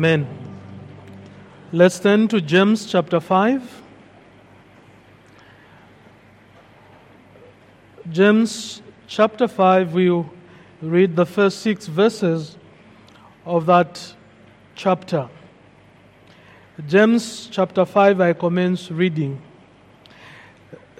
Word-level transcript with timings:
Amen. 0.00 0.28
Let's 1.72 1.98
turn 1.98 2.28
to 2.28 2.40
James 2.40 2.86
chapter 2.86 3.18
5. 3.18 3.82
James 8.08 8.80
chapter 9.08 9.48
5, 9.48 9.94
we'll 9.94 10.30
read 10.80 11.16
the 11.16 11.26
first 11.26 11.62
six 11.62 11.88
verses 11.88 12.56
of 13.44 13.66
that 13.66 14.14
chapter. 14.76 15.28
James 16.86 17.48
chapter 17.50 17.84
5, 17.84 18.20
I 18.20 18.34
commence 18.34 18.92
reading. 18.92 19.42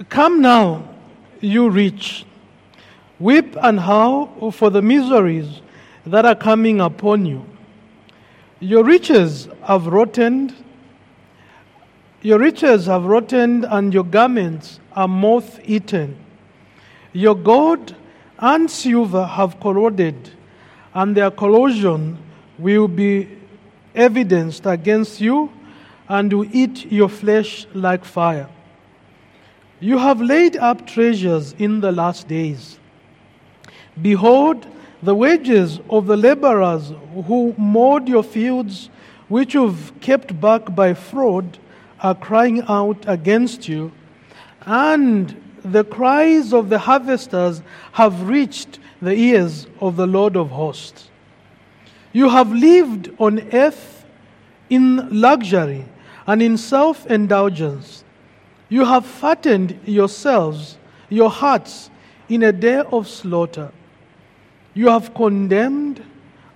Come 0.08 0.42
now, 0.42 0.92
you 1.40 1.70
rich, 1.70 2.26
weep 3.20 3.56
and 3.62 3.78
howl 3.78 4.50
for 4.50 4.70
the 4.70 4.82
miseries 4.82 5.60
that 6.04 6.24
are 6.24 6.34
coming 6.34 6.80
upon 6.80 7.26
you. 7.26 7.46
Your 8.60 8.82
riches 8.82 9.48
have 9.62 9.86
rotted, 9.86 10.52
your 12.22 12.40
riches 12.40 12.86
have 12.86 13.04
rotted, 13.04 13.64
and 13.64 13.94
your 13.94 14.04
garments 14.04 14.80
are 14.92 15.06
moth 15.06 15.60
eaten. 15.64 16.16
Your 17.12 17.36
gold 17.36 17.94
and 18.38 18.68
silver 18.70 19.24
have 19.24 19.60
corroded, 19.60 20.30
and 20.92 21.16
their 21.16 21.30
corrosion 21.30 22.18
will 22.58 22.88
be 22.88 23.28
evidenced 23.94 24.66
against 24.66 25.20
you 25.20 25.52
and 26.08 26.32
will 26.32 26.48
eat 26.52 26.90
your 26.90 27.08
flesh 27.08 27.66
like 27.74 28.04
fire. 28.04 28.48
You 29.78 29.98
have 29.98 30.20
laid 30.20 30.56
up 30.56 30.86
treasures 30.86 31.54
in 31.58 31.80
the 31.80 31.92
last 31.92 32.26
days. 32.26 32.80
Behold, 34.00 34.66
the 35.02 35.14
wages 35.14 35.80
of 35.88 36.06
the 36.06 36.16
laborers 36.16 36.92
who 37.26 37.54
mowed 37.56 38.08
your 38.08 38.22
fields, 38.22 38.90
which 39.28 39.54
you've 39.54 39.92
kept 40.00 40.40
back 40.40 40.74
by 40.74 40.94
fraud, 40.94 41.58
are 42.00 42.14
crying 42.14 42.62
out 42.68 43.04
against 43.06 43.68
you, 43.68 43.92
and 44.62 45.40
the 45.64 45.84
cries 45.84 46.52
of 46.52 46.68
the 46.68 46.78
harvesters 46.78 47.62
have 47.92 48.28
reached 48.28 48.78
the 49.00 49.12
ears 49.12 49.66
of 49.80 49.96
the 49.96 50.06
Lord 50.06 50.36
of 50.36 50.50
hosts. 50.50 51.10
You 52.12 52.28
have 52.30 52.52
lived 52.52 53.10
on 53.18 53.40
earth 53.52 54.04
in 54.70 55.20
luxury 55.20 55.84
and 56.26 56.42
in 56.42 56.56
self 56.56 57.06
indulgence. 57.06 58.04
You 58.68 58.84
have 58.84 59.06
fattened 59.06 59.78
yourselves, 59.84 60.76
your 61.08 61.30
hearts, 61.30 61.90
in 62.28 62.42
a 62.42 62.52
day 62.52 62.82
of 62.92 63.08
slaughter. 63.08 63.72
You 64.78 64.90
have 64.90 65.12
condemned 65.12 66.04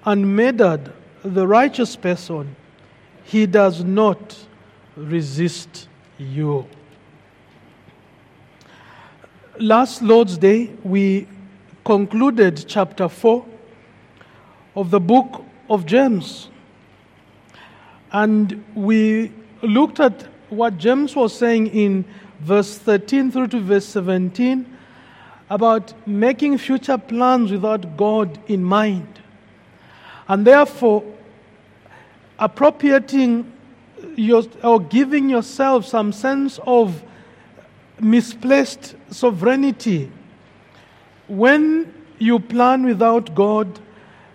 and 0.05 0.37
murdered 0.37 0.93
the 1.25 1.45
righteous 1.45 1.97
person. 1.97 2.55
He 3.25 3.47
does 3.47 3.83
not 3.83 4.39
resist 4.95 5.89
you. 6.19 6.69
Last 9.59 10.03
Lord's 10.03 10.39
Day, 10.39 10.71
we 10.85 11.27
concluded 11.85 12.65
chapter 12.69 13.09
4 13.09 13.45
of 14.77 14.93
the 14.93 15.01
book 15.01 15.45
of 15.69 15.85
James. 15.85 16.49
And 18.13 18.65
we 18.77 19.33
looked 19.63 19.99
at 19.99 20.29
what 20.49 20.79
James 20.79 21.17
was 21.17 21.37
saying 21.37 21.67
in 21.75 22.05
verse 22.39 22.79
13 22.79 23.33
through 23.33 23.49
to 23.49 23.59
verse 23.59 23.87
17 23.87 24.72
about 25.53 25.93
making 26.07 26.57
future 26.57 26.97
plans 26.97 27.53
without 27.53 27.95
God 27.99 28.39
in 28.49 28.65
mind. 28.65 29.21
And 30.27 30.47
therefore, 30.47 31.05
appropriating 32.39 33.53
your, 34.17 34.45
or 34.65 34.81
giving 34.81 35.29
yourself 35.29 35.85
some 35.85 36.11
sense 36.11 36.59
of 36.67 37.03
misplaced 38.01 38.97
sovereignty. 39.11 40.11
When 41.29 41.93
you 42.19 42.39
plan 42.41 42.87
without 42.87 43.35
God, 43.35 43.79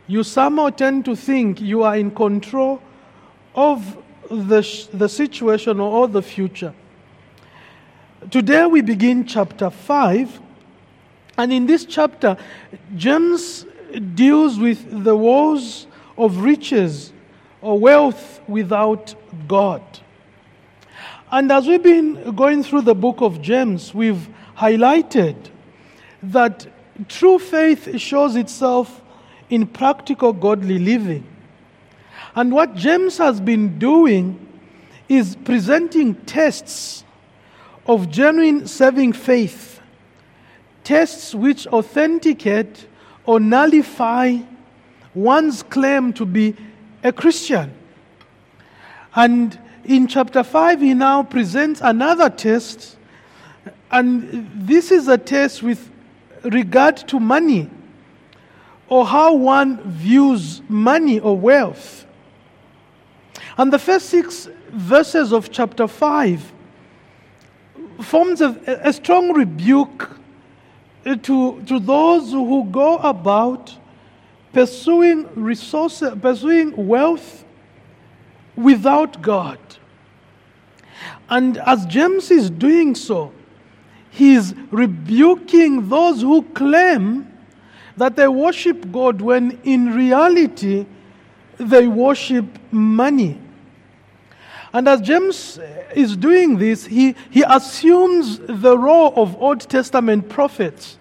you 0.06 0.24
somehow 0.24 0.70
tend 0.70 1.04
to 1.06 1.16
think 1.16 1.60
you 1.60 1.82
are 1.82 1.98
in 1.98 2.12
control 2.12 2.80
of 3.56 3.98
the, 4.30 4.88
the 4.94 5.10
situation 5.10 5.80
or 5.80 6.08
the 6.08 6.22
future. 6.22 6.76
Today 8.30 8.68
we 8.68 8.82
begin 8.82 9.26
chapter 9.26 9.72
5, 9.72 10.42
and 11.38 11.54
in 11.54 11.66
this 11.66 11.86
chapter, 11.86 12.38
James 12.96 13.66
deals 14.16 14.60
with 14.60 15.04
the 15.04 15.16
woes 15.16 15.88
of 16.18 16.38
riches 16.38 17.14
or 17.62 17.80
wealth 17.80 18.42
without 18.48 19.16
God. 19.48 19.82
And 21.32 21.52
as 21.52 21.68
we've 21.68 21.84
been 21.84 22.36
going 22.36 22.64
through 22.64 22.82
the 22.82 22.96
book 22.96 23.22
of 23.22 23.42
James, 23.42 23.94
we've 23.94 24.30
highlighted 24.58 25.36
that 26.24 26.68
true 27.10 27.38
faith 27.38 28.00
shows 28.00 28.36
itself 28.36 29.02
in 29.50 29.68
practical 29.68 30.34
godly 30.34 30.80
living. 30.80 31.26
And 32.36 32.52
what 32.52 32.76
James 32.76 33.18
has 33.18 33.40
been 33.40 33.78
doing 33.80 34.44
is 35.10 35.36
presenting 35.36 36.16
tests 36.26 37.04
of 37.86 38.10
genuine 38.10 38.68
saving 38.68 39.14
faith, 39.14 39.77
tests 40.88 41.36
which 41.36 41.68
authenticate 41.68 42.88
or 43.26 43.42
nullify 43.42 44.38
one's 45.14 45.62
claim 45.62 46.14
to 46.14 46.26
be 46.26 46.56
a 47.04 47.12
Christian. 47.12 47.74
And 49.14 49.60
in 49.84 50.08
chapter 50.08 50.44
5, 50.44 50.80
he 50.80 50.94
now 50.94 51.24
presents 51.24 51.82
another 51.82 52.30
test, 52.30 52.96
and 53.92 54.50
this 54.56 54.90
is 54.90 55.10
a 55.10 55.18
test 55.18 55.62
with 55.62 55.92
regard 56.44 56.96
to 57.10 57.20
money 57.20 57.70
or 58.88 59.06
how 59.06 59.34
one 59.34 59.82
views 59.92 60.62
money 60.70 61.20
or 61.20 61.38
wealth. 61.38 62.06
And 63.58 63.74
the 63.74 63.80
first 63.80 64.06
six 64.06 64.48
verses 64.70 65.34
of 65.34 65.52
chapter 65.52 65.86
5 65.86 66.54
forms 68.00 68.40
a, 68.40 68.56
a 68.86 68.94
strong 68.94 69.34
rebuke 69.34 70.17
Uh, 71.06 71.16
to, 71.16 71.62
to 71.64 71.80
those 71.80 72.32
who 72.32 72.66
go 72.66 72.98
about 72.98 73.76
pursuing 74.52 75.28
resources, 75.36 76.14
pursuing 76.22 76.88
wealth 76.88 77.46
without 78.56 79.22
God. 79.22 79.60
And 81.30 81.58
as 81.60 81.86
James 81.86 82.32
is 82.32 82.50
doing 82.50 82.96
so, 82.96 83.32
he's 84.10 84.56
rebuking 84.72 85.90
those 85.90 86.22
who 86.22 86.42
claim 86.44 87.32
that 87.98 88.16
they 88.16 88.28
worship 88.28 88.92
God 88.92 89.22
when 89.22 89.60
in 89.64 89.94
reality 89.94 90.86
they 91.58 91.88
worship 91.88 92.46
money. 92.72 93.40
And 94.78 94.88
as 94.88 95.02
James 95.02 95.60
is 95.96 96.16
doing 96.16 96.60
this, 96.60 96.86
he, 96.86 97.16
he 97.32 97.42
assumes 97.42 98.38
the 98.38 98.78
role 98.78 99.12
of 99.16 99.36
Old 99.42 99.62
Testament 99.62 100.30
prophets 100.30 101.00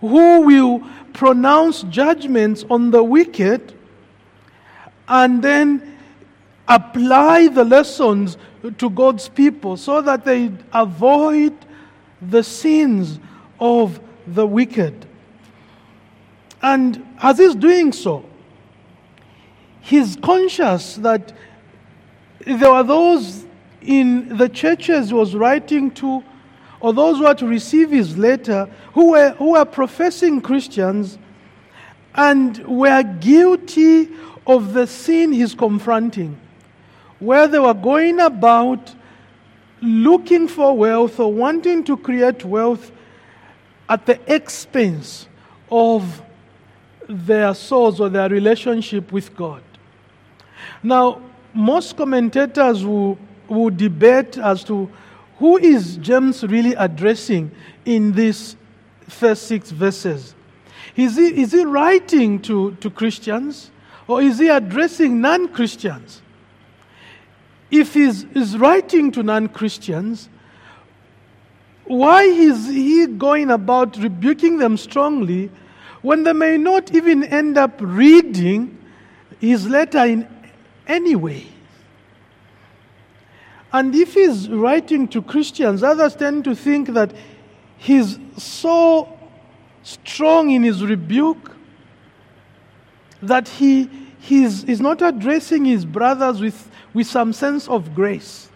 who 0.00 0.42
will 0.42 0.86
pronounce 1.14 1.82
judgments 1.82 2.64
on 2.70 2.92
the 2.92 3.02
wicked 3.02 3.74
and 5.08 5.42
then 5.42 5.98
apply 6.68 7.48
the 7.48 7.64
lessons 7.64 8.36
to 8.78 8.88
God's 8.88 9.28
people 9.28 9.76
so 9.76 10.00
that 10.00 10.24
they 10.24 10.52
avoid 10.72 11.56
the 12.22 12.44
sins 12.44 13.18
of 13.58 13.98
the 14.28 14.46
wicked. 14.46 15.06
And 16.62 17.04
as 17.20 17.38
he's 17.38 17.56
doing 17.56 17.90
so, 17.90 18.24
he's 19.80 20.14
conscious 20.14 20.94
that 20.98 21.32
there 22.46 22.70
were 22.72 22.82
those 22.82 23.44
in 23.82 24.36
the 24.36 24.48
churches 24.48 25.08
he 25.08 25.14
was 25.14 25.34
writing 25.34 25.90
to, 25.92 26.22
or 26.80 26.92
those 26.92 27.18
who 27.18 27.24
were 27.24 27.34
to 27.34 27.46
receive 27.46 27.90
his 27.90 28.16
letter, 28.16 28.68
who 28.92 29.10
were, 29.10 29.30
who 29.32 29.52
were 29.52 29.64
professing 29.64 30.40
Christians 30.40 31.18
and 32.14 32.58
were 32.66 33.02
guilty 33.02 34.08
of 34.46 34.72
the 34.72 34.86
sin 34.86 35.32
he's 35.32 35.54
confronting 35.54 36.38
where 37.18 37.48
they 37.48 37.58
were 37.58 37.74
going 37.74 38.20
about 38.20 38.94
looking 39.80 40.48
for 40.48 40.76
wealth 40.76 41.18
or 41.20 41.32
wanting 41.32 41.84
to 41.84 41.96
create 41.96 42.44
wealth 42.44 42.90
at 43.88 44.06
the 44.06 44.20
expense 44.32 45.26
of 45.70 46.22
their 47.08 47.54
souls 47.54 48.00
or 48.00 48.08
their 48.08 48.28
relationship 48.28 49.12
with 49.12 49.34
God. 49.34 49.62
Now, 50.82 51.22
most 51.58 51.96
commentators 51.96 52.84
will, 52.84 53.18
debate 53.70 54.38
as 54.38 54.62
to 54.64 54.90
who 55.38 55.56
is 55.56 55.96
James 55.96 56.44
really 56.44 56.74
addressing 56.74 57.50
in 57.84 58.12
these 58.12 58.56
first 59.08 59.44
six 59.44 59.70
verses. 59.70 60.34
Is 60.96 61.16
he, 61.16 61.40
is 61.42 61.52
he 61.52 61.64
writing 61.64 62.40
to, 62.42 62.72
to 62.80 62.90
Christians 62.90 63.70
or 64.06 64.20
is 64.22 64.38
he 64.38 64.48
addressing 64.48 65.20
non 65.20 65.48
Christians? 65.48 66.22
if 67.70 67.94
he's, 67.94 68.24
he's 68.34 68.56
writing 68.56 69.10
to 69.12 69.22
non 69.22 69.48
Christians, 69.48 70.28
why 71.84 72.22
is 72.22 72.66
he 72.66 73.06
going 73.06 73.50
about 73.50 73.96
rebuking 73.96 74.58
them 74.58 74.76
strongly 74.76 75.50
when 76.02 76.22
they 76.22 76.32
may 76.32 76.56
not 76.56 76.94
even 76.94 77.24
end 77.24 77.58
up 77.58 77.74
reading 77.80 78.76
his 79.40 79.66
letter 79.66 80.04
in 80.04 80.28
any 80.88 81.14
way? 81.14 81.46
And 83.72 83.94
if 83.94 84.14
he's 84.14 84.48
writing 84.48 85.06
to 85.08 85.20
Christians, 85.22 85.82
others 85.82 86.16
tend 86.16 86.44
to 86.44 86.54
think 86.54 86.88
that 86.88 87.12
he's 87.76 88.18
so 88.36 89.16
strong 89.82 90.50
in 90.50 90.62
his 90.62 90.82
rebuke 90.82 91.52
that 93.22 93.48
he 93.48 93.90
he's, 94.20 94.62
he's 94.62 94.80
not 94.80 95.02
addressing 95.02 95.64
his 95.64 95.84
brothers 95.84 96.40
with, 96.40 96.70
with 96.92 97.06
some 97.06 97.32
sense 97.32 97.68
of 97.68 97.94
grace. 97.94 98.48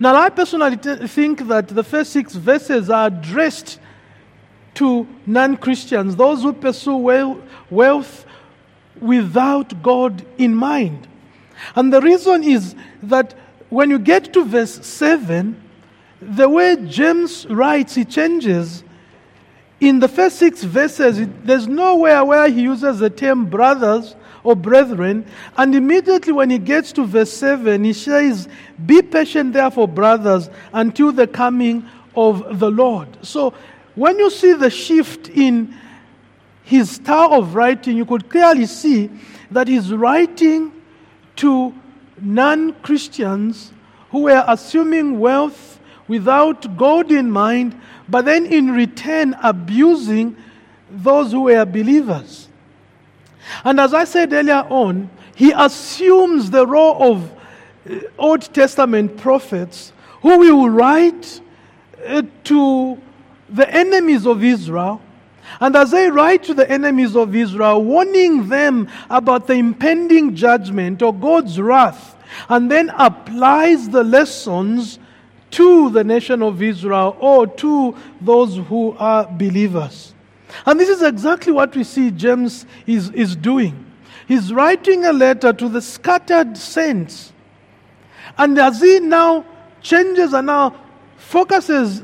Now, 0.00 0.16
I 0.16 0.28
personally 0.28 0.76
t- 0.76 1.06
think 1.06 1.46
that 1.48 1.68
the 1.68 1.84
first 1.84 2.12
six 2.12 2.34
verses 2.34 2.90
are 2.90 3.06
addressed 3.06 3.78
to 4.74 5.08
non 5.26 5.56
Christians, 5.56 6.14
those 6.14 6.42
who 6.42 6.52
pursue 6.52 6.96
wealth 7.70 8.26
without 9.00 9.82
God 9.82 10.24
in 10.38 10.54
mind. 10.54 11.06
And 11.74 11.92
the 11.92 12.00
reason 12.00 12.44
is 12.44 12.74
that 13.02 13.34
when 13.68 13.90
you 13.90 13.98
get 13.98 14.32
to 14.32 14.44
verse 14.44 14.84
7, 14.86 15.60
the 16.20 16.48
way 16.48 16.76
James 16.86 17.46
writes, 17.46 17.94
he 17.94 18.04
changes. 18.04 18.82
In 19.80 20.00
the 20.00 20.08
first 20.08 20.36
six 20.36 20.64
verses, 20.64 21.28
there's 21.44 21.68
nowhere 21.68 22.24
where 22.24 22.48
he 22.48 22.62
uses 22.62 22.98
the 22.98 23.10
term 23.10 23.46
brothers 23.46 24.16
or 24.42 24.56
brethren. 24.56 25.26
And 25.56 25.74
immediately 25.74 26.32
when 26.32 26.50
he 26.50 26.58
gets 26.58 26.92
to 26.92 27.04
verse 27.04 27.32
7, 27.32 27.84
he 27.84 27.92
says, 27.92 28.48
Be 28.86 29.02
patient, 29.02 29.52
therefore, 29.52 29.86
brothers, 29.86 30.50
until 30.72 31.12
the 31.12 31.26
coming 31.26 31.86
of 32.16 32.58
the 32.58 32.70
Lord. 32.70 33.08
So 33.22 33.54
when 33.94 34.18
you 34.18 34.30
see 34.30 34.54
the 34.54 34.70
shift 34.70 35.28
in 35.28 35.74
his 36.68 36.90
style 36.90 37.32
of 37.32 37.54
writing, 37.54 37.96
you 37.96 38.04
could 38.04 38.28
clearly 38.28 38.66
see 38.66 39.08
that 39.50 39.68
he's 39.68 39.90
writing 39.90 40.70
to 41.36 41.72
non 42.20 42.74
Christians 42.82 43.72
who 44.10 44.24
were 44.24 44.44
assuming 44.46 45.18
wealth 45.18 45.80
without 46.08 46.76
God 46.76 47.10
in 47.10 47.30
mind, 47.30 47.74
but 48.06 48.26
then 48.26 48.44
in 48.44 48.70
return 48.72 49.34
abusing 49.42 50.36
those 50.90 51.32
who 51.32 51.44
were 51.44 51.64
believers. 51.64 52.48
And 53.64 53.80
as 53.80 53.94
I 53.94 54.04
said 54.04 54.34
earlier 54.34 54.66
on, 54.68 55.08
he 55.34 55.52
assumes 55.52 56.50
the 56.50 56.66
role 56.66 57.12
of 57.14 57.32
uh, 57.90 58.00
Old 58.18 58.42
Testament 58.52 59.16
prophets 59.16 59.94
who 60.20 60.38
will 60.38 60.68
write 60.68 61.40
uh, 62.06 62.22
to 62.44 63.00
the 63.48 63.74
enemies 63.74 64.26
of 64.26 64.44
Israel. 64.44 65.00
And 65.60 65.74
as 65.76 65.90
they 65.90 66.10
write 66.10 66.44
to 66.44 66.54
the 66.54 66.70
enemies 66.70 67.16
of 67.16 67.34
Israel, 67.34 67.82
warning 67.82 68.48
them 68.48 68.88
about 69.10 69.46
the 69.46 69.54
impending 69.54 70.34
judgment 70.34 71.02
or 71.02 71.14
God's 71.14 71.60
wrath, 71.60 72.16
and 72.48 72.70
then 72.70 72.90
applies 72.90 73.88
the 73.88 74.04
lessons 74.04 74.98
to 75.50 75.90
the 75.90 76.04
nation 76.04 76.42
of 76.42 76.62
Israel 76.62 77.16
or 77.20 77.46
to 77.46 77.96
those 78.20 78.56
who 78.68 78.94
are 78.98 79.26
believers. 79.26 80.14
And 80.66 80.78
this 80.78 80.88
is 80.88 81.02
exactly 81.02 81.52
what 81.52 81.74
we 81.74 81.84
see 81.84 82.10
James 82.10 82.66
is, 82.86 83.10
is 83.10 83.34
doing. 83.36 83.86
He's 84.26 84.52
writing 84.52 85.06
a 85.06 85.12
letter 85.12 85.52
to 85.52 85.68
the 85.68 85.80
scattered 85.80 86.56
saints. 86.56 87.32
And 88.36 88.58
as 88.58 88.80
he 88.80 89.00
now 89.00 89.44
changes 89.80 90.32
and 90.34 90.46
now 90.46 90.76
focuses 91.16 92.02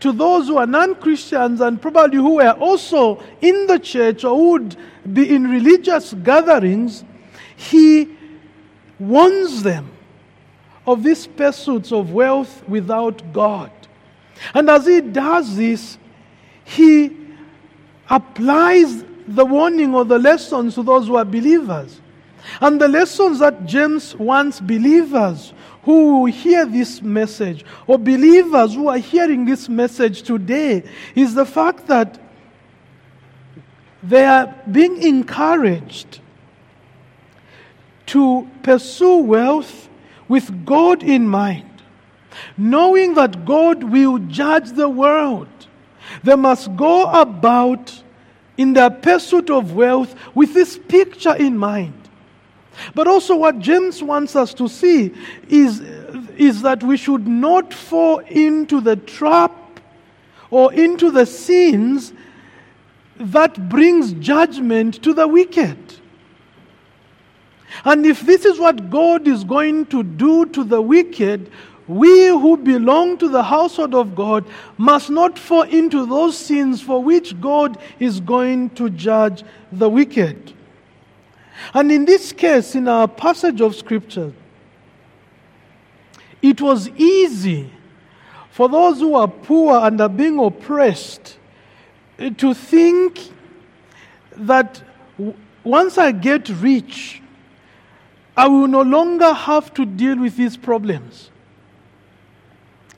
to 0.00 0.12
those 0.12 0.48
who 0.48 0.56
are 0.56 0.66
non 0.66 0.94
Christians 0.96 1.60
and 1.60 1.80
probably 1.80 2.18
who 2.18 2.40
are 2.40 2.54
also 2.54 3.22
in 3.40 3.66
the 3.66 3.78
church 3.78 4.24
or 4.24 4.52
would 4.52 4.76
be 5.12 5.34
in 5.34 5.50
religious 5.50 6.14
gatherings, 6.14 7.04
he 7.56 8.16
warns 8.98 9.62
them 9.62 9.90
of 10.86 11.02
these 11.02 11.26
pursuits 11.26 11.92
of 11.92 12.12
wealth 12.12 12.66
without 12.68 13.32
God. 13.32 13.70
And 14.52 14.68
as 14.68 14.86
he 14.86 15.00
does 15.00 15.56
this, 15.56 15.98
he 16.64 17.16
applies 18.10 19.04
the 19.26 19.44
warning 19.44 19.94
or 19.94 20.04
the 20.04 20.18
lessons 20.18 20.74
to 20.74 20.82
those 20.82 21.06
who 21.06 21.16
are 21.16 21.24
believers. 21.24 22.00
And 22.60 22.80
the 22.80 22.88
lessons 22.88 23.38
that 23.38 23.64
James 23.64 24.14
wants 24.16 24.60
believers 24.60 25.54
who 25.84 26.26
hear 26.26 26.66
this 26.66 27.02
message, 27.02 27.64
or 27.86 27.98
believers 27.98 28.74
who 28.74 28.88
are 28.88 28.98
hearing 28.98 29.44
this 29.44 29.68
message 29.68 30.22
today, 30.22 30.82
is 31.14 31.34
the 31.34 31.46
fact 31.46 31.86
that 31.86 32.18
they 34.02 34.24
are 34.24 34.54
being 34.70 35.02
encouraged 35.02 36.20
to 38.06 38.48
pursue 38.62 39.16
wealth 39.18 39.88
with 40.28 40.64
God 40.66 41.02
in 41.02 41.26
mind, 41.26 41.82
knowing 42.56 43.14
that 43.14 43.44
God 43.44 43.84
will 43.84 44.18
judge 44.18 44.72
the 44.72 44.88
world 44.88 45.48
they 46.22 46.36
must 46.36 46.74
go 46.76 47.10
about 47.10 48.02
in 48.56 48.72
their 48.72 48.90
pursuit 48.90 49.50
of 49.50 49.74
wealth 49.74 50.14
with 50.34 50.54
this 50.54 50.78
picture 50.78 51.34
in 51.34 51.56
mind. 51.56 52.03
But 52.94 53.06
also, 53.06 53.36
what 53.36 53.58
James 53.58 54.02
wants 54.02 54.36
us 54.36 54.54
to 54.54 54.68
see 54.68 55.14
is, 55.48 55.80
is 56.36 56.62
that 56.62 56.82
we 56.82 56.96
should 56.96 57.26
not 57.26 57.72
fall 57.72 58.18
into 58.18 58.80
the 58.80 58.96
trap 58.96 59.52
or 60.50 60.72
into 60.72 61.10
the 61.10 61.26
sins 61.26 62.12
that 63.16 63.68
brings 63.68 64.12
judgment 64.14 65.02
to 65.02 65.12
the 65.12 65.26
wicked. 65.26 65.78
And 67.84 68.06
if 68.06 68.20
this 68.20 68.44
is 68.44 68.58
what 68.58 68.90
God 68.90 69.26
is 69.26 69.44
going 69.44 69.86
to 69.86 70.02
do 70.02 70.46
to 70.46 70.64
the 70.64 70.80
wicked, 70.80 71.50
we 71.86 72.28
who 72.28 72.56
belong 72.56 73.18
to 73.18 73.28
the 73.28 73.42
household 73.42 73.94
of 73.94 74.14
God 74.14 74.46
must 74.78 75.10
not 75.10 75.38
fall 75.38 75.62
into 75.62 76.06
those 76.06 76.36
sins 76.36 76.80
for 76.80 77.02
which 77.02 77.38
God 77.40 77.78
is 77.98 78.20
going 78.20 78.70
to 78.70 78.88
judge 78.90 79.44
the 79.70 79.88
wicked. 79.88 80.53
And 81.72 81.90
in 81.90 82.04
this 82.04 82.32
case, 82.32 82.74
in 82.74 82.88
our 82.88 83.08
passage 83.08 83.60
of 83.60 83.74
Scripture, 83.74 84.32
it 86.42 86.60
was 86.60 86.88
easy 86.90 87.70
for 88.50 88.68
those 88.68 89.00
who 89.00 89.14
are 89.14 89.28
poor 89.28 89.78
and 89.78 90.00
are 90.00 90.08
being 90.08 90.38
oppressed 90.38 91.38
to 92.36 92.54
think 92.54 93.18
that 94.36 94.82
once 95.64 95.98
I 95.98 96.12
get 96.12 96.48
rich, 96.48 97.22
I 98.36 98.48
will 98.48 98.66
no 98.66 98.82
longer 98.82 99.32
have 99.32 99.72
to 99.74 99.86
deal 99.86 100.18
with 100.18 100.36
these 100.36 100.56
problems. 100.56 101.30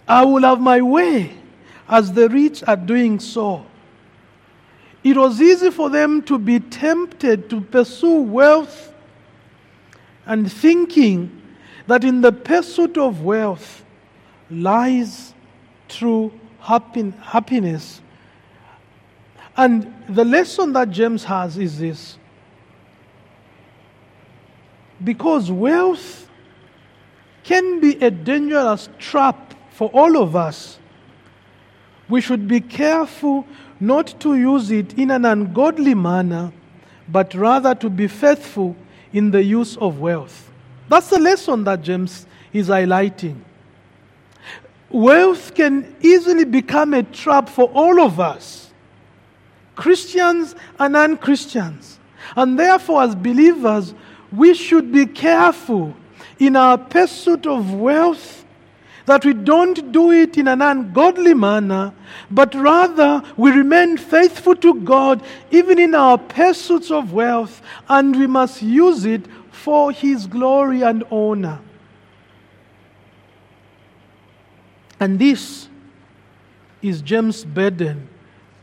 I 0.08 0.24
will 0.24 0.42
have 0.42 0.60
my 0.60 0.80
way 0.80 1.32
as 1.88 2.12
the 2.12 2.28
rich 2.28 2.62
are 2.66 2.76
doing 2.76 3.20
so. 3.20 3.64
It 5.06 5.16
was 5.16 5.40
easy 5.40 5.70
for 5.70 5.88
them 5.88 6.20
to 6.22 6.36
be 6.36 6.58
tempted 6.58 7.48
to 7.50 7.60
pursue 7.60 8.22
wealth 8.22 8.92
and 10.26 10.50
thinking 10.50 11.30
that 11.86 12.02
in 12.02 12.22
the 12.22 12.32
pursuit 12.32 12.98
of 12.98 13.22
wealth 13.22 13.84
lies 14.50 15.32
true 15.88 16.32
happiness. 16.58 18.00
And 19.56 19.94
the 20.08 20.24
lesson 20.24 20.72
that 20.72 20.90
James 20.90 21.22
has 21.22 21.56
is 21.56 21.78
this 21.78 22.18
because 25.04 25.52
wealth 25.52 26.28
can 27.44 27.78
be 27.78 27.94
a 28.02 28.10
dangerous 28.10 28.88
trap 28.98 29.54
for 29.70 29.88
all 29.90 30.20
of 30.20 30.34
us, 30.34 30.80
we 32.08 32.20
should 32.20 32.48
be 32.48 32.60
careful 32.60 33.46
not 33.80 34.18
to 34.20 34.34
use 34.34 34.70
it 34.70 34.98
in 34.98 35.10
an 35.10 35.24
ungodly 35.24 35.94
manner, 35.94 36.52
but 37.08 37.34
rather 37.34 37.74
to 37.74 37.90
be 37.90 38.08
faithful 38.08 38.76
in 39.12 39.30
the 39.30 39.42
use 39.42 39.76
of 39.76 40.00
wealth. 40.00 40.50
That's 40.88 41.10
the 41.10 41.18
lesson 41.18 41.64
that 41.64 41.82
James 41.82 42.26
is 42.52 42.68
highlighting. 42.68 43.40
Wealth 44.90 45.54
can 45.54 45.94
easily 46.00 46.44
become 46.44 46.94
a 46.94 47.02
trap 47.02 47.48
for 47.48 47.68
all 47.74 48.00
of 48.00 48.20
us, 48.20 48.70
Christians 49.74 50.54
and 50.78 50.92
non 50.92 51.16
Christians. 51.16 51.98
And 52.36 52.58
therefore, 52.58 53.02
as 53.02 53.14
believers, 53.14 53.94
we 54.32 54.54
should 54.54 54.92
be 54.92 55.06
careful 55.06 55.94
in 56.38 56.56
our 56.56 56.76
pursuit 56.76 57.46
of 57.46 57.72
wealth 57.72 58.35
that 59.06 59.24
we 59.24 59.32
don't 59.32 59.92
do 59.92 60.10
it 60.10 60.36
in 60.36 60.48
an 60.48 60.60
ungodly 60.60 61.32
manner, 61.32 61.94
but 62.30 62.54
rather 62.54 63.22
we 63.36 63.50
remain 63.50 63.96
faithful 63.96 64.54
to 64.56 64.74
God 64.74 65.22
even 65.50 65.78
in 65.78 65.94
our 65.94 66.18
pursuits 66.18 66.90
of 66.90 67.12
wealth, 67.12 67.62
and 67.88 68.16
we 68.16 68.26
must 68.26 68.62
use 68.62 69.04
it 69.04 69.26
for 69.50 69.92
His 69.92 70.26
glory 70.26 70.82
and 70.82 71.04
honor. 71.10 71.60
And 74.98 75.18
this 75.18 75.68
is 76.82 77.02
James' 77.02 77.44
burden 77.44 78.08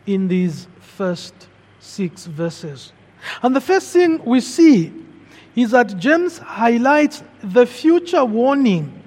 in 0.06 0.28
these 0.28 0.68
first 0.80 1.34
six 1.80 2.26
verses. 2.26 2.92
And 3.42 3.56
the 3.56 3.62
first 3.62 3.92
thing 3.92 4.24
we 4.26 4.42
see 4.42 4.92
is 5.56 5.72
that 5.72 5.98
James 5.98 6.38
highlights 6.40 7.24
the 7.44 7.66
future 7.66 8.26
warning 8.26 9.03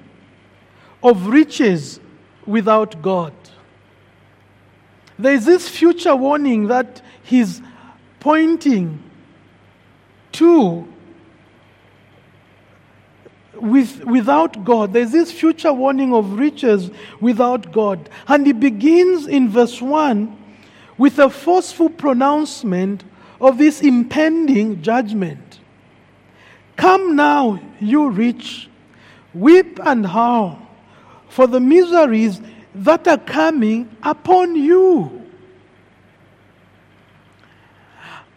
of 1.06 1.28
riches 1.28 2.00
without 2.46 3.00
God. 3.00 3.32
There 5.16 5.32
is 5.32 5.46
this 5.46 5.68
future 5.68 6.16
warning 6.16 6.66
that 6.66 7.00
he's 7.22 7.62
pointing 8.18 9.02
to 10.32 10.92
with, 13.54 14.04
without 14.04 14.64
God. 14.64 14.92
There's 14.92 15.12
this 15.12 15.30
future 15.30 15.72
warning 15.72 16.12
of 16.12 16.32
riches 16.32 16.90
without 17.20 17.70
God. 17.70 18.10
And 18.26 18.44
he 18.44 18.52
begins 18.52 19.28
in 19.28 19.48
verse 19.48 19.80
1 19.80 20.36
with 20.98 21.20
a 21.20 21.30
forceful 21.30 21.88
pronouncement 21.88 23.04
of 23.40 23.58
this 23.58 23.80
impending 23.80 24.82
judgment. 24.82 25.60
Come 26.74 27.14
now, 27.14 27.60
you 27.78 28.10
rich, 28.10 28.68
weep 29.32 29.78
and 29.84 30.04
howl 30.04 30.65
for 31.36 31.46
the 31.46 31.60
miseries 31.60 32.40
that 32.74 33.06
are 33.06 33.18
coming 33.18 33.94
upon 34.02 34.56
you. 34.56 35.22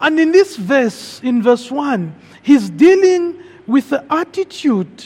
And 0.01 0.19
in 0.19 0.33
this 0.33 0.57
verse, 0.57 1.21
in 1.23 1.41
verse 1.41 1.71
1, 1.71 2.13
he's 2.43 2.69
dealing 2.69 3.41
with 3.65 3.89
the 3.91 4.03
attitude 4.11 5.05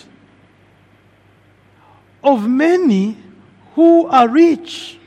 of 2.24 2.50
many 2.50 3.16
who 3.76 4.08
are 4.08 4.28
rich. 4.28 4.98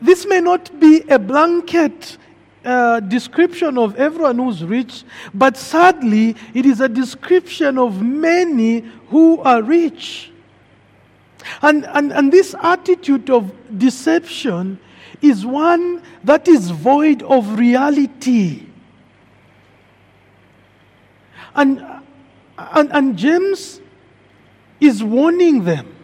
This 0.00 0.26
may 0.26 0.40
not 0.40 0.80
be 0.80 1.04
a 1.08 1.20
blanket 1.20 2.18
uh, 2.64 2.98
description 2.98 3.78
of 3.78 3.94
everyone 3.94 4.38
who's 4.38 4.64
rich, 4.64 5.04
but 5.32 5.56
sadly, 5.56 6.34
it 6.52 6.66
is 6.66 6.80
a 6.80 6.88
description 6.88 7.78
of 7.78 8.02
many 8.02 8.80
who 9.06 9.40
are 9.42 9.62
rich. 9.62 10.32
And, 11.62 11.86
and, 11.86 12.12
and 12.12 12.32
this 12.32 12.54
attitude 12.60 13.30
of 13.30 13.52
deception 13.78 14.78
is 15.22 15.44
one 15.44 16.02
that 16.24 16.48
is 16.48 16.70
void 16.70 17.22
of 17.22 17.58
reality. 17.58 18.66
And, 21.54 21.84
and, 22.56 22.90
and 22.92 23.16
James 23.16 23.80
is 24.80 25.02
warning 25.02 25.64
them 25.64 25.94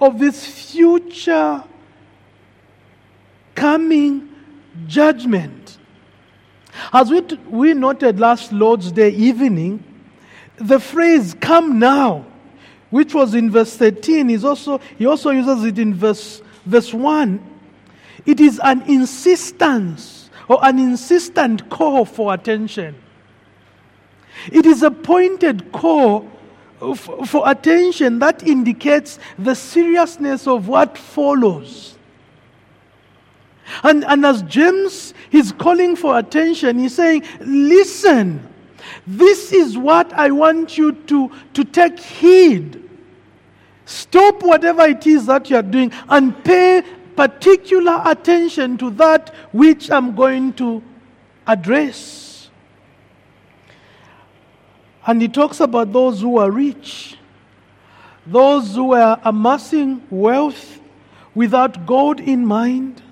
of 0.00 0.18
this 0.18 0.46
future 0.46 1.64
coming 3.54 4.28
judgment. 4.86 5.78
As 6.92 7.10
we, 7.10 7.20
t- 7.22 7.38
we 7.48 7.74
noted 7.74 8.20
last 8.20 8.52
Lord's 8.52 8.92
Day 8.92 9.10
evening, 9.10 9.84
the 10.56 10.78
phrase 10.78 11.34
come 11.40 11.78
now, 11.78 12.26
which 12.90 13.14
was 13.14 13.34
in 13.34 13.50
verse 13.50 13.76
13, 13.76 14.30
is 14.30 14.44
also, 14.44 14.80
he 14.98 15.06
also 15.06 15.30
uses 15.30 15.64
it 15.64 15.78
in 15.78 15.94
verse, 15.94 16.42
verse 16.66 16.92
1. 16.92 17.40
It 18.26 18.40
is 18.40 18.60
an 18.62 18.82
insistence 18.82 20.30
or 20.48 20.58
an 20.62 20.78
insistent 20.78 21.70
call 21.70 22.04
for 22.04 22.34
attention. 22.34 22.96
It 24.52 24.66
is 24.66 24.82
a 24.82 24.90
pointed 24.90 25.72
call 25.72 26.28
for 27.26 27.48
attention 27.48 28.18
that 28.20 28.46
indicates 28.46 29.18
the 29.38 29.54
seriousness 29.54 30.46
of 30.46 30.68
what 30.68 30.96
follows. 30.96 31.98
And, 33.82 34.04
and 34.04 34.24
as 34.26 34.42
James 34.42 35.14
is 35.30 35.52
calling 35.52 35.94
for 35.94 36.18
attention, 36.18 36.78
he's 36.78 36.94
saying, 36.94 37.24
Listen, 37.40 38.49
this 39.06 39.52
is 39.52 39.76
what 39.76 40.12
I 40.12 40.30
want 40.30 40.76
you 40.78 40.92
to, 40.92 41.30
to 41.54 41.64
take 41.64 41.98
heed. 41.98 42.88
Stop 43.84 44.42
whatever 44.42 44.82
it 44.82 45.06
is 45.06 45.26
that 45.26 45.50
you 45.50 45.56
are 45.56 45.62
doing 45.62 45.92
and 46.08 46.44
pay 46.44 46.82
particular 47.16 48.00
attention 48.06 48.78
to 48.78 48.90
that 48.92 49.34
which 49.52 49.90
I'm 49.90 50.14
going 50.14 50.52
to 50.54 50.82
address. 51.46 52.48
And 55.06 55.20
he 55.20 55.28
talks 55.28 55.60
about 55.60 55.92
those 55.92 56.20
who 56.20 56.38
are 56.38 56.50
rich, 56.50 57.16
those 58.26 58.74
who 58.74 58.94
are 58.94 59.20
amassing 59.24 60.02
wealth 60.08 60.80
without 61.34 61.86
God 61.86 62.20
in 62.20 62.46
mind. 62.46 63.02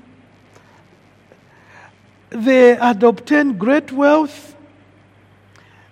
They 2.30 2.74
had 2.76 3.02
obtained 3.02 3.58
great 3.58 3.90
wealth, 3.90 4.54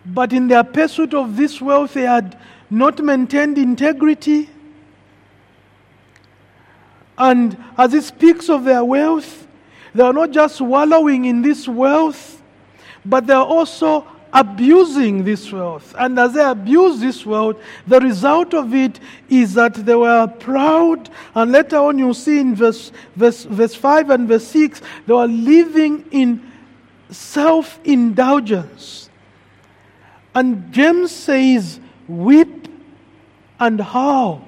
but 0.07 0.33
in 0.33 0.49
their 0.49 0.65
pursuit 0.65 1.15
of 1.15 1.37
this 1.37 1.61
wealth, 1.61 1.95
they 1.95 2.03
had 2.03 2.39
not 2.71 2.99
maintained 3.01 3.59
integrity. 3.59 4.49
And 7.19 7.57
as 7.77 7.95
it 7.95 8.05
speaks 8.05 8.49
of 8.49 8.65
their 8.65 8.85
wealth, 8.85 9.47
they 9.95 10.03
are 10.03 10.13
not 10.13 10.31
just 10.31 10.61
wallowing 10.61 11.25
in 11.25 11.43
this 11.43 11.67
wealth, 11.67 12.43
but 13.05 13.27
they 13.27 13.33
are 13.33 13.47
also 13.47 14.07
abusing 14.33 15.25
this 15.25 15.51
wealth. 15.51 15.95
And 15.99 16.19
as 16.19 16.35
they 16.35 16.45
abuse 16.45 17.01
this 17.01 17.25
wealth, 17.25 17.57
the 17.87 17.99
result 18.01 18.53
of 18.53 18.75
it 18.75 19.01
is 19.31 19.55
that 19.55 19.75
they 19.75 19.95
were 19.95 20.27
proud. 20.27 21.09
And 21.35 21.53
later 21.53 21.79
on, 21.79 21.99
you 21.99 22.13
see 22.13 22.41
in 22.41 22.55
verse, 22.55 22.93
verse, 23.15 23.45
verse 23.45 23.75
5 23.75 24.11
and 24.11 24.29
verse 24.29 24.47
6, 24.49 24.83
they 25.07 25.15
were 25.15 25.27
living 25.27 26.05
in 26.11 26.53
self 27.09 27.81
indulgence. 27.85 29.06
And 30.37 30.71
James 30.71 31.13
says, 31.13 31.81
weep 32.07 32.69
and 33.59 33.81
howl. 33.81 34.47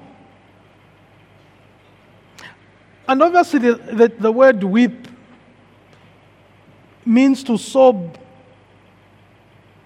And 3.07 3.23
obviously, 3.23 3.57
the, 3.57 3.73
the, 3.73 4.07
the 4.19 4.31
word 4.31 4.63
weep 4.63 5.07
means 7.03 7.43
to 7.45 7.57
sob 7.57 8.19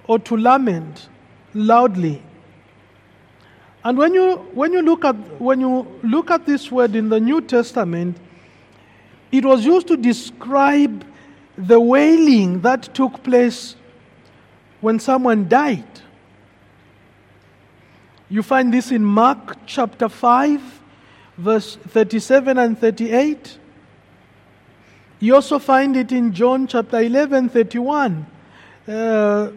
or 0.05 0.19
to 0.19 0.35
lament 0.35 1.07
loudly. 1.53 2.21
And 3.85 3.97
when 3.97 4.13
you, 4.13 4.35
when 4.53 4.73
you, 4.73 4.81
look, 4.81 5.05
at, 5.05 5.15
when 5.39 5.61
you 5.61 5.87
look 6.03 6.29
at 6.31 6.45
this 6.45 6.69
word 6.69 6.97
in 6.97 7.07
the 7.07 7.21
New 7.21 7.39
Testament, 7.39 8.17
it 9.31 9.45
was 9.45 9.65
used 9.65 9.87
to 9.87 9.95
describe 9.95 11.05
the 11.57 11.79
wailing 11.79 12.59
that 12.59 12.93
took 12.93 13.23
place 13.23 13.77
when 14.83 14.99
someone 14.99 15.47
died. 15.47 16.01
You 18.29 18.43
find 18.43 18.73
this 18.73 18.91
in 18.91 19.05
Mark 19.05 19.55
chapter 19.65 20.09
5, 20.09 20.81
verse 21.37 21.77
37 21.77 22.57
and 22.57 22.77
38. 22.77 23.59
You 25.21 25.35
also 25.35 25.57
find 25.57 25.95
it 25.95 26.11
in 26.11 26.33
John 26.33 26.67
chapter 26.67 26.99
11, 26.99 27.47
31. 27.47 28.25
Uh, 28.85 29.51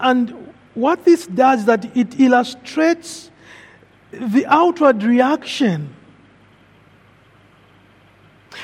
and 0.00 0.52
what 0.74 1.04
this 1.04 1.28
does 1.28 1.60
is 1.60 1.66
that 1.66 1.96
it 1.96 2.18
illustrates 2.18 3.30
the 4.10 4.44
outward 4.46 5.04
reaction. 5.04 5.94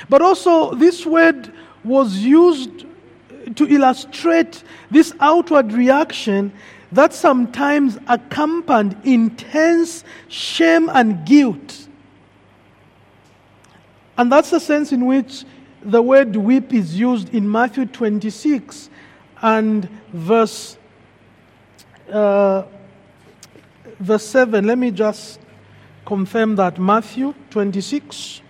But 0.08 0.22
also, 0.22 0.74
this 0.74 1.06
word 1.06 1.52
was 1.84 2.16
used 2.16 2.84
to 3.54 3.66
illustrate 3.68 4.62
this 4.90 5.14
outward 5.20 5.72
reaction 5.72 6.52
that 6.92 7.12
sometimes 7.12 7.98
accompanied 8.08 8.96
intense 9.04 10.04
shame 10.28 10.88
and 10.92 11.24
guilt. 11.26 11.88
And 14.18 14.32
that's 14.32 14.50
the 14.50 14.60
sense 14.60 14.92
in 14.92 15.06
which 15.06 15.44
the 15.82 16.02
word 16.02 16.34
weep 16.34 16.72
is 16.72 16.98
used 16.98 17.34
in 17.34 17.50
Matthew 17.50 17.86
26 17.86 18.90
and 19.42 19.88
verse 20.12 20.78
uh, 22.10 22.62
verse 23.98 24.24
7, 24.26 24.66
let 24.66 24.78
me 24.78 24.90
just 24.90 25.40
confirm 26.04 26.56
that. 26.56 26.78
Matthew 26.78 27.34
26. 27.50 28.42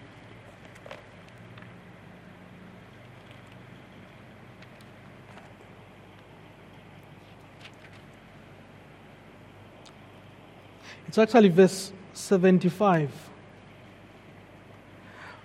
It's 11.16 11.34
actually 11.34 11.48
verse 11.48 11.92
75. 12.12 13.10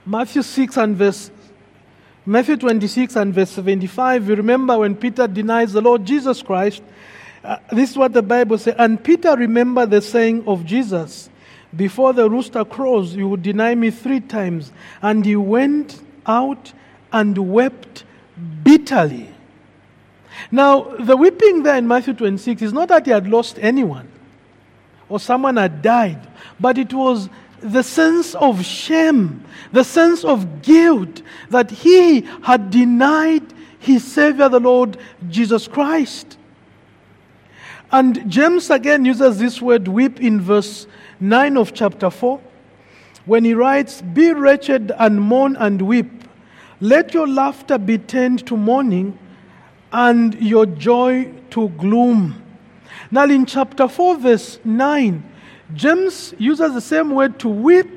Matthew 0.06 0.42
6 0.42 0.76
and 0.76 0.98
verse 0.98 1.32
Matthew 2.26 2.58
26 2.58 3.16
and 3.16 3.34
verse 3.34 3.52
75. 3.52 4.28
You 4.28 4.36
remember 4.36 4.80
when 4.80 4.98
Peter 4.98 5.30
denies 5.30 5.72
the 5.72 5.80
Lord 5.80 6.04
Jesus 6.04 6.44
Christ, 6.44 6.84
uh, 7.42 7.56
this 7.72 7.92
is 7.92 7.98
what 7.98 8.12
the 8.12 8.22
Bible 8.22 8.58
says. 8.58 8.76
And 8.78 9.02
Peter 9.02 9.34
remembered 9.38 9.92
the 9.92 10.02
saying 10.02 10.46
of 10.46 10.66
Jesus 10.66 11.30
Before 11.74 12.12
the 12.12 12.30
rooster 12.30 12.66
crows, 12.66 13.16
you 13.16 13.30
will 13.30 13.38
deny 13.38 13.74
me 13.74 13.92
three 13.92 14.20
times. 14.20 14.74
And 15.02 15.26
he 15.26 15.38
went 15.38 16.02
out 16.26 16.74
and 17.14 17.38
wept 17.38 18.04
bitterly. 18.62 19.30
Now, 20.52 20.82
the 21.00 21.16
weeping 21.16 21.64
there 21.64 21.78
in 21.78 21.88
Matthew 21.88 22.14
26 22.14 22.62
is 22.62 22.74
not 22.74 22.90
that 22.90 23.06
he 23.06 23.14
had 23.14 23.30
lost 23.30 23.58
anyone 23.62 24.10
or 25.12 25.20
someone 25.20 25.58
had 25.58 25.82
died, 25.82 26.26
but 26.58 26.78
it 26.78 26.94
was 26.94 27.30
the 27.60 27.84
sense 27.84 28.34
of 28.36 28.66
shame, 28.66 29.44
the 29.74 29.84
sense 29.84 30.24
of 30.24 30.62
guilt 30.62 31.22
that 31.50 31.70
he 31.70 32.22
had 32.44 32.72
denied 32.72 33.44
his 33.78 34.10
Savior, 34.10 34.48
the 34.48 34.60
Lord 34.60 34.98
Jesus 35.30 35.68
Christ. 35.68 36.38
And 37.92 38.32
James 38.32 38.70
again 38.70 39.04
uses 39.04 39.38
this 39.38 39.62
word 39.62 39.90
weep 39.90 40.22
in 40.22 40.40
verse 40.40 40.88
9 41.20 41.58
of 41.58 41.74
chapter 41.74 42.10
4 42.10 42.40
when 43.26 43.44
he 43.44 43.54
writes, 43.54 44.02
Be 44.02 44.32
wretched 44.32 44.94
and 44.98 45.22
mourn 45.22 45.58
and 45.58 45.82
weep. 45.82 46.24
Let 46.80 47.14
your 47.14 47.28
laughter 47.28 47.78
be 47.78 47.98
turned 47.98 48.48
to 48.48 48.56
mourning 48.56 49.20
and 49.92 50.34
your 50.36 50.66
joy 50.66 51.34
to 51.50 51.68
gloom. 51.70 52.41
Now, 53.10 53.26
in 53.26 53.46
chapter 53.46 53.88
4, 53.88 54.18
verse 54.18 54.60
9, 54.64 55.24
James 55.74 56.34
uses 56.38 56.74
the 56.74 56.82
same 56.82 57.12
word 57.12 57.40
to 57.40 57.50
weep, 57.50 57.90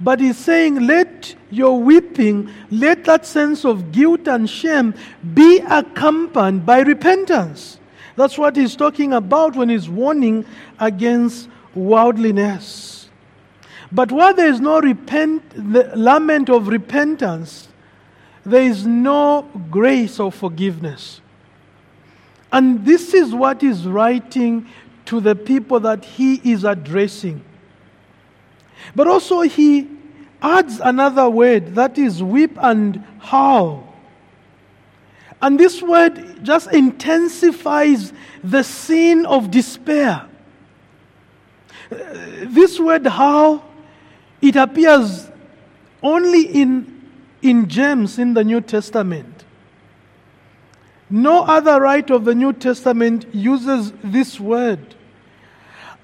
but 0.00 0.20
he's 0.20 0.38
saying, 0.38 0.86
Let 0.86 1.34
your 1.50 1.78
weeping, 1.78 2.50
let 2.70 3.04
that 3.04 3.26
sense 3.26 3.64
of 3.64 3.92
guilt 3.92 4.26
and 4.26 4.48
shame 4.48 4.94
be 5.34 5.58
accompanied 5.58 6.66
by 6.66 6.80
repentance. 6.80 7.78
That's 8.16 8.36
what 8.36 8.56
he's 8.56 8.76
talking 8.76 9.12
about 9.12 9.56
when 9.56 9.68
he's 9.68 9.88
warning 9.88 10.44
against 10.78 11.48
worldliness. 11.74 13.08
But 13.90 14.12
while 14.12 14.34
there 14.34 14.48
is 14.48 14.60
no 14.60 14.80
repent, 14.80 15.50
the 15.50 15.92
lament 15.94 16.50
of 16.50 16.68
repentance, 16.68 17.68
there 18.44 18.62
is 18.62 18.86
no 18.86 19.48
grace 19.70 20.18
or 20.18 20.32
forgiveness. 20.32 21.21
And 22.52 22.84
this 22.84 23.14
is 23.14 23.34
what 23.34 23.62
he's 23.62 23.86
writing 23.86 24.68
to 25.06 25.20
the 25.20 25.34
people 25.34 25.80
that 25.80 26.04
he 26.04 26.34
is 26.52 26.64
addressing. 26.64 27.42
But 28.94 29.08
also, 29.08 29.40
he 29.40 29.88
adds 30.42 30.80
another 30.80 31.30
word 31.30 31.74
that 31.74 31.96
is 31.96 32.22
weep 32.22 32.58
and 32.60 33.02
howl. 33.20 33.88
And 35.40 35.58
this 35.58 35.82
word 35.82 36.44
just 36.44 36.72
intensifies 36.72 38.12
the 38.44 38.62
scene 38.62 39.24
of 39.26 39.50
despair. 39.50 40.28
This 41.90 42.78
word 42.78 43.06
how, 43.06 43.64
it 44.40 44.56
appears 44.56 45.28
only 46.02 46.42
in, 46.42 47.10
in 47.40 47.68
James 47.68 48.18
in 48.18 48.34
the 48.34 48.44
New 48.44 48.60
Testament. 48.60 49.31
No 51.12 51.42
other 51.42 51.78
writer 51.78 52.14
of 52.14 52.24
the 52.24 52.34
New 52.34 52.54
Testament 52.54 53.26
uses 53.34 53.92
this 54.02 54.40
word. 54.40 54.94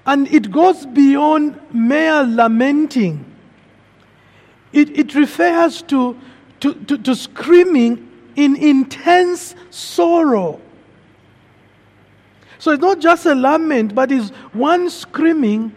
And 0.05 0.27
it 0.31 0.51
goes 0.51 0.85
beyond 0.85 1.59
mere 1.73 2.21
lamenting. 2.21 3.25
It, 4.71 4.97
it 4.97 5.15
refers 5.15 5.81
to, 5.83 6.15
to, 6.59 6.75
to, 6.75 6.97
to 6.99 7.15
screaming 7.15 8.07
in 8.35 8.55
intense 8.55 9.55
sorrow. 9.71 10.61
So 12.59 12.71
it's 12.73 12.81
not 12.81 12.99
just 12.99 13.25
a 13.25 13.33
lament, 13.33 13.95
but 13.95 14.11
it's 14.11 14.29
one 14.53 14.91
screaming 14.91 15.75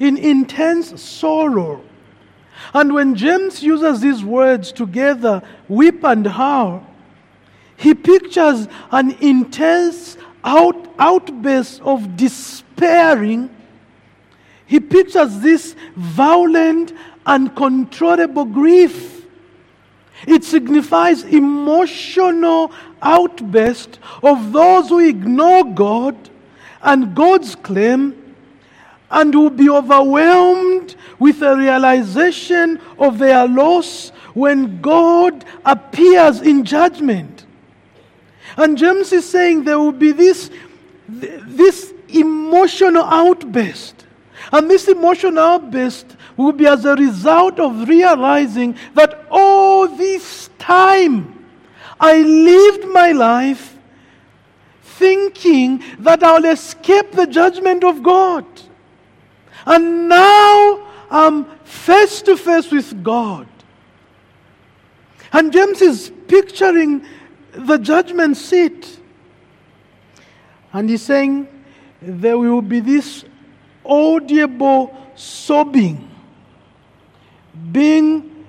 in 0.00 0.16
intense 0.16 1.00
sorrow. 1.00 1.84
And 2.74 2.92
when 2.92 3.14
James 3.14 3.62
uses 3.62 4.00
these 4.00 4.24
words 4.24 4.72
together, 4.72 5.40
weep 5.68 6.02
and 6.02 6.26
howl, 6.26 6.84
he 7.76 7.94
pictures 7.94 8.68
an 8.90 9.12
intense 9.20 10.16
out, 10.44 10.94
outburst 10.98 11.80
of 11.82 12.16
despairing. 12.16 13.50
He 14.66 14.80
pictures 14.80 15.40
this 15.40 15.74
violent, 15.96 16.92
uncontrollable 17.26 18.44
grief. 18.44 19.26
It 20.26 20.44
signifies 20.44 21.24
emotional 21.24 22.72
outburst 23.00 23.98
of 24.22 24.52
those 24.52 24.88
who 24.88 25.00
ignore 25.00 25.64
God 25.64 26.16
and 26.82 27.14
God's 27.14 27.54
claim 27.56 28.34
and 29.10 29.34
will 29.34 29.50
be 29.50 29.68
overwhelmed 29.68 30.96
with 31.18 31.42
a 31.42 31.56
realization 31.56 32.80
of 32.98 33.18
their 33.18 33.46
loss 33.46 34.10
when 34.34 34.80
God 34.80 35.44
appears 35.64 36.40
in 36.40 36.64
judgment. 36.64 37.41
And 38.56 38.76
James 38.76 39.12
is 39.12 39.28
saying 39.28 39.64
there 39.64 39.78
will 39.78 39.92
be 39.92 40.12
this, 40.12 40.50
this 41.08 41.92
emotional 42.08 43.04
outburst. 43.04 44.06
And 44.52 44.70
this 44.70 44.88
emotional 44.88 45.38
outburst 45.38 46.16
will 46.36 46.52
be 46.52 46.66
as 46.66 46.84
a 46.84 46.94
result 46.94 47.58
of 47.58 47.88
realizing 47.88 48.76
that 48.94 49.26
all 49.30 49.88
this 49.88 50.50
time 50.58 51.46
I 52.00 52.20
lived 52.22 52.88
my 52.88 53.12
life 53.12 53.78
thinking 54.82 55.82
that 56.00 56.22
I'll 56.22 56.44
escape 56.44 57.12
the 57.12 57.26
judgment 57.26 57.84
of 57.84 58.02
God. 58.02 58.44
And 59.66 60.08
now 60.08 60.86
I'm 61.10 61.44
face 61.64 62.22
to 62.22 62.36
face 62.36 62.70
with 62.70 63.02
God. 63.02 63.46
And 65.32 65.52
James 65.52 65.80
is 65.80 66.12
picturing 66.28 67.04
the 67.52 67.78
judgment 67.78 68.36
seat. 68.36 68.98
And 70.72 70.88
he's 70.88 71.02
saying 71.02 71.48
there 72.00 72.38
will 72.38 72.62
be 72.62 72.80
this 72.80 73.24
audible 73.84 74.96
sobbing 75.14 76.08
being 77.70 78.46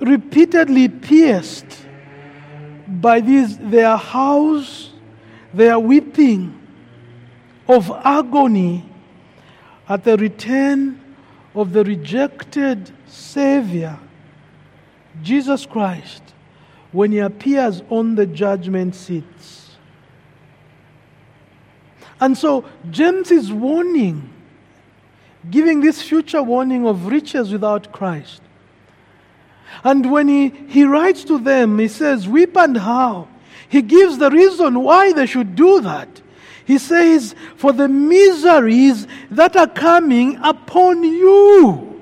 repeatedly 0.00 0.88
pierced 0.88 1.86
by 2.88 3.20
these 3.20 3.56
their 3.58 3.96
howls, 3.96 4.90
their 5.52 5.78
weeping 5.78 6.60
of 7.68 7.90
agony 8.04 8.84
at 9.88 10.04
the 10.04 10.16
return 10.16 11.00
of 11.54 11.72
the 11.72 11.84
rejected 11.84 12.90
Savior, 13.06 13.98
Jesus 15.22 15.64
Christ, 15.64 16.23
when 16.94 17.10
he 17.10 17.18
appears 17.18 17.82
on 17.90 18.14
the 18.14 18.24
judgment 18.24 18.94
seats. 18.94 19.72
And 22.20 22.38
so 22.38 22.64
James 22.88 23.32
is 23.32 23.52
warning, 23.52 24.30
giving 25.50 25.80
this 25.80 26.00
future 26.00 26.42
warning 26.42 26.86
of 26.86 27.06
riches 27.06 27.52
without 27.52 27.90
Christ. 27.90 28.40
And 29.82 30.08
when 30.08 30.28
he, 30.28 30.50
he 30.68 30.84
writes 30.84 31.24
to 31.24 31.38
them, 31.40 31.80
he 31.80 31.88
says, 31.88 32.28
Weep 32.28 32.56
and 32.56 32.76
how. 32.76 33.26
He 33.68 33.82
gives 33.82 34.18
the 34.18 34.30
reason 34.30 34.80
why 34.80 35.12
they 35.12 35.26
should 35.26 35.56
do 35.56 35.80
that. 35.80 36.22
He 36.64 36.78
says, 36.78 37.34
For 37.56 37.72
the 37.72 37.88
miseries 37.88 39.08
that 39.32 39.56
are 39.56 39.66
coming 39.66 40.38
upon 40.44 41.02
you. 41.02 42.00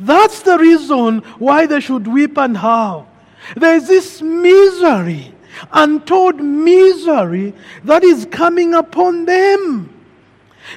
That's 0.00 0.40
the 0.40 0.56
reason 0.56 1.18
why 1.38 1.66
they 1.66 1.80
should 1.80 2.08
weep 2.08 2.38
and 2.38 2.56
howl. 2.56 3.09
There 3.56 3.74
is 3.76 3.88
this 3.88 4.22
misery, 4.22 5.34
untold 5.72 6.40
misery, 6.40 7.54
that 7.84 8.04
is 8.04 8.26
coming 8.30 8.74
upon 8.74 9.24
them. 9.24 9.94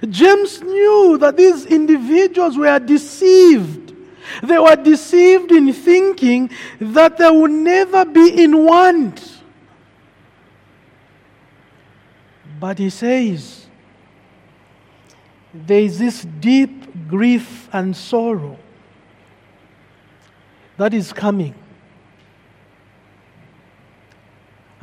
James 0.10 0.62
knew 0.62 1.18
that 1.20 1.38
these 1.38 1.66
individuals 1.66 2.58
were 2.58 2.80
deceived. 2.80 3.94
They 4.42 4.58
were 4.58 4.76
deceived 4.76 5.52
in 5.52 5.72
thinking 5.74 6.50
that 6.80 7.18
they 7.18 7.30
would 7.30 7.52
never 7.52 8.06
be 8.06 8.44
in 8.44 8.66
want. 8.66 9.42
But 12.60 12.80
he 12.80 12.90
says, 12.90 13.68
there 15.54 15.82
is 15.82 16.00
this 16.00 16.26
deep 16.40 17.08
grief 17.08 17.70
and 17.74 17.96
sorrow 17.96 18.58
that 20.78 20.94
is 20.94 21.14
coming. 21.14 21.54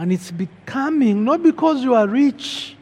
And 0.01 0.11
it's 0.11 0.31
becoming 0.31 1.27
not 1.27 1.43
because 1.43 1.85
you 1.85 1.95
are 1.95 2.09
rich, 2.09 2.75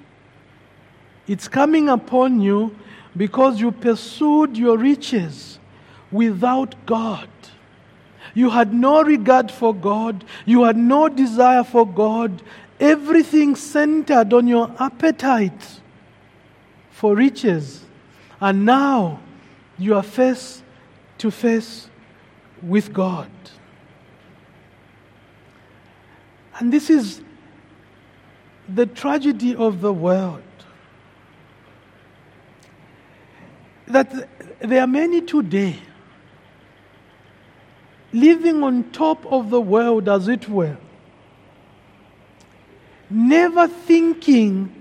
it's 1.26 1.48
coming 1.48 1.88
upon 1.88 2.40
you 2.40 2.76
because 3.16 3.60
you 3.60 3.72
pursued 3.72 4.56
your 4.56 4.78
riches 4.78 5.58
without 6.12 6.76
God. 6.86 7.28
You 8.34 8.50
had 8.50 8.72
no 8.72 9.02
regard 9.02 9.50
for 9.50 9.74
God, 9.74 10.24
you 10.46 10.62
had 10.62 10.76
no 10.76 11.08
desire 11.08 11.64
for 11.64 11.84
God, 11.84 12.40
everything 12.78 13.56
centered 13.56 14.32
on 14.32 14.46
your 14.46 14.70
appetite 14.78 15.80
for 16.92 17.16
riches. 17.16 17.84
And 18.40 18.64
now 18.64 19.18
you 19.76 19.96
are 19.96 20.04
face 20.04 20.62
to 21.18 21.32
face 21.32 21.90
with 22.62 22.92
God. 22.92 23.28
And 26.58 26.72
this 26.72 26.90
is 26.90 27.22
the 28.68 28.86
tragedy 28.86 29.54
of 29.54 29.80
the 29.80 29.92
world. 29.92 30.42
That 33.86 34.28
there 34.60 34.82
are 34.82 34.86
many 34.86 35.22
today 35.22 35.78
living 38.12 38.62
on 38.62 38.90
top 38.90 39.24
of 39.26 39.50
the 39.50 39.60
world, 39.60 40.08
as 40.08 40.28
it 40.28 40.48
were, 40.48 40.76
never 43.10 43.68
thinking 43.68 44.74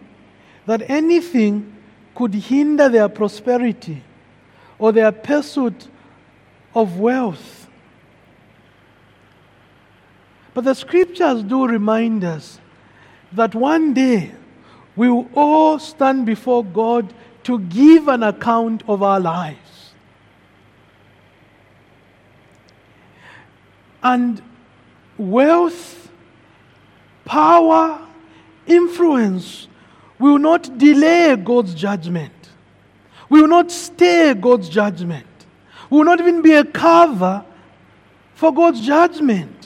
that 0.66 0.90
anything 0.90 1.76
could 2.16 2.34
hinder 2.34 2.90
their 2.90 3.08
prosperity 3.08 4.04
or 4.80 4.92
their 4.92 5.12
pursuit 5.12 5.88
of 6.74 7.00
wealth. 7.00 7.57
But 10.58 10.64
the 10.64 10.74
scriptures 10.74 11.44
do 11.44 11.68
remind 11.68 12.24
us 12.24 12.60
that 13.32 13.54
one 13.54 13.94
day 13.94 14.32
we 14.96 15.08
will 15.08 15.30
all 15.36 15.78
stand 15.78 16.26
before 16.26 16.66
God 16.66 17.14
to 17.44 17.60
give 17.60 18.08
an 18.08 18.24
account 18.24 18.82
of 18.88 19.04
our 19.04 19.20
lives. 19.20 19.94
And 24.02 24.42
wealth, 25.20 26.10
power, 27.24 28.02
influence 28.66 29.68
will 30.18 30.40
not 30.40 30.80
delay 30.80 31.36
God's 31.36 31.76
judgment, 31.76 32.50
will 33.30 33.48
not 33.48 33.72
stay 33.72 34.34
God's 34.34 34.70
judgment, 34.70 35.28
will 35.92 36.04
not 36.04 36.20
even 36.20 36.42
be 36.42 36.54
a 36.54 36.66
cover 36.66 37.46
for 38.34 38.52
God's 38.52 38.82
judgment. 38.82 39.57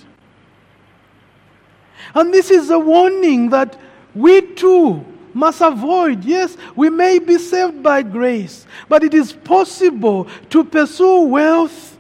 And 2.14 2.34
this 2.34 2.52
is 2.52 2.70
a 2.70 2.80
warning 2.80 3.50
that 3.50 3.78
we 4.14 4.42
too 4.42 5.06
must 5.34 5.62
avoid. 5.62 6.24
Yes, 6.26 6.58
we 6.76 6.90
may 6.90 7.20
be 7.20 7.38
saved 7.38 7.82
by 7.82 8.02
grace, 8.02 8.66
but 8.90 9.04
it 9.04 9.14
is 9.14 9.32
possible 9.32 10.28
to 10.50 10.64
pursue 10.64 11.22
wealth 11.22 11.98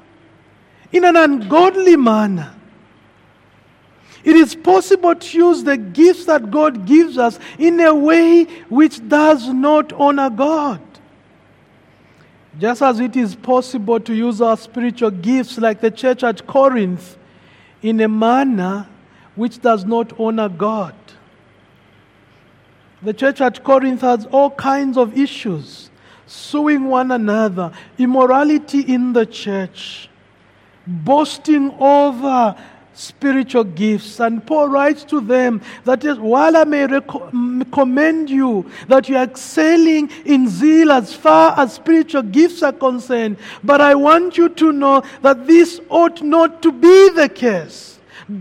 in 0.91 1.06
an 1.06 1.15
ungodly 1.15 1.95
manner. 1.95 2.54
It 4.24 4.36
is 4.36 4.54
possible 4.54 5.15
to 5.15 5.38
use 5.38 5.63
the 5.63 5.78
gifts 5.78 6.26
that 6.26 6.52
God 6.52 6.86
gives 6.86 7.17
us 7.17 7.39
in 7.58 7.80
a 7.80 7.93
way 7.93 8.43
which 8.69 9.08
does 9.08 9.47
not 9.47 9.93
honor 9.93 10.30
God. 10.30 10.82
Just 12.60 12.82
as 12.82 13.00
it 13.00 13.15
is 13.15 13.34
possible 13.34 14.00
to 14.00 14.13
use 14.13 14.41
our 14.41 14.58
spiritual 14.58 15.10
gifts, 15.10 15.58
like 15.58 15.82
the 15.82 15.89
church 15.89 16.24
at 16.24 16.45
Corinth, 16.45 17.17
in 17.82 18.00
a 18.02 18.08
manner 18.08 18.88
which 19.36 19.62
does 19.62 19.86
not 19.86 20.20
honor 20.20 20.50
God. 20.50 20.96
The 23.02 23.13
church 23.13 23.41
at 23.41 23.63
Corinth 23.63 24.02
has 24.02 24.26
all 24.28 24.52
kinds 24.52 24.98
of 24.98 25.17
issues 25.17 25.89
suing 26.28 26.86
one 26.86 27.12
another, 27.12 27.72
immorality 27.98 28.82
in 28.82 29.13
the 29.13 29.26
church, 29.26 30.10
boasting 30.88 31.72
over 31.80 32.56
spiritual 32.94 33.63
gifts. 33.63 34.20
And 34.20 34.46
Paul 34.46 34.70
writes 34.70 35.04
to 35.06 35.20
them 35.20 35.62
that 35.84 36.06
is, 36.06 36.20
while 36.20 36.56
I 36.56 36.63
may 36.63 36.86
recommend 36.86 38.28
mm, 38.28 38.30
you 38.30 38.72
that 38.88 39.10
you 39.10 39.17
are 39.17 39.24
excelling 39.24 40.10
in 40.26 40.48
zeal 40.48 40.91
as 40.91 41.13
far 41.13 41.60
as 41.60 41.74
spiritual 41.74 42.24
gifts 42.24 42.63
are 42.63 42.74
concerned, 42.74 43.38
but 43.63 43.82
I 43.82 43.96
want 43.96 44.38
you 44.38 44.50
to 44.50 44.72
know 44.72 45.04
that 45.22 45.48
this 45.48 45.82
ought 45.89 46.22
not 46.22 46.62
to 46.63 46.72
be 46.72 47.10
the 47.10 47.30
case. 47.30 47.91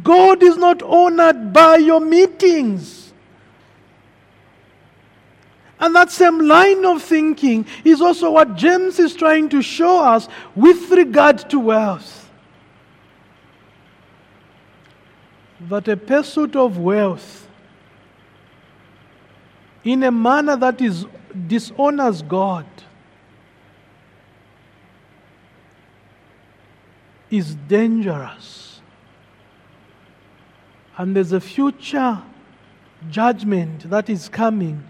God 0.03 0.43
is 0.43 0.57
not 0.57 0.83
honored 0.83 1.53
by 1.53 1.77
your 1.77 2.01
meetings. 2.01 3.13
And 5.81 5.95
that 5.97 6.11
same 6.11 6.39
line 6.41 6.85
of 6.85 7.03
thinking 7.03 7.67
is 7.85 8.03
also 8.03 8.31
what 8.33 8.55
James 8.55 8.99
is 8.99 9.15
trying 9.15 9.49
to 9.49 9.63
show 9.63 10.01
us 10.03 10.29
with 10.55 10.91
regard 10.91 11.39
to 11.51 11.59
wealth. 11.59 12.31
That 15.69 15.89
a 15.89 15.97
pursuit 15.97 16.55
of 16.55 16.79
wealth 16.79 17.49
in 19.83 20.03
a 20.03 20.11
manner 20.11 20.57
that 20.57 20.81
is 20.81 21.07
dishonors 21.47 22.21
God 22.23 22.67
is 27.31 27.55
dangerous. 27.55 28.70
And 31.01 31.17
there's 31.17 31.33
a 31.33 31.41
future 31.41 32.21
judgment 33.09 33.89
that 33.89 34.11
is 34.11 34.29
coming 34.29 34.85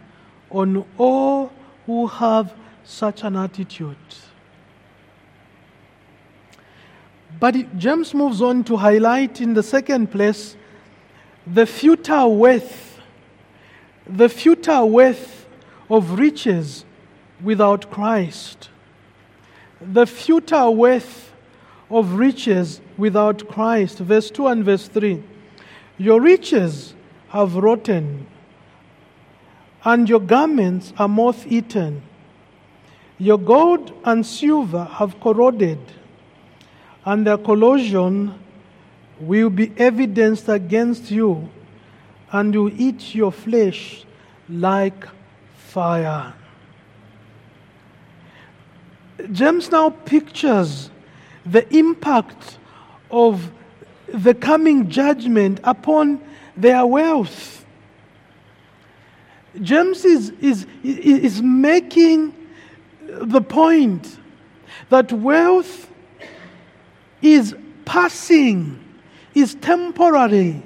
on 0.51 0.85
all 0.99 1.53
who 1.87 2.09
have 2.09 2.53
such 2.83 3.23
an 3.23 3.37
attitude. 3.37 3.97
But 7.39 7.79
James 7.79 8.13
moves 8.13 8.43
on 8.43 8.65
to 8.65 8.77
highlight 8.77 9.41
in 9.41 9.55
the 9.55 9.63
second 9.63 10.11
place 10.11 10.57
the 11.47 11.65
futile 11.65 12.35
worth, 12.35 13.01
the 14.05 14.29
futile 14.29 14.91
worth 14.91 15.47
of 15.89 16.19
riches 16.19 16.85
without 17.41 17.89
Christ. 17.89 18.69
The 19.81 20.09
futile 20.09 20.75
worth 20.75 21.33
of 21.89 22.15
riches 22.15 22.81
without 22.99 23.47
Christ. 23.47 23.99
Verse 23.99 24.29
2 24.33 24.49
and 24.49 24.65
verse 24.65 24.89
3. 24.89 25.23
Your 26.01 26.19
riches 26.19 26.95
have 27.29 27.57
rotten, 27.57 28.27
and 29.85 30.09
your 30.09 30.21
garments 30.21 30.95
are 30.97 31.07
moth 31.07 31.47
eaten. 31.47 32.01
Your 33.19 33.37
gold 33.37 33.93
and 34.03 34.25
silver 34.25 34.85
have 34.85 35.21
corroded, 35.21 35.79
and 37.05 37.27
their 37.27 37.37
corrosion 37.37 38.33
will 39.21 39.51
be 39.51 39.75
evidenced 39.77 40.49
against 40.49 41.11
you, 41.11 41.51
and 42.33 42.55
will 42.55 42.73
eat 42.81 43.15
your 43.15 43.31
flesh 43.31 44.07
like 44.49 45.07
fire. 45.59 46.33
James 49.33 49.71
now 49.71 49.91
pictures 49.91 50.91
the 51.45 51.69
impact 51.77 52.57
of 53.11 53.51
the 54.13 54.35
coming 54.35 54.89
judgment 54.89 55.61
upon 55.65 56.21
their 56.57 56.85
wealth. 56.87 57.65
James 59.61 60.05
is, 60.05 60.31
is, 60.41 60.67
is 60.83 61.43
making 61.43 62.35
the 63.03 63.41
point 63.41 64.19
that 64.89 65.13
wealth 65.13 65.91
is 67.23 67.55
passing, 67.85 68.83
is 69.35 69.55
temporary, 69.57 70.63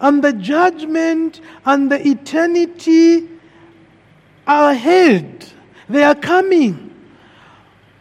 and 0.00 0.22
the 0.22 0.32
judgment 0.32 1.40
and 1.64 1.90
the 1.90 2.06
eternity 2.06 3.28
are 4.46 4.72
ahead. 4.72 5.46
They 5.88 6.04
are 6.04 6.14
coming. 6.14 6.94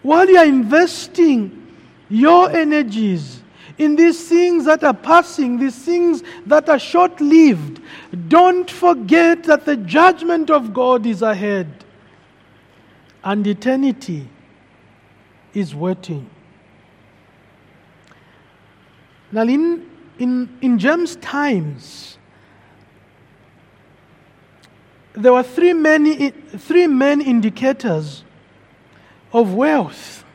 While 0.01 0.29
you 0.29 0.37
are 0.37 0.45
investing 0.45 1.75
your 2.09 2.49
energies, 2.51 3.38
in 3.79 3.95
these 3.95 4.27
things 4.27 4.65
that 4.65 4.83
are 4.83 4.93
passing, 4.93 5.57
these 5.57 5.75
things 5.75 6.21
that 6.45 6.67
are 6.67 6.77
short 6.77 7.19
lived, 7.21 7.81
don't 8.27 8.69
forget 8.69 9.43
that 9.45 9.65
the 9.65 9.77
judgment 9.77 10.51
of 10.51 10.73
God 10.73 11.05
is 11.05 11.21
ahead 11.21 11.85
and 13.23 13.47
eternity 13.47 14.27
is 15.53 15.73
waiting. 15.73 16.29
Now, 19.31 19.43
in, 19.43 19.89
in, 20.17 20.57
in 20.61 20.77
James' 20.77 21.15
times, 21.17 22.17
there 25.13 25.31
were 25.31 25.43
three 25.43 25.73
main, 25.73 26.31
three 26.31 26.87
main 26.87 27.21
indicators 27.21 28.25
of 29.31 29.53
wealth 29.53 30.25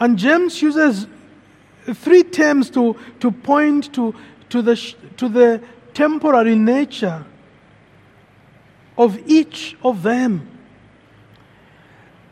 and 0.00 0.18
James 0.18 0.60
uses 0.62 1.06
three 1.94 2.22
terms 2.22 2.70
to, 2.70 2.96
to 3.20 3.30
point 3.30 3.92
to, 3.94 4.14
to, 4.50 4.62
the, 4.62 4.76
to 5.16 5.28
the 5.28 5.62
temporary 5.94 6.54
nature 6.54 7.24
of 8.96 9.18
each 9.28 9.76
of 9.82 10.02
them. 10.02 10.48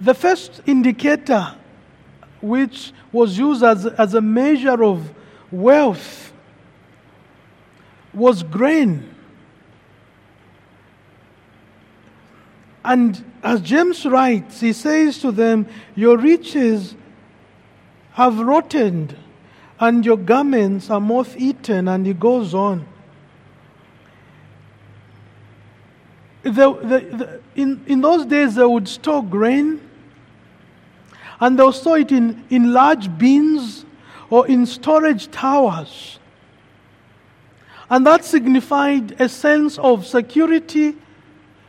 The 0.01 0.15
first 0.15 0.61
indicator, 0.67 1.55
which 2.41 2.93
was 3.13 3.39
used 3.39 3.63
as, 3.63 3.87
as 3.87 4.15
a 4.15 4.21
measure 4.21 4.85
of 4.85 5.11
wealth, 5.51 6.33
was 8.13 8.43
grain. 8.43 9.15
And 12.85 13.25
as 13.43 13.61
James 13.63 14.05
writes, 14.07 14.61
he 14.61 14.73
says 14.73 15.19
to 15.21 15.33
them, 15.33 15.67
Your 15.95 16.17
riches 16.19 16.95
have 18.17 18.39
rotted, 18.39 19.15
and 19.79 20.03
your 20.07 20.17
garments 20.17 20.89
are 20.89 21.03
moth 21.03 21.37
eaten, 21.37 21.87
and 21.87 22.07
he 22.07 22.15
goes 22.15 22.55
on. 22.55 22.87
The, 26.43 26.51
the, 26.51 26.81
the, 26.81 27.41
in, 27.57 27.85
in 27.87 28.01
those 28.01 28.25
days, 28.25 28.55
they 28.55 28.65
would 28.65 28.89
store 28.89 29.23
grain, 29.23 29.87
and 31.41 31.59
they'll 31.59 31.73
store 31.73 31.99
it 31.99 32.11
in, 32.11 32.43
in 32.49 32.73
large 32.73 33.19
bins 33.19 33.85
or 34.31 34.47
in 34.47 34.65
storage 34.65 35.31
towers. 35.31 36.19
And 37.91 38.07
that 38.07 38.25
signified 38.25 39.21
a 39.21 39.29
sense 39.29 39.77
of 39.77 40.07
security, 40.07 40.97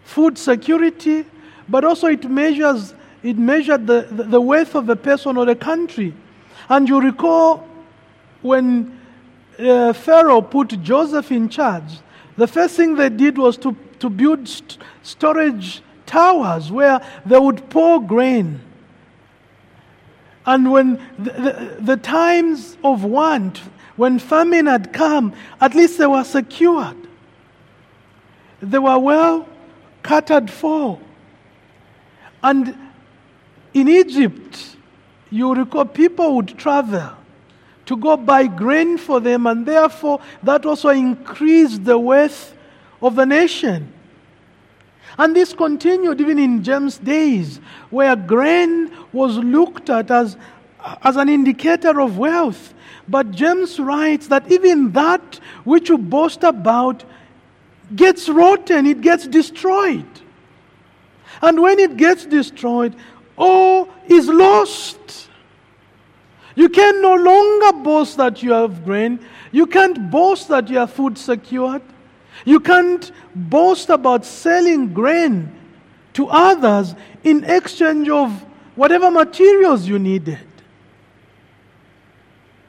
food 0.05 0.37
security, 0.37 1.25
but 1.67 1.83
also 1.83 2.07
it 2.07 2.23
measures 2.23 2.93
it 3.21 3.37
measured 3.37 3.85
the, 3.85 4.07
the, 4.09 4.23
the 4.23 4.39
wealth 4.39 4.75
of 4.75 4.87
a 4.87 4.95
person 4.95 5.35
or 5.35 5.49
a 5.49 5.55
country. 5.55 6.13
And 6.69 6.87
you 6.87 6.99
recall 6.99 7.67
when 8.41 8.99
uh, 9.57 9.93
Pharaoh 9.93 10.41
put 10.41 10.81
Joseph 10.81 11.31
in 11.31 11.49
charge, 11.49 11.99
the 12.35 12.47
first 12.47 12.75
thing 12.75 12.95
they 12.95 13.09
did 13.09 13.37
was 13.37 13.57
to, 13.57 13.75
to 13.99 14.09
build 14.09 14.47
st- 14.47 14.77
storage 15.01 15.81
towers 16.05 16.71
where 16.71 17.01
they 17.25 17.39
would 17.39 17.69
pour 17.69 18.01
grain. 18.01 18.61
And 20.45 20.71
when 20.71 20.95
the, 21.17 21.31
the, 21.31 21.77
the 21.81 21.97
times 21.97 22.77
of 22.83 23.03
want, 23.03 23.61
when 23.97 24.19
famine 24.19 24.67
had 24.67 24.93
come, 24.93 25.33
at 25.59 25.75
least 25.75 25.97
they 25.97 26.07
were 26.07 26.23
secured. 26.23 26.95
They 28.61 28.79
were 28.79 28.97
well 28.97 29.47
catered 30.03 30.49
for. 30.49 30.99
And 32.41 32.77
in 33.73 33.89
Egypt, 33.89 34.76
you 35.29 35.53
recall 35.53 35.85
people 35.85 36.35
would 36.35 36.57
travel 36.57 37.11
to 37.85 37.97
go 37.97 38.17
buy 38.17 38.47
grain 38.47 38.97
for 38.97 39.19
them, 39.19 39.47
and 39.47 39.65
therefore 39.65 40.19
that 40.43 40.65
also 40.65 40.89
increased 40.89 41.85
the 41.85 41.97
wealth 41.97 42.53
of 43.01 43.15
the 43.15 43.25
nation. 43.25 43.93
And 45.17 45.35
this 45.35 45.53
continued 45.53 46.21
even 46.21 46.37
in 46.37 46.63
James' 46.63 46.97
days, 46.97 47.59
where 47.89 48.15
grain 48.15 48.91
was 49.13 49.37
looked 49.37 49.89
at 49.89 50.11
as, 50.11 50.37
as 51.01 51.15
an 51.15 51.29
indicator 51.29 51.99
of 51.99 52.17
wealth. 52.17 52.73
But 53.07 53.31
James 53.31 53.79
writes 53.79 54.27
that 54.27 54.51
even 54.51 54.91
that 54.91 55.39
which 55.63 55.89
you 55.89 55.97
boast 55.97 56.43
about 56.43 57.03
gets 57.95 58.27
rotten, 58.27 58.85
it 58.85 59.01
gets 59.01 59.25
destroyed. 59.25 60.05
And 61.41 61.61
when 61.61 61.79
it 61.79 61.97
gets 61.97 62.25
destroyed, 62.25 62.95
all 63.37 63.89
is 64.07 64.27
lost. 64.27 65.29
You 66.55 66.69
can 66.69 67.01
no 67.01 67.13
longer 67.13 67.83
boast 67.83 68.17
that 68.17 68.41
you 68.41 68.51
have 68.51 68.83
grain. 68.83 69.19
You 69.51 69.67
can't 69.67 70.09
boast 70.09 70.47
that 70.47 70.69
you 70.69 70.79
have 70.79 70.91
food 70.91 71.17
secured. 71.17 71.83
You 72.45 72.59
can't 72.59 73.11
boast 73.35 73.89
about 73.89 74.25
selling 74.25 74.93
grain 74.93 75.53
to 76.13 76.27
others 76.29 76.95
in 77.23 77.43
exchange 77.43 78.09
of 78.09 78.31
whatever 78.75 79.11
materials 79.11 79.87
you 79.87 79.99
needed. 79.99 80.39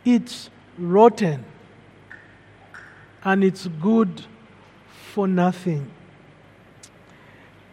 It's 0.05 0.51
rotten 0.77 1.45
and 3.25 3.43
it's 3.43 3.67
good 3.81 4.23
for 5.13 5.27
nothing. 5.27 5.91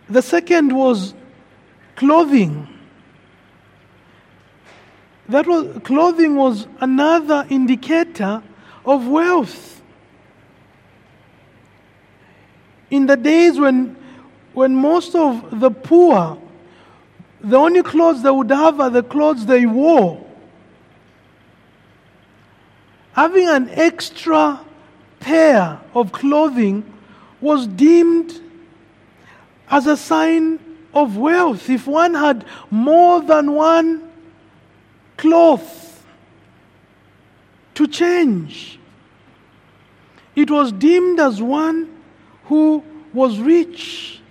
The 0.09 0.21
second 0.21 0.73
was 0.73 1.13
clothing. 1.95 2.67
That 5.29 5.47
was 5.47 5.81
clothing 5.83 6.35
was 6.35 6.67
another 6.79 7.45
indicator 7.49 8.43
of 8.85 9.07
wealth. 9.07 9.81
In 12.91 13.07
the 13.07 13.17
days 13.17 13.59
when 13.59 13.97
when 14.53 14.75
most 14.75 15.15
of 15.15 15.59
the 15.59 15.71
poor 15.71 16.39
the 17.41 17.57
only 17.57 17.83
clothes 17.83 18.23
they 18.23 18.31
would 18.31 18.49
have 18.49 18.79
are 18.79 18.89
the 18.89 19.03
clothes 19.03 19.45
they 19.45 19.65
wore. 19.65 20.25
Having 23.13 23.49
an 23.49 23.69
extra 23.69 24.59
pair 25.19 25.79
of 25.93 26.11
clothing 26.11 26.83
was 27.39 27.67
deemed 27.67 28.41
as 29.69 29.87
a 29.87 29.95
sign 29.95 30.59
of 30.93 31.17
wealth. 31.17 31.69
If 31.69 31.87
one 31.87 32.13
had 32.13 32.45
more 32.71 33.21
than 33.21 33.51
one 33.51 34.11
cloth 35.17 36.05
to 37.75 37.87
change, 37.87 38.79
it 40.35 40.49
was 40.49 40.71
deemed 40.71 41.19
as 41.19 41.41
one 41.41 41.89
who 42.45 42.83
was 43.13 43.39
rich. 43.39 44.21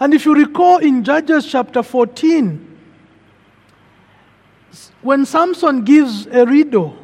And 0.00 0.14
if 0.14 0.24
you 0.24 0.34
recall 0.34 0.78
in 0.78 1.04
Judges 1.04 1.46
chapter 1.46 1.82
14, 1.82 2.70
when 5.02 5.26
Samson 5.26 5.84
gives 5.84 6.26
a 6.26 6.46
riddle 6.46 6.96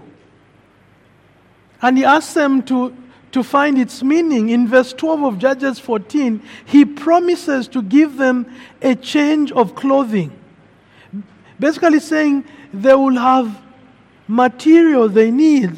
and 1.83 1.97
he 1.99 2.05
asks 2.05 2.35
them 2.35 2.63
to 2.65 2.97
to 3.33 3.43
find 3.43 3.79
its 3.79 4.03
meaning. 4.03 4.49
In 4.49 4.67
verse 4.67 4.93
12 4.93 5.23
of 5.23 5.39
Judges 5.39 5.79
14, 5.79 6.43
he 6.65 6.85
promises 6.85 7.69
to 7.69 7.83
give 7.83 8.17
them 8.17 8.53
a 8.83 8.95
change 8.95 9.53
of 9.53 9.75
clothing. 9.75 10.33
Basically, 11.59 12.01
saying 12.01 12.45
they 12.73 12.95
will 12.95 13.17
have 13.17 13.61
material 14.29 15.09
they 15.09 15.31
need 15.31 15.77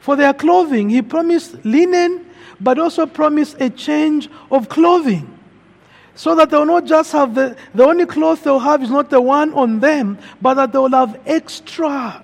for 0.00 0.16
their 0.16 0.34
clothing. 0.34 0.90
He 0.90 1.00
promised 1.00 1.64
linen, 1.64 2.26
but 2.60 2.78
also 2.78 3.06
promised 3.06 3.60
a 3.60 3.70
change 3.70 4.28
of 4.50 4.68
clothing. 4.68 5.28
So 6.14 6.34
that 6.34 6.50
they 6.50 6.56
will 6.58 6.66
not 6.66 6.84
just 6.84 7.12
have 7.12 7.34
the, 7.34 7.56
the 7.74 7.84
only 7.84 8.04
cloth 8.04 8.44
they'll 8.44 8.58
have 8.58 8.82
is 8.82 8.90
not 8.90 9.10
the 9.10 9.20
one 9.20 9.54
on 9.54 9.80
them, 9.80 10.18
but 10.40 10.54
that 10.54 10.72
they 10.72 10.78
will 10.78 10.90
have 10.90 11.20
extra. 11.24 12.22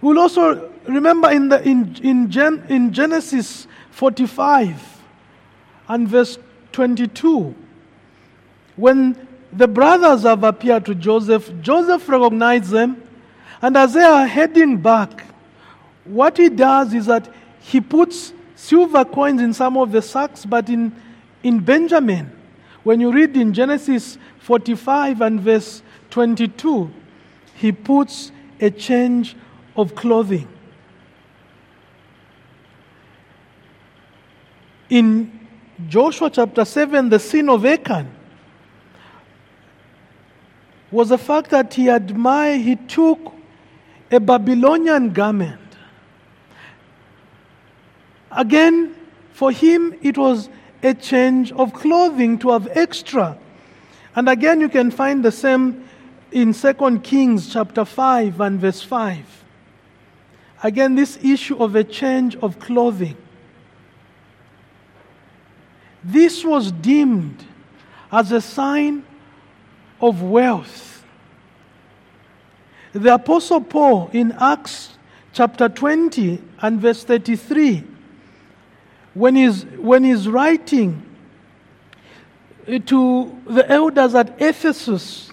We'll 0.00 0.18
also 0.18 0.72
remember 0.86 1.30
in, 1.30 1.48
the, 1.48 1.62
in, 1.62 1.96
in, 2.02 2.30
Gen, 2.30 2.64
in 2.68 2.92
Genesis 2.92 3.66
45 3.90 5.02
and 5.88 6.08
verse 6.08 6.38
22, 6.72 7.54
when 8.76 9.25
the 9.52 9.68
brothers 9.68 10.22
have 10.22 10.44
appeared 10.44 10.84
to 10.86 10.94
Joseph, 10.94 11.50
Joseph 11.60 12.08
recognizes 12.08 12.70
them, 12.70 13.02
and 13.62 13.76
as 13.76 13.94
they 13.94 14.02
are 14.02 14.26
heading 14.26 14.76
back, 14.78 15.24
what 16.04 16.36
he 16.36 16.48
does 16.48 16.94
is 16.94 17.06
that 17.06 17.32
he 17.60 17.80
puts 17.80 18.32
silver 18.54 19.04
coins 19.04 19.40
in 19.40 19.52
some 19.52 19.76
of 19.76 19.92
the 19.92 20.02
sacks, 20.02 20.44
but 20.44 20.68
in, 20.68 20.94
in 21.42 21.60
Benjamin, 21.60 22.30
when 22.82 23.00
you 23.00 23.12
read 23.12 23.36
in 23.36 23.52
Genesis 23.52 24.18
45 24.40 25.20
and 25.20 25.40
verse 25.40 25.82
22, 26.10 26.90
he 27.54 27.72
puts 27.72 28.30
a 28.60 28.70
change 28.70 29.36
of 29.74 29.94
clothing. 29.94 30.48
In 34.88 35.48
Joshua 35.88 36.30
chapter 36.30 36.64
7, 36.64 37.08
the 37.08 37.18
sin 37.18 37.48
of 37.48 37.66
Achan 37.66 38.15
was 40.90 41.08
the 41.08 41.18
fact 41.18 41.50
that 41.50 41.74
he 41.74 41.88
admired, 41.88 42.60
he 42.60 42.76
took 42.76 43.34
a 44.10 44.20
Babylonian 44.20 45.12
garment. 45.12 45.60
Again, 48.30 48.94
for 49.32 49.50
him, 49.50 49.94
it 50.02 50.16
was 50.16 50.48
a 50.82 50.94
change 50.94 51.52
of 51.52 51.72
clothing 51.72 52.38
to 52.38 52.50
have 52.50 52.68
extra. 52.70 53.36
And 54.14 54.28
again, 54.28 54.60
you 54.60 54.68
can 54.68 54.90
find 54.90 55.24
the 55.24 55.32
same 55.32 55.88
in 56.30 56.52
2 56.52 57.00
Kings 57.00 57.52
chapter 57.52 57.84
5 57.84 58.40
and 58.40 58.60
verse 58.60 58.82
5. 58.82 59.44
Again, 60.62 60.94
this 60.94 61.18
issue 61.22 61.56
of 61.56 61.76
a 61.76 61.84
change 61.84 62.36
of 62.36 62.58
clothing. 62.58 63.16
This 66.02 66.44
was 66.44 66.70
deemed 66.72 67.44
as 68.12 68.32
a 68.32 68.40
sign 68.40 69.04
of 70.00 70.22
wealth. 70.22 71.04
The 72.92 73.14
Apostle 73.14 73.60
Paul 73.60 74.10
in 74.12 74.32
Acts 74.32 74.96
chapter 75.32 75.68
20 75.68 76.42
and 76.62 76.80
verse 76.80 77.04
33, 77.04 77.84
when 79.14 79.36
he's, 79.36 79.64
when 79.64 80.04
he's 80.04 80.28
writing 80.28 81.02
eh, 82.66 82.78
to 82.86 83.38
the 83.46 83.70
elders 83.70 84.14
at 84.14 84.40
Ephesus, 84.40 85.30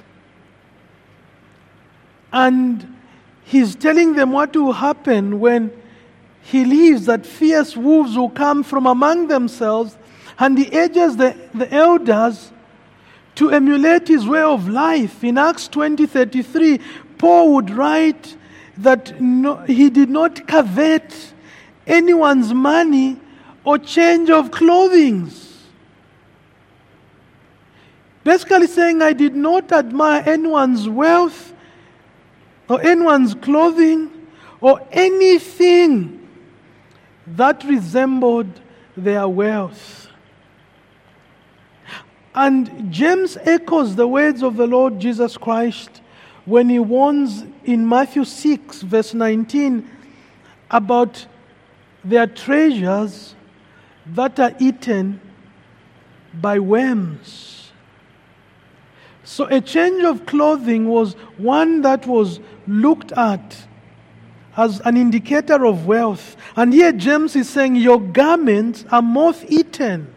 and 2.34 2.98
he's 3.46 3.76
telling 3.76 4.14
them 4.16 4.32
what 4.32 4.56
will 4.56 4.74
happen 4.74 5.40
when 5.40 5.72
he 6.42 6.66
leaves, 6.66 7.06
that 7.06 7.26
fierce 7.26 7.78
wolves 7.78 8.18
will 8.18 8.30
come 8.30 8.64
from 8.64 8.86
among 8.86 9.28
themselves 9.28 9.98
and 10.40 10.58
he 10.58 10.70
urges 10.78 11.16
the, 11.16 11.38
the 11.54 11.72
elders 11.74 12.52
to 13.36 13.50
emulate 13.52 14.08
his 14.08 14.28
way 14.28 14.42
of 14.42 14.68
life. 14.68 15.24
In 15.24 15.38
Acts 15.38 15.68
20:33, 15.68 16.80
Paul 17.18 17.54
would 17.56 17.70
write 17.70 18.36
that 18.78 19.20
no, 19.22 19.58
he 19.58 19.90
did 19.90 20.10
not 20.10 20.48
covet 20.48 21.34
anyone's 21.86 22.54
money 22.54 23.20
or 23.64 23.78
change 23.78 24.30
of 24.30 24.52
clothing. 24.52 25.32
Basically 28.24 28.68
saying, 28.68 29.02
I 29.02 29.14
did 29.14 29.36
not 29.36 29.72
admire 29.72 30.24
anyone's 30.26 30.88
wealth 30.88 31.54
or 32.70 32.82
anyone's 32.82 33.36
clothing 33.36 34.10
or 34.62 34.82
anything 34.92 36.26
that 37.28 37.64
resembled 37.66 38.62
their 38.96 39.28
wealth. 39.28 40.03
And 42.36 42.92
James 42.92 43.38
echoes 43.38 43.96
the 43.96 44.08
words 44.08 44.42
of 44.42 44.56
the 44.56 44.68
Lord 44.68 45.00
Jesus 45.00 45.38
Christ 45.38 46.02
when 46.46 46.70
he 46.70 46.80
warns 46.80 47.44
in 47.64 47.88
Matthew 47.88 48.26
6, 48.26 48.82
verse 48.82 49.14
19, 49.14 49.90
about 50.72 51.26
their 52.04 52.28
treasures 52.28 53.36
that 54.08 54.40
are 54.40 54.54
eaten 54.60 55.22
by 56.34 56.60
worms. 56.60 57.72
So 59.24 59.46
a 59.46 59.62
change 59.62 60.04
of 60.04 60.26
clothing 60.26 60.88
was 60.88 61.14
one 61.38 61.82
that 61.82 62.06
was 62.06 62.40
looked 62.68 63.14
at 63.14 63.68
as 64.58 64.82
an 64.82 64.98
indicator 64.98 65.66
of 65.66 65.86
wealth. 65.86 66.36
And 66.56 66.74
here 66.74 66.92
James 66.92 67.36
is 67.36 67.50
saying, 67.50 67.78
Your 67.78 68.02
garments 68.02 68.86
are 68.92 69.02
moth 69.02 69.46
eaten. 69.48 70.14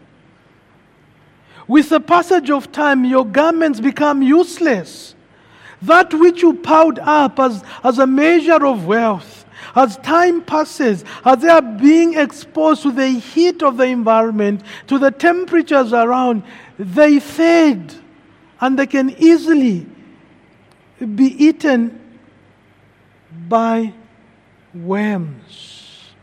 With 1.67 1.89
the 1.89 1.99
passage 1.99 2.49
of 2.49 2.71
time, 2.71 3.03
your 3.03 3.25
garments 3.25 3.79
become 3.79 4.21
useless. 4.21 5.15
That 5.81 6.13
which 6.13 6.41
you 6.41 6.53
piled 6.53 6.99
up 6.99 7.39
as, 7.39 7.63
as 7.83 7.99
a 7.99 8.07
measure 8.07 8.65
of 8.65 8.87
wealth, 8.87 9.45
as 9.75 9.97
time 9.97 10.41
passes, 10.41 11.03
as 11.25 11.39
they 11.39 11.49
are 11.49 11.61
being 11.61 12.15
exposed 12.15 12.83
to 12.83 12.91
the 12.91 13.09
heat 13.09 13.61
of 13.61 13.77
the 13.77 13.83
environment, 13.83 14.61
to 14.87 14.97
the 14.97 15.11
temperatures 15.11 15.93
around, 15.93 16.43
they 16.79 17.19
fade 17.19 17.93
and 18.59 18.79
they 18.79 18.87
can 18.87 19.11
easily 19.21 19.85
be 21.15 21.25
eaten 21.45 21.99
by 23.47 23.93
worms. 24.73 26.13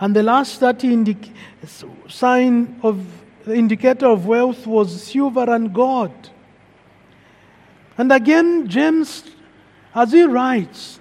And 0.00 0.16
the 0.16 0.22
last 0.22 0.58
that 0.60 0.80
indic- 0.80 1.32
sign 2.08 2.80
of 2.82 3.04
the 3.44 3.54
indicator 3.54 4.06
of 4.06 4.26
wealth 4.26 4.66
was 4.66 5.02
silver 5.02 5.48
and 5.50 5.72
gold. 5.72 6.30
And 7.98 8.12
again, 8.12 8.68
James, 8.68 9.24
as 9.94 10.12
he 10.12 10.22
writes, 10.22 11.00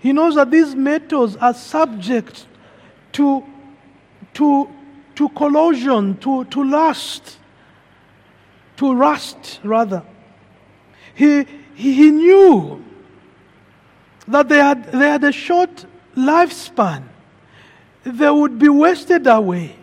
he 0.00 0.12
knows 0.12 0.34
that 0.34 0.50
these 0.50 0.74
metals 0.74 1.36
are 1.36 1.54
subject 1.54 2.46
to, 3.12 3.44
to, 4.34 4.68
to 5.14 5.28
corrosion, 5.30 6.16
to, 6.18 6.44
to 6.46 6.64
lust, 6.64 7.38
to 8.76 8.94
rust, 8.94 9.60
rather. 9.62 10.02
He, 11.14 11.46
he, 11.74 11.94
he 11.94 12.10
knew 12.10 12.84
that 14.28 14.48
they 14.48 14.58
had, 14.58 14.92
they 14.92 15.08
had 15.08 15.24
a 15.24 15.32
short 15.32 15.86
lifespan, 16.16 17.04
they 18.04 18.30
would 18.30 18.58
be 18.58 18.68
wasted 18.68 19.26
away. 19.26 19.76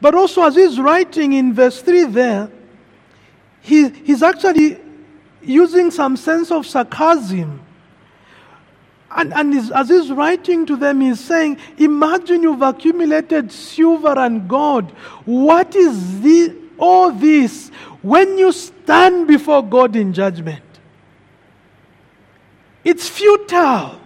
But 0.00 0.14
also, 0.14 0.42
as 0.42 0.54
he's 0.54 0.78
writing 0.78 1.32
in 1.32 1.52
verse 1.54 1.82
3 1.82 2.04
there, 2.04 2.50
he, 3.60 3.88
he's 3.88 4.22
actually 4.22 4.78
using 5.42 5.90
some 5.90 6.16
sense 6.16 6.50
of 6.50 6.66
sarcasm. 6.66 7.60
And, 9.10 9.32
and 9.32 9.54
he's, 9.54 9.70
as 9.70 9.88
he's 9.88 10.10
writing 10.10 10.66
to 10.66 10.76
them, 10.76 11.00
he's 11.00 11.20
saying, 11.20 11.58
Imagine 11.78 12.42
you've 12.42 12.62
accumulated 12.62 13.50
silver 13.50 14.18
and 14.18 14.48
gold. 14.48 14.90
What 15.24 15.74
is 15.74 16.20
the, 16.20 16.54
all 16.78 17.10
this 17.10 17.70
when 18.02 18.38
you 18.38 18.52
stand 18.52 19.26
before 19.26 19.62
God 19.66 19.96
in 19.96 20.12
judgment? 20.12 20.62
It's 22.84 23.08
futile, 23.08 24.00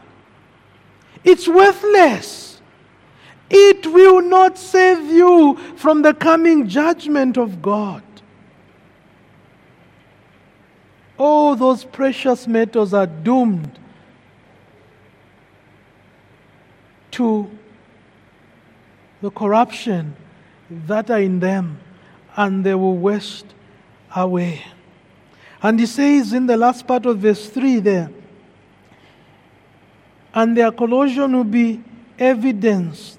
it's 1.24 1.46
worthless. 1.46 2.51
It 3.54 3.86
will 3.86 4.22
not 4.22 4.56
save 4.56 5.04
you 5.10 5.58
from 5.76 6.00
the 6.00 6.14
coming 6.14 6.66
judgment 6.66 7.36
of 7.36 7.60
God. 7.60 8.02
All 11.18 11.54
those 11.54 11.84
precious 11.84 12.48
metals 12.48 12.94
are 12.94 13.06
doomed 13.06 13.78
to 17.10 17.50
the 19.20 19.30
corruption 19.30 20.16
that 20.70 21.10
are 21.10 21.20
in 21.20 21.38
them, 21.38 21.78
and 22.34 22.64
they 22.64 22.74
will 22.74 22.96
waste 22.96 23.46
away. 24.16 24.64
And 25.62 25.78
he 25.78 25.84
says 25.84 26.32
in 26.32 26.46
the 26.46 26.56
last 26.56 26.86
part 26.86 27.04
of 27.04 27.18
verse 27.18 27.50
3 27.50 27.80
there, 27.80 28.10
and 30.32 30.56
their 30.56 30.72
corrosion 30.72 31.36
will 31.36 31.44
be 31.44 31.84
evidenced 32.18 33.18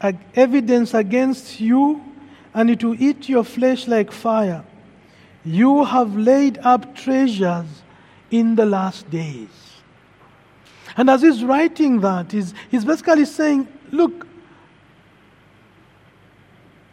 evidence 0.00 0.94
against 0.94 1.60
you, 1.60 2.02
and 2.54 2.70
it 2.70 2.82
will 2.82 3.00
eat 3.00 3.28
your 3.28 3.44
flesh 3.44 3.86
like 3.86 4.12
fire. 4.12 4.64
You 5.44 5.84
have 5.84 6.16
laid 6.16 6.58
up 6.58 6.94
treasures 6.94 7.66
in 8.30 8.56
the 8.56 8.66
last 8.66 9.08
days. 9.10 9.48
And 10.96 11.10
as 11.10 11.22
he's 11.22 11.44
writing 11.44 12.00
that, 12.00 12.32
he's, 12.32 12.54
he's 12.70 12.84
basically 12.84 13.26
saying, 13.26 13.68
look, 13.90 14.26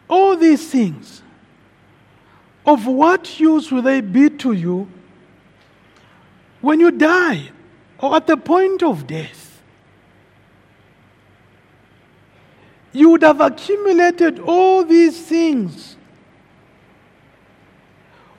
all 0.08 0.36
these 0.36 0.68
things, 0.68 1.22
of 2.66 2.86
what 2.86 3.38
use 3.38 3.70
will 3.70 3.82
they 3.82 4.00
be 4.00 4.30
to 4.30 4.52
you 4.52 4.88
when 6.60 6.80
you 6.80 6.90
die 6.90 7.50
or 7.98 8.16
at 8.16 8.26
the 8.26 8.36
point 8.36 8.82
of 8.82 9.06
death? 9.06 9.43
You 12.94 13.10
would 13.10 13.22
have 13.22 13.40
accumulated 13.40 14.38
all 14.38 14.84
these 14.84 15.20
things 15.20 15.96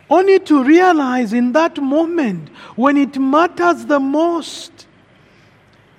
only 0.10 0.40
to 0.40 0.64
realize 0.64 1.34
in 1.34 1.52
that 1.52 1.78
moment 1.78 2.50
when 2.76 2.96
it 2.96 3.18
matters 3.18 3.86
the 3.86 4.00
most 4.00 4.88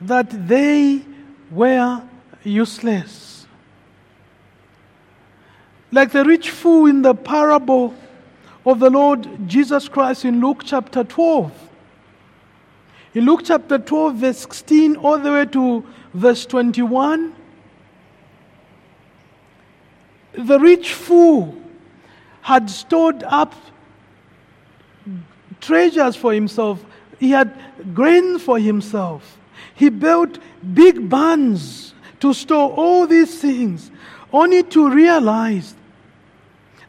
that 0.01 0.49
they 0.49 1.05
were 1.51 2.03
useless. 2.42 3.47
Like 5.92 6.12
the 6.12 6.25
rich 6.25 6.51
fool 6.51 6.87
in 6.87 7.03
the 7.03 7.14
parable 7.14 7.95
of 8.64 8.81
the 8.81 8.90
Lord 8.90 9.29
Jesus 9.47 9.88
Christ 9.88 10.25
in 10.25 10.40
Luke 10.40 10.62
chapter 10.64 11.05
12. 11.05 11.53
In 13.14 13.25
Luke 13.25 13.42
chapter 13.45 13.79
12, 13.79 14.16
verse 14.16 14.38
16, 14.38 14.97
all 14.97 15.19
the 15.19 15.33
way 15.33 15.47
to 15.47 15.85
verse 16.14 16.47
21, 16.47 17.35
the 20.37 20.59
rich 20.59 20.92
fool 20.92 21.57
had 22.42 22.70
stored 22.70 23.22
up 23.25 23.55
treasures 25.61 26.16
for 26.16 26.33
himself, 26.33 26.85
he 27.18 27.31
had 27.31 27.53
grain 27.94 28.38
for 28.38 28.58
himself. 28.58 29.38
He 29.75 29.88
built 29.88 30.38
big 30.75 31.08
barns 31.08 31.94
to 32.21 32.33
store 32.33 32.71
all 32.71 33.06
these 33.06 33.40
things, 33.40 33.90
only 34.33 34.63
to 34.65 34.90
realize 34.90 35.75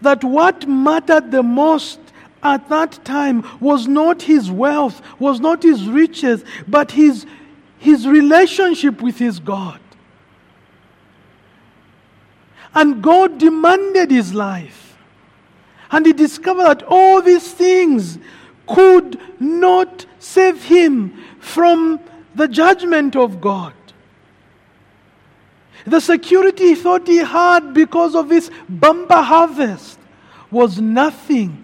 that 0.02 0.24
what 0.24 0.68
mattered 0.68 1.32
the 1.32 1.44
most 1.44 2.00
at 2.44 2.70
that 2.70 3.04
time 3.04 3.44
was 3.60 3.88
not 3.88 4.22
his 4.22 4.52
wealth, 4.52 5.02
was 5.20 5.40
not 5.40 5.64
his 5.64 5.88
riches, 5.88 6.44
but 6.68 6.92
his, 6.92 7.26
his 7.80 8.08
relationship 8.08 9.02
with 9.02 9.18
his 9.18 9.40
God. 9.40 9.80
And 12.74 13.02
God 13.02 13.38
demanded 13.38 14.12
his 14.12 14.34
life. 14.34 14.98
And 15.90 16.06
he 16.06 16.14
discovered 16.14 16.66
that 16.66 16.84
all 16.84 17.22
these 17.22 17.52
things 17.52 18.20
could 18.68 19.20
not 19.40 20.06
save 20.20 20.64
him 20.64 21.18
from 21.40 22.00
the 22.36 22.48
judgment 22.48 23.16
of 23.16 23.40
God. 23.40 23.74
The 25.86 26.02
security 26.02 26.70
he 26.70 26.76
thought 26.76 27.08
he 27.08 27.18
had 27.18 27.74
because 27.74 28.14
of 28.14 28.30
his 28.30 28.52
bumper 28.68 29.22
harvest 29.22 29.98
was 30.52 30.82
nothing 30.82 31.64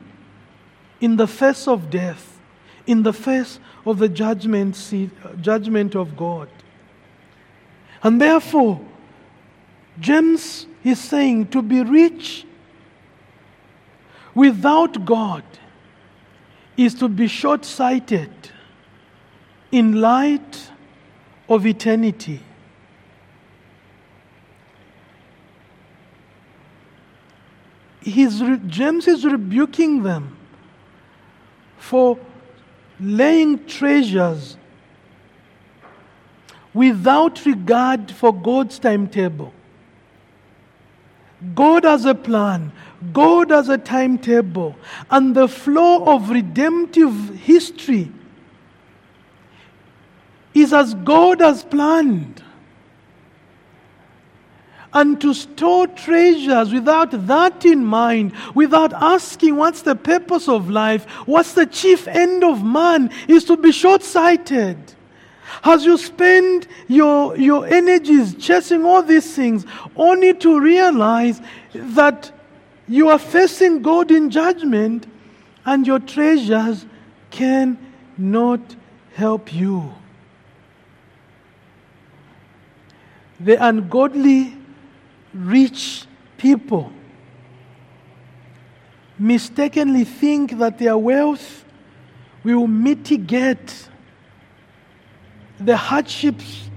in 1.02 1.18
the 1.18 1.28
face 1.28 1.68
of 1.68 1.90
death, 1.90 2.40
in 2.88 3.04
the 3.04 3.12
face 3.12 3.60
of 3.86 4.00
the 4.00 4.08
judgment, 4.08 4.78
seat, 4.78 5.10
judgment 5.42 5.96
of 5.96 6.16
God. 6.16 6.48
And 8.02 8.22
therefore, 8.22 8.80
James 10.00 10.68
he's 10.84 11.00
saying 11.00 11.48
to 11.48 11.62
be 11.62 11.82
rich 11.82 12.46
without 14.36 15.06
God 15.06 15.44
is 16.76 16.94
to 16.96 17.08
be 17.08 17.28
short 17.28 17.64
sighted 17.64 18.32
in 19.72 20.02
light 20.02 20.70
of 21.48 21.66
eternity. 21.66 22.42
Re- 28.06 28.60
James 28.68 29.08
is 29.08 29.24
rebuking 29.24 30.04
them 30.04 30.38
for 31.78 32.20
laying 33.00 33.66
treasures 33.66 34.58
without 36.74 37.46
regard 37.46 38.12
for 38.12 38.34
God's 38.34 38.80
timetable. 38.80 39.54
God 41.56 41.84
has 41.84 42.06
a 42.06 42.16
plan, 42.16 42.72
God 43.12 43.50
has 43.52 43.70
a 43.70 43.78
timetable, 43.78 44.76
and 45.12 45.36
the 45.36 45.48
flow 45.48 46.06
of 46.06 46.30
redemptive 46.30 47.36
history 47.36 48.12
is 50.54 50.74
as 50.74 50.94
God 50.94 51.42
has 51.42 51.64
planned. 51.64 52.42
And 54.96 55.20
to 55.22 55.34
store 55.34 55.88
treasures 55.88 56.72
without 56.72 57.26
that 57.26 57.66
in 57.66 57.84
mind, 57.84 58.34
without 58.54 58.94
asking 58.94 59.56
what's 59.56 59.82
the 59.82 59.96
purpose 59.96 60.48
of 60.48 60.70
life, 60.70 61.06
what's 61.26 61.54
the 61.54 61.66
chief 61.66 62.08
end 62.08 62.44
of 62.44 62.64
man, 62.64 63.10
is 63.28 63.44
to 63.46 63.58
be 63.58 63.72
short 63.72 64.04
sighted. 64.04 64.78
As 65.64 65.86
you 65.86 65.98
spend 65.98 66.68
your, 66.88 67.38
your 67.38 67.68
energies 67.68 68.36
chasing 68.36 68.86
all 68.86 69.04
these 69.04 69.36
things, 69.36 69.66
only 69.96 70.34
to 70.36 70.60
realize 70.60 71.42
that 71.74 72.32
you 72.88 73.10
are 73.10 73.20
facing 73.20 73.82
God 73.82 74.12
in 74.12 74.30
judgment 74.30 75.08
and 75.66 75.86
your 75.86 76.00
treasures 76.00 76.86
cannot 77.32 78.76
help 79.14 79.54
you. 79.54 79.94
The 83.40 83.66
ungodly 83.66 84.56
rich 85.34 86.06
people 86.38 86.92
mistakenly 89.18 90.04
think 90.04 90.58
that 90.58 90.78
their 90.78 90.98
wealth 90.98 91.66
will 92.44 92.68
mitigate 92.68 93.90
the 95.60 95.78
hardships 95.78 96.70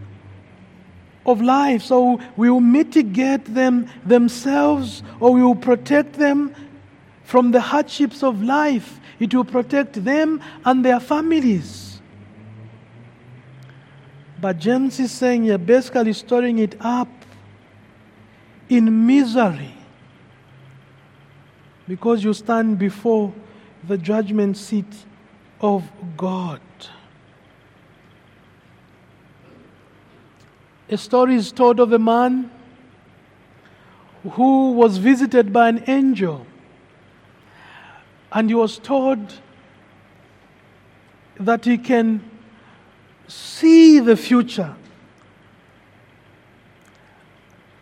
of 1.25 1.41
life. 1.41 1.83
So 1.83 2.21
we 2.37 2.51
will 2.51 2.61
mitigate 2.61 3.45
them 3.45 3.89
themselves 4.05 5.03
or 5.21 5.33
we 5.33 5.43
will 5.43 5.57
protect 5.57 6.15
them 6.15 6.55
from 7.25 7.51
the 7.51 7.61
hardships 7.61 8.23
of 8.23 8.43
life. 8.43 9.01
It 9.19 9.35
will 9.35 9.45
protect 9.45 10.05
them 10.05 10.43
and 10.65 10.85
their 10.85 11.01
families. 11.01 12.01
But 14.41 14.59
James 14.59 15.01
is 15.01 15.11
saying 15.11 15.45
you're 15.45 15.59
basically 15.59 16.13
storing 16.13 16.59
it 16.59 16.77
up 16.81 17.09
in 18.69 19.07
misery 19.07 19.73
because 21.89 22.23
you 22.23 22.35
stand 22.35 22.79
before 22.79 23.33
the 23.87 23.97
judgment 23.97 24.57
seat 24.57 24.93
of 25.61 25.85
God. 26.17 26.61
A 30.89 30.97
story 30.97 31.35
is 31.35 31.51
told 31.51 31.81
of 31.81 31.93
a 31.93 31.99
man 31.99 32.51
who 34.33 34.73
was 34.73 34.99
visited 34.99 35.53
by 35.53 35.69
an 35.69 35.85
angel, 35.89 36.47
and 38.33 38.49
he 38.49 38.55
was 38.55 38.79
told 38.79 39.41
that 41.39 41.65
he 41.65 41.77
can 41.77 42.23
see 43.29 43.99
the 43.99 44.17
future. 44.17 44.75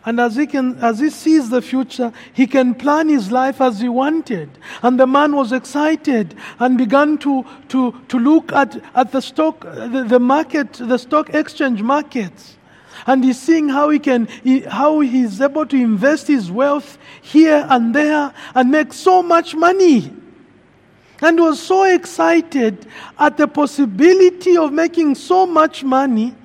And 0.05 0.19
as 0.19 0.35
he, 0.35 0.45
can, 0.45 0.77
as 0.83 0.99
he 0.99 1.09
sees 1.09 1.49
the 1.49 1.63
future, 1.63 2.13
he 2.31 2.45
can 2.45 2.75
plan 2.75 3.09
his 3.09 3.31
life 3.31 3.59
as 3.59 3.79
he 3.79 3.89
wanted. 3.89 4.49
And 4.83 4.99
the 4.99 5.07
man 5.07 5.35
was 5.35 5.51
excited 5.51 6.35
and 6.59 6.77
began 6.77 7.17
to, 7.19 7.43
to, 7.69 7.91
to 8.07 8.19
look 8.19 8.53
at, 8.53 8.79
at 8.93 9.11
the 9.11 9.21
stock, 9.21 9.61
the, 9.61 10.05
the 10.07 10.19
market, 10.19 10.73
the 10.73 10.99
stock 10.99 11.33
exchange 11.33 11.81
markets. 11.81 12.57
And 13.05 13.23
he's 13.23 13.39
seeing 13.39 13.69
how 13.69 13.89
he 13.89 13.99
can, 13.99 14.27
he, 14.43 14.61
how 14.61 14.99
he's 14.99 15.41
able 15.41 15.65
to 15.65 15.75
invest 15.75 16.27
his 16.27 16.51
wealth 16.51 16.97
here 17.21 17.65
and 17.69 17.93
there 17.93 18.33
and 18.53 18.71
make 18.71 18.93
so 18.93 19.21
much 19.21 19.55
money. 19.55 20.11
And 21.21 21.39
was 21.39 21.61
so 21.61 21.83
excited 21.83 22.85
at 23.17 23.37
the 23.37 23.47
possibility 23.47 24.57
of 24.57 24.73
making 24.73 25.15
so 25.15 25.45
much 25.45 25.83
money 25.83 26.35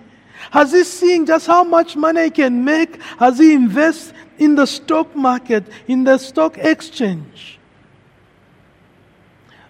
has 0.51 0.72
he 0.72 0.84
seen 0.84 1.26
just 1.26 1.46
how 1.46 1.62
much 1.62 1.96
money 1.96 2.24
he 2.24 2.30
can 2.30 2.64
make 2.64 2.98
as 3.20 3.38
he 3.38 3.55
invests 3.55 4.12
in 4.38 4.57
the 4.57 4.66
stock 4.66 5.14
market, 5.14 5.64
in 5.86 6.05
the 6.05 6.18
stock 6.18 6.59
exchange? 6.59 7.59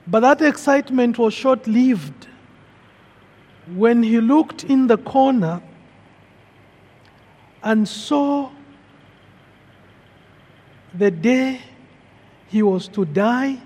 But 0.07 0.21
that 0.21 0.41
excitement 0.43 1.19
was 1.19 1.35
short 1.35 1.67
lived. 1.67 2.29
When 3.75 4.03
he 4.03 4.21
looked 4.21 4.65
in 4.65 4.87
the 4.87 4.97
corner 4.97 5.63
and 7.63 7.89
saw 7.89 8.51
the 10.95 11.11
day 11.11 11.61
he 12.49 12.63
was 12.63 12.89
to 12.89 13.05
die 13.05 13.59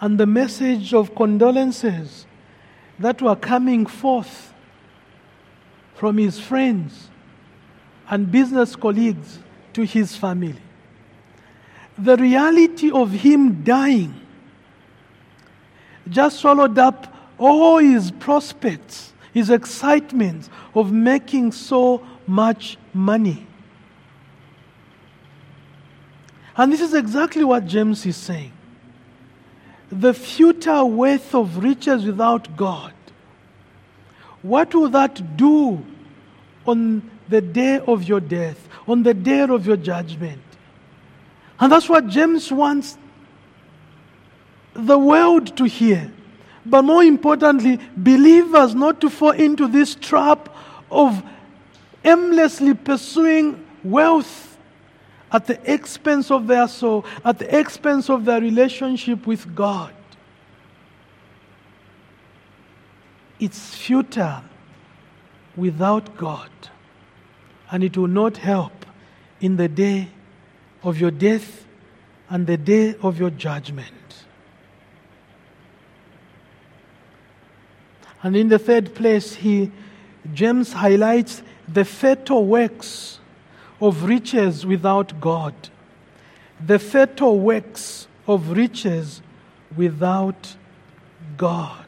and 0.00 0.18
the 0.18 0.26
message 0.26 0.94
of 0.94 1.14
condolences 1.14 2.26
that 2.98 3.20
were 3.22 3.36
coming 3.36 3.86
forth 3.86 4.52
from 5.94 6.18
his 6.18 6.38
friends 6.38 7.08
and 8.08 8.30
business 8.30 8.76
colleagues 8.76 9.38
to 9.72 9.82
his 9.82 10.16
family. 10.16 10.60
The 11.96 12.16
reality 12.16 12.90
of 12.90 13.10
him 13.10 13.64
dying 13.64 14.14
just 16.08 16.38
swallowed 16.38 16.78
up 16.78 17.12
all 17.38 17.78
his 17.78 18.10
prospects, 18.10 19.12
his 19.38 19.50
excitement 19.50 20.48
of 20.74 20.92
making 20.92 21.52
so 21.52 22.06
much 22.26 22.76
money. 22.92 23.46
And 26.56 26.72
this 26.72 26.80
is 26.80 26.92
exactly 26.92 27.44
what 27.44 27.66
James 27.66 28.04
is 28.04 28.16
saying 28.16 28.52
the 29.90 30.12
futile 30.12 30.90
wealth 30.90 31.34
of 31.34 31.62
riches 31.64 32.04
without 32.04 32.56
God, 32.56 32.92
what 34.42 34.74
will 34.74 34.90
that 34.90 35.36
do 35.36 35.82
on 36.66 37.10
the 37.28 37.40
day 37.40 37.78
of 37.78 38.04
your 38.04 38.20
death, 38.20 38.68
on 38.86 39.02
the 39.02 39.14
day 39.14 39.40
of 39.40 39.66
your 39.66 39.78
judgment? 39.78 40.42
And 41.58 41.72
that's 41.72 41.88
what 41.88 42.06
James 42.08 42.52
wants 42.52 42.98
the 44.74 44.98
world 44.98 45.56
to 45.56 45.64
hear. 45.64 46.12
But 46.68 46.82
more 46.82 47.02
importantly, 47.02 47.78
believers 47.96 48.74
not 48.74 49.00
to 49.00 49.10
fall 49.10 49.30
into 49.30 49.66
this 49.68 49.94
trap 49.94 50.54
of 50.90 51.22
aimlessly 52.04 52.74
pursuing 52.74 53.64
wealth 53.82 54.58
at 55.32 55.46
the 55.46 55.72
expense 55.72 56.30
of 56.30 56.46
their 56.46 56.68
soul, 56.68 57.04
at 57.24 57.38
the 57.38 57.58
expense 57.58 58.10
of 58.10 58.24
their 58.24 58.40
relationship 58.40 59.26
with 59.26 59.54
God. 59.54 59.94
It's 63.40 63.74
futile 63.74 64.42
without 65.56 66.16
God, 66.16 66.50
and 67.70 67.84
it 67.84 67.96
will 67.96 68.08
not 68.08 68.36
help 68.36 68.86
in 69.40 69.56
the 69.56 69.68
day 69.68 70.08
of 70.82 70.98
your 70.98 71.10
death 71.10 71.66
and 72.28 72.46
the 72.46 72.56
day 72.56 72.94
of 73.02 73.18
your 73.18 73.30
judgment. 73.30 74.07
And 78.22 78.36
in 78.36 78.48
the 78.48 78.58
third 78.58 78.94
place, 78.94 79.34
he, 79.34 79.70
James 80.34 80.72
highlights 80.72 81.42
the 81.66 81.84
fatal 81.84 82.44
works 82.44 83.20
of 83.80 84.04
riches 84.04 84.66
without 84.66 85.20
God, 85.20 85.54
the 86.64 86.78
fatal 86.78 87.38
works 87.38 88.08
of 88.26 88.50
riches 88.50 89.22
without 89.76 90.56
God. 91.36 91.84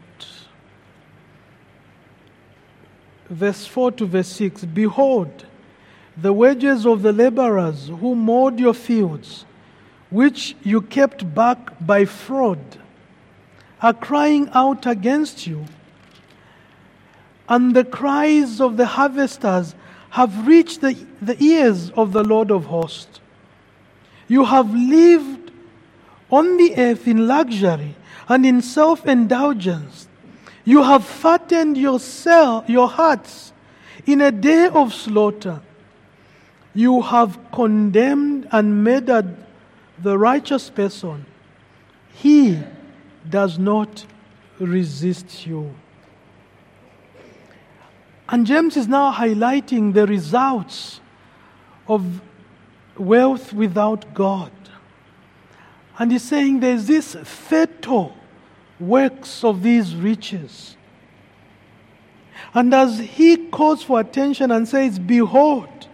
Verse 3.28 3.66
4 3.66 3.92
to 3.92 4.06
verse 4.06 4.28
6 4.28 4.64
Behold, 4.64 5.46
the 6.16 6.32
wages 6.32 6.84
of 6.84 7.02
the 7.02 7.12
laborers 7.12 7.88
who 7.88 8.14
mowed 8.14 8.58
your 8.58 8.74
fields, 8.74 9.44
which 10.10 10.56
you 10.62 10.80
kept 10.82 11.32
back 11.34 11.58
by 11.84 12.04
fraud, 12.04 12.58
are 13.80 13.94
crying 13.94 14.48
out 14.52 14.84
against 14.86 15.46
you. 15.46 15.64
And 17.50 17.74
the 17.74 17.84
cries 17.84 18.60
of 18.60 18.76
the 18.76 18.86
harvesters 18.86 19.74
have 20.10 20.46
reached 20.46 20.80
the, 20.80 20.96
the 21.20 21.36
ears 21.42 21.90
of 21.90 22.12
the 22.12 22.22
Lord 22.22 22.50
of 22.50 22.66
hosts. 22.66 23.20
You 24.28 24.44
have 24.44 24.72
lived 24.72 25.50
on 26.30 26.56
the 26.56 26.76
earth 26.76 27.08
in 27.08 27.26
luxury 27.26 27.96
and 28.28 28.46
in 28.46 28.62
self 28.62 29.04
indulgence. 29.04 30.06
You 30.64 30.84
have 30.84 31.04
fattened 31.04 31.76
yourself, 31.76 32.68
your 32.68 32.88
hearts 32.88 33.52
in 34.06 34.20
a 34.20 34.30
day 34.30 34.68
of 34.68 34.94
slaughter. 34.94 35.60
You 36.72 37.02
have 37.02 37.38
condemned 37.50 38.46
and 38.52 38.84
murdered 38.84 39.36
the 39.98 40.16
righteous 40.16 40.70
person. 40.70 41.26
He 42.12 42.62
does 43.28 43.58
not 43.58 44.06
resist 44.60 45.46
you. 45.46 45.74
And 48.30 48.46
James 48.46 48.76
is 48.76 48.86
now 48.86 49.12
highlighting 49.12 49.92
the 49.92 50.06
results 50.06 51.00
of 51.88 52.20
wealth 52.96 53.52
without 53.52 54.14
God. 54.14 54.52
And 55.98 56.12
he's 56.12 56.22
saying 56.22 56.60
there's 56.60 56.86
this 56.86 57.16
fatal 57.24 58.14
works 58.78 59.42
of 59.42 59.62
these 59.62 59.94
riches. 59.96 60.76
And 62.54 62.72
as 62.72 62.98
he 62.98 63.48
calls 63.48 63.82
for 63.82 64.00
attention 64.00 64.50
and 64.50 64.66
says, 64.66 64.98
Behold, 64.98 65.88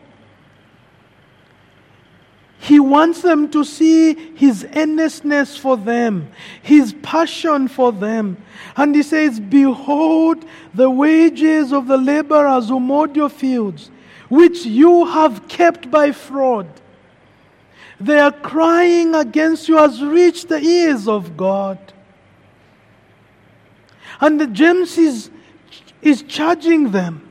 he 2.59 2.80
wants 2.80 3.22
them 3.22 3.50
to 3.50 3.64
see 3.64 4.14
his 4.34 4.66
earnestness 4.74 5.57
for 5.57 5.76
them, 5.76 6.30
his 6.62 6.94
passion 7.02 7.68
for 7.68 7.92
them. 7.92 8.38
And 8.76 8.94
he 8.94 9.02
says, 9.02 9.38
Behold 9.38 10.44
the 10.74 10.90
wages 10.90 11.72
of 11.72 11.86
the 11.86 11.96
laborers 11.96 12.68
who 12.68 12.80
mowed 12.80 13.14
your 13.14 13.28
fields, 13.28 13.90
which 14.28 14.64
you 14.64 15.04
have 15.04 15.46
kept 15.48 15.90
by 15.90 16.12
fraud. 16.12 16.68
Their 18.00 18.30
crying 18.30 19.14
against 19.14 19.68
you 19.68 19.76
has 19.76 20.02
reached 20.02 20.48
the 20.48 20.59
ears 20.59 21.09
of 21.09 21.36
God. 21.36 21.78
And 24.20 24.40
the 24.40 24.46
James 24.46 24.98
is, 24.98 25.30
is 26.02 26.22
charging 26.22 26.90
them. 26.90 27.26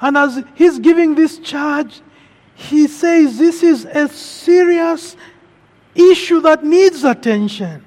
And 0.00 0.16
as 0.16 0.42
he's 0.54 0.78
giving 0.78 1.14
this 1.14 1.38
charge, 1.38 2.00
he 2.56 2.88
says 2.88 3.38
this 3.38 3.62
is 3.62 3.84
a 3.84 4.08
serious 4.08 5.14
issue 5.94 6.40
that 6.40 6.64
needs 6.64 7.04
attention. 7.04 7.84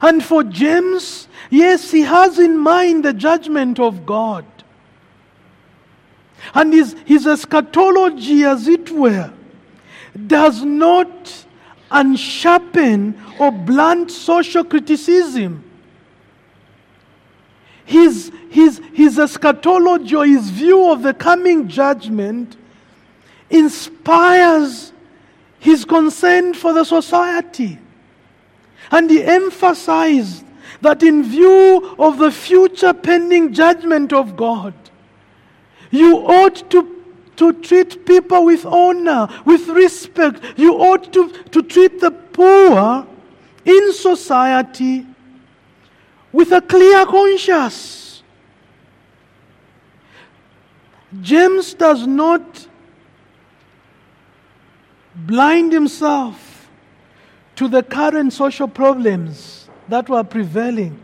And 0.00 0.22
for 0.22 0.42
James, 0.42 1.28
yes, 1.50 1.90
he 1.90 2.02
has 2.02 2.38
in 2.38 2.58
mind 2.58 3.04
the 3.04 3.12
judgment 3.12 3.78
of 3.78 4.04
God. 4.04 4.44
And 6.54 6.72
his, 6.72 6.96
his 7.04 7.26
eschatology, 7.26 8.44
as 8.44 8.66
it 8.66 8.90
were, 8.90 9.32
does 10.26 10.62
not 10.64 11.44
unsharpen 11.90 13.20
or 13.38 13.52
blunt 13.52 14.10
social 14.10 14.64
criticism. 14.64 15.64
His, 17.88 18.30
his, 18.50 18.82
his 18.92 19.18
eschatology 19.18 20.14
or 20.14 20.26
his 20.26 20.50
view 20.50 20.90
of 20.90 21.02
the 21.02 21.14
coming 21.14 21.68
judgment 21.68 22.54
inspires 23.48 24.92
his 25.58 25.86
concern 25.86 26.52
for 26.52 26.74
the 26.74 26.84
society. 26.84 27.78
And 28.90 29.08
he 29.08 29.24
emphasized 29.24 30.44
that 30.82 31.02
in 31.02 31.22
view 31.22 31.96
of 31.98 32.18
the 32.18 32.30
future 32.30 32.92
pending 32.92 33.54
judgment 33.54 34.12
of 34.12 34.36
God, 34.36 34.74
you 35.90 36.18
ought 36.18 36.70
to 36.70 36.94
to 37.36 37.54
treat 37.54 38.04
people 38.04 38.44
with 38.44 38.66
honor, 38.66 39.28
with 39.46 39.66
respect. 39.68 40.42
You 40.58 40.74
ought 40.74 41.10
to, 41.14 41.30
to 41.30 41.62
treat 41.62 42.00
the 42.00 42.10
poor 42.10 43.06
in 43.64 43.92
society 43.94 45.06
with 46.32 46.52
a 46.52 46.60
clear 46.60 47.06
conscience. 47.06 48.22
James 51.20 51.74
does 51.74 52.06
not 52.06 52.66
blind 55.14 55.72
himself 55.72 56.68
to 57.56 57.66
the 57.66 57.82
current 57.82 58.32
social 58.32 58.68
problems 58.68 59.68
that 59.88 60.08
were 60.08 60.22
prevailing. 60.22 61.00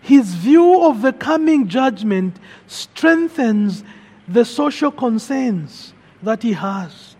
His 0.00 0.34
view 0.34 0.82
of 0.82 1.02
the 1.02 1.12
coming 1.12 1.68
judgment 1.68 2.36
strengthens 2.66 3.84
the 4.26 4.44
social 4.44 4.90
concerns 4.90 5.92
that 6.22 6.42
he 6.42 6.54
has. 6.54 7.14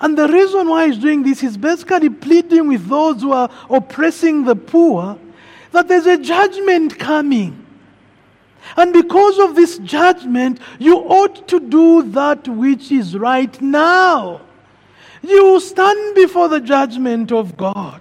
And 0.00 0.16
the 0.16 0.28
reason 0.28 0.68
why 0.68 0.86
he's 0.86 0.98
doing 0.98 1.22
this 1.22 1.42
is 1.42 1.56
basically 1.56 2.08
pleading 2.08 2.68
with 2.68 2.86
those 2.86 3.22
who 3.22 3.32
are 3.32 3.50
oppressing 3.68 4.44
the 4.44 4.56
poor 4.56 5.18
that 5.74 5.88
there's 5.88 6.06
a 6.06 6.18
judgment 6.18 6.98
coming. 6.98 7.64
And 8.76 8.92
because 8.92 9.38
of 9.38 9.54
this 9.54 9.78
judgment, 9.78 10.58
you 10.78 10.96
ought 10.96 11.46
to 11.48 11.60
do 11.60 12.02
that 12.12 12.48
which 12.48 12.90
is 12.90 13.16
right 13.16 13.60
now. 13.60 14.40
You 15.22 15.60
stand 15.60 16.14
before 16.14 16.48
the 16.48 16.60
judgment 16.60 17.30
of 17.30 17.56
God. 17.56 18.00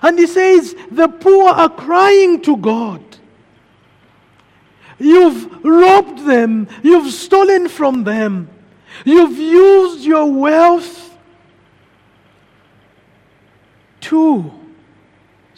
And 0.00 0.18
he 0.18 0.26
says, 0.26 0.74
the 0.90 1.08
poor 1.08 1.50
are 1.50 1.68
crying 1.68 2.40
to 2.42 2.56
God. 2.56 3.02
You've 4.98 5.64
robbed 5.64 6.24
them. 6.24 6.68
You've 6.82 7.12
stolen 7.12 7.68
from 7.68 8.04
them. 8.04 8.48
You've 9.04 9.38
used 9.38 10.04
your 10.04 10.32
wealth 10.32 11.16
to 14.02 14.61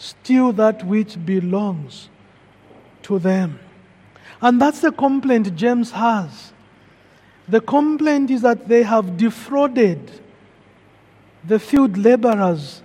steal 0.04 0.52
that 0.52 0.84
which 0.84 1.24
belongs 1.24 2.10
to 3.02 3.18
them. 3.18 3.58
And 4.42 4.60
that's 4.60 4.80
the 4.80 4.92
complaint 4.92 5.56
James 5.56 5.90
has. 5.92 6.52
The 7.48 7.60
complaint 7.60 8.30
is 8.30 8.42
that 8.42 8.68
they 8.68 8.82
have 8.82 9.16
defrauded 9.16 10.10
the 11.46 11.58
field 11.58 11.96
laborers 11.96 12.82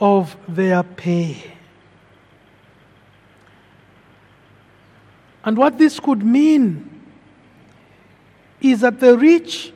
of 0.00 0.36
their 0.46 0.82
pay. 0.82 1.42
And 5.44 5.56
what 5.56 5.78
this 5.78 5.98
could 5.98 6.22
mean 6.22 7.02
is 8.60 8.80
that 8.80 9.00
the 9.00 9.16
rich 9.16 9.72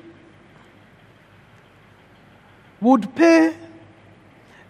would 2.80 3.14
pay 3.14 3.54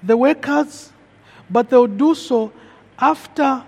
the 0.02 0.16
workers, 0.16 0.92
but 1.52 1.68
they 1.68 1.76
would 1.76 1.98
do 1.98 2.14
so 2.14 2.50
after 2.98 3.62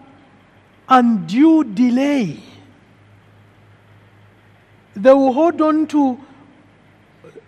undue 0.88 1.64
delay. 1.64 2.40
They 4.96 5.12
will 5.12 5.32
hold 5.32 5.60
on 5.60 5.86
to 5.88 6.18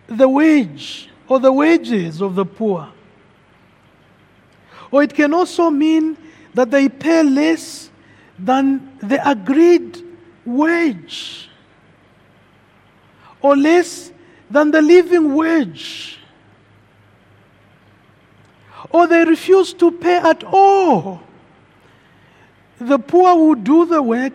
the 0.09 0.29
wage 0.29 1.09
or 1.29 1.41
the 1.41 1.53
wages 1.53 2.21
of 2.21 2.35
the 2.35 2.45
poor. 2.45 2.93
Or 4.91 5.03
it 5.03 5.15
can 5.15 5.33
also 5.33 5.71
mean 5.71 6.17
that 6.55 6.71
they 6.71 6.89
pay 6.89 7.23
less 7.23 7.91
than 8.39 8.97
the 8.99 9.29
agreed 9.29 10.03
wage 10.45 11.49
or 13.41 13.57
less 13.57 14.13
than 14.51 14.71
the 14.71 14.83
living 14.83 15.35
wage. 15.35 16.19
Or 18.91 19.07
they 19.07 19.25
refuse 19.25 19.73
to 19.75 19.91
pay 19.91 20.17
at 20.17 20.45
all. 20.45 21.23
The 22.79 22.99
poor 22.99 23.35
will 23.35 23.55
do 23.55 23.87
the 23.87 24.03
work, 24.03 24.35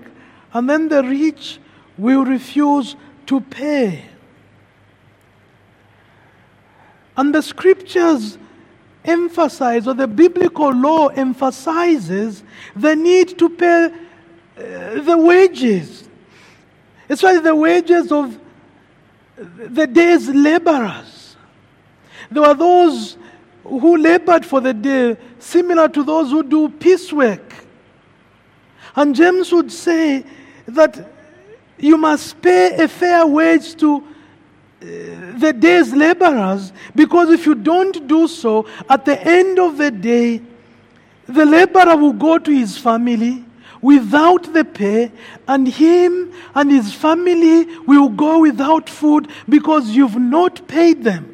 and 0.53 0.69
then 0.69 0.89
the 0.89 1.03
rich 1.03 1.59
will 1.97 2.25
refuse 2.25 2.95
to 3.27 3.39
pay. 3.41 4.05
And 7.15 7.35
the 7.35 7.41
scriptures 7.41 8.37
emphasize, 9.05 9.87
or 9.87 9.93
the 9.93 10.07
biblical 10.07 10.71
law 10.71 11.07
emphasizes, 11.07 12.43
the 12.75 12.95
need 12.95 13.37
to 13.37 13.49
pay 13.49 13.85
uh, 13.85 15.01
the 15.01 15.17
wages. 15.17 16.07
It's 17.07 17.21
Especially 17.21 17.41
the 17.41 17.55
wages 17.55 18.11
of 18.11 18.39
the 19.35 19.87
day's 19.87 20.29
laborers. 20.29 21.35
There 22.29 22.43
were 22.43 22.53
those 22.53 23.17
who 23.63 23.97
labored 23.97 24.45
for 24.45 24.61
the 24.61 24.73
day, 24.73 25.17
similar 25.39 25.87
to 25.89 26.03
those 26.03 26.29
who 26.31 26.43
do 26.43 26.69
piecework. 26.69 27.53
And 28.95 29.15
James 29.15 29.51
would 29.51 29.71
say 29.71 30.25
that 30.65 31.07
you 31.77 31.97
must 31.97 32.41
pay 32.41 32.75
a 32.83 32.87
fair 32.87 33.25
wage 33.25 33.75
to 33.77 33.97
uh, 33.97 34.05
the 35.37 35.53
day's 35.57 35.93
laborers 35.93 36.73
because 36.95 37.29
if 37.29 37.45
you 37.45 37.55
don't 37.55 38.07
do 38.07 38.27
so, 38.27 38.67
at 38.89 39.05
the 39.05 39.19
end 39.21 39.59
of 39.59 39.77
the 39.77 39.91
day, 39.91 40.41
the 41.27 41.45
laborer 41.45 41.95
will 41.95 42.13
go 42.13 42.37
to 42.37 42.51
his 42.51 42.77
family, 42.77 43.45
without 43.81 44.53
the 44.53 44.63
pay, 44.63 45.11
and 45.47 45.67
him 45.67 46.31
and 46.53 46.71
his 46.71 46.93
family 46.93 47.65
will 47.85 48.09
go 48.09 48.39
without 48.39 48.89
food 48.89 49.27
because 49.49 49.89
you've 49.89 50.17
not 50.17 50.67
paid 50.67 51.03
them. 51.03 51.30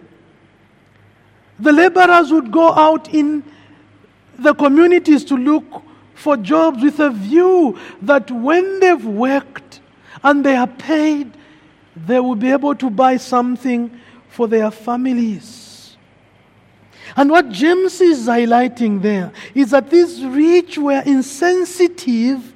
The 1.60 1.72
laborers 1.72 2.32
would 2.32 2.52
go 2.52 2.72
out 2.74 3.14
in 3.14 3.44
the 4.38 4.54
communities 4.54 5.24
to 5.26 5.36
look 5.36 5.84
for 6.14 6.38
jobs 6.38 6.84
with 6.84 7.00
a 7.00 7.10
view 7.10 7.78
that 8.02 8.30
when 8.32 8.80
they've 8.80 9.06
worked 9.06 9.82
and 10.24 10.44
they 10.44 10.56
are 10.56 10.68
paid, 10.68 11.32
they 11.96 12.20
will 12.20 12.36
be 12.36 12.52
able 12.52 12.76
to 12.76 12.90
buy 12.90 13.18
something 13.18 14.00
for 14.30 14.48
their 14.48 14.70
families. 14.70 15.98
And 17.16 17.32
what 17.32 17.50
James 17.50 18.02
is 18.02 18.28
highlighting 18.28 19.02
there 19.02 19.32
is 19.56 19.72
that 19.72 19.90
these 19.90 20.24
rich 20.24 20.78
were 20.78 21.02
insensitive 21.06 22.54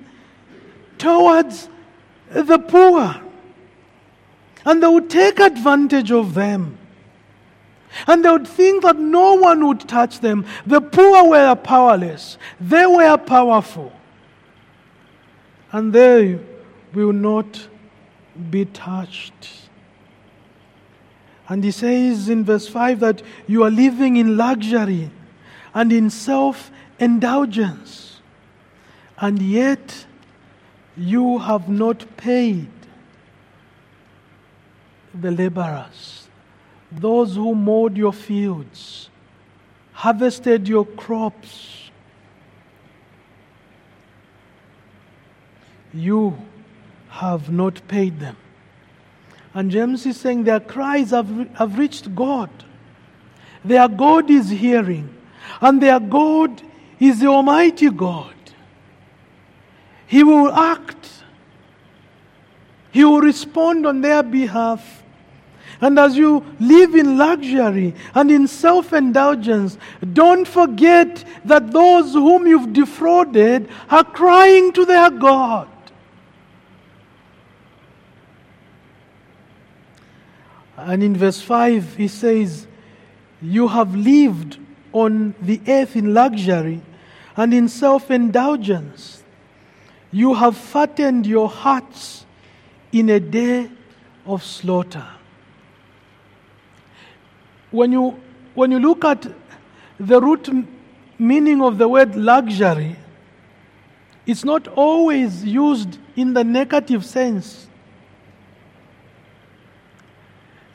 towards 0.98 1.70
the 2.30 2.60
poor. 2.60 3.20
And 4.66 4.84
they 4.84 4.88
would 4.88 5.10
take 5.10 5.40
advantage 5.40 6.12
of 6.12 6.34
them. 6.36 6.78
And 8.08 8.24
they 8.24 8.30
would 8.30 8.48
think 8.48 8.84
that 8.84 8.98
no 8.98 9.36
one 9.36 9.66
would 9.68 9.82
touch 9.82 10.20
them. 10.20 10.46
The 10.66 10.82
poor 10.82 11.28
were 11.30 11.56
powerless, 11.56 12.38
they 12.60 12.86
were 12.86 13.18
powerful. 13.18 13.92
And 15.72 15.94
they 15.94 16.40
will 16.94 17.14
not 17.14 17.68
be 18.50 18.66
touched. 18.66 19.62
And 21.48 21.64
he 21.64 21.72
says 21.72 22.30
in 22.30 22.46
verse 22.46 22.68
5 22.68 23.00
that 23.02 23.22
you 23.48 23.64
are 23.64 23.72
living 23.72 24.18
in 24.18 24.38
luxury 24.38 25.12
and 25.74 25.92
in 25.92 26.10
self 26.10 26.72
indulgence, 27.00 28.22
and 29.18 29.42
yet 29.42 30.06
you 30.96 31.40
have 31.40 31.68
not 31.68 32.06
paid 32.18 32.70
the 35.14 35.32
laborers, 35.32 36.21
those 36.92 37.36
who 37.36 37.56
mowed 37.56 37.98
your 37.98 38.14
fields, 38.14 39.10
harvested 39.94 40.68
your 40.68 40.86
crops. 40.86 41.90
You 45.94 46.38
have 47.10 47.52
not 47.52 47.86
paid 47.88 48.20
them. 48.20 48.38
And 49.54 49.70
James 49.70 50.06
is 50.06 50.18
saying 50.18 50.46
their 50.46 50.60
cries 50.62 51.12
have, 51.12 51.30
have 51.56 51.78
reached 51.78 52.16
God. 52.16 52.50
Their 53.66 53.88
God 53.88 54.30
is 54.30 54.50
hearing. 54.50 55.14
And 55.60 55.82
their 55.82 56.00
God 56.00 56.62
is 57.00 57.20
the 57.20 57.28
Almighty 57.28 57.90
God. 57.90 58.34
He 60.08 60.24
will 60.24 60.52
act, 60.52 61.10
He 62.92 63.04
will 63.04 63.22
respond 63.22 63.86
on 63.86 64.02
their 64.02 64.24
behalf. 64.24 65.01
And 65.82 65.98
as 65.98 66.16
you 66.16 66.46
live 66.60 66.94
in 66.94 67.18
luxury 67.18 67.96
and 68.14 68.30
in 68.30 68.48
self 68.48 68.94
indulgence, 68.94 69.80
don't 70.14 70.48
forget 70.48 71.26
that 71.44 71.72
those 71.72 72.14
whom 72.14 72.46
you've 72.46 72.72
defrauded 72.72 73.68
are 73.90 74.04
crying 74.04 74.72
to 74.74 74.86
their 74.86 75.10
God. 75.10 75.68
And 80.78 81.02
in 81.02 81.16
verse 81.18 81.42
5, 81.42 81.96
he 81.96 82.08
says, 82.08 82.68
You 83.42 83.68
have 83.68 83.96
lived 83.96 84.60
on 84.94 85.34
the 85.42 85.62
earth 85.68 85.96
in 85.96 86.14
luxury 86.14 86.82
and 87.36 87.54
in 87.56 87.68
self 87.68 88.12
indulgence. 88.12 89.24
You 90.12 90.36
have 90.36 90.58
fattened 90.58 91.26
your 91.26 91.50
hearts 91.50 92.26
in 92.92 93.10
a 93.10 93.20
day 93.20 93.72
of 94.28 94.44
slaughter. 94.44 95.08
When 97.72 97.92
you, 97.92 98.20
when 98.54 98.72
you 98.72 98.80
look 98.80 99.04
at 99.06 99.26
the 100.00 100.22
root 100.22 100.50
meaning 101.18 101.62
of 101.62 101.78
the 101.78 101.88
word 101.88 102.16
luxury, 102.16 102.98
it's 104.26 104.44
not 104.46 104.68
always 104.68 105.44
used 105.44 105.98
in 106.16 106.34
the 106.34 106.44
negative 106.44 107.06
sense. 107.06 107.68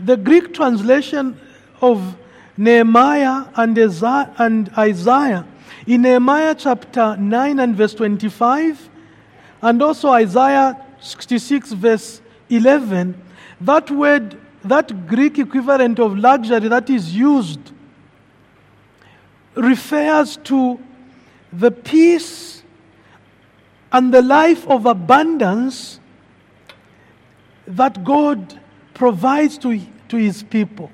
The 0.01 0.17
Greek 0.17 0.53
translation 0.53 1.39
of 1.81 2.17
Nehemiah 2.57 3.45
and 3.57 3.79
Isaiah 4.77 5.47
in 5.87 6.03
Nehemiah 6.03 6.55
chapter 6.55 7.17
9 7.17 7.61
and 7.61 7.77
verse 7.77 7.95
25, 7.95 8.89
and 9.63 9.83
also 9.83 10.11
Isaiah 10.11 10.85
66 11.01 11.73
verse 11.73 12.21
11, 12.51 13.21
that 13.61 13.91
word, 13.91 14.37
that 14.69 15.07
Greek 15.07 15.39
equivalent 15.39 15.99
of 15.99 16.17
luxury 16.17 16.69
that 16.69 16.89
is 16.91 17.15
used, 17.15 17.73
refers 19.55 20.37
to 20.39 20.79
the 21.53 21.71
peace 21.71 22.63
and 23.93 24.13
the 24.13 24.23
life 24.23 24.67
of 24.69 24.87
abundance 24.87 26.01
that 27.67 28.05
God 28.05 28.61
provides 28.95 29.59
to, 29.59 29.81
to 30.09 30.17
his 30.17 30.43
people. 30.43 30.91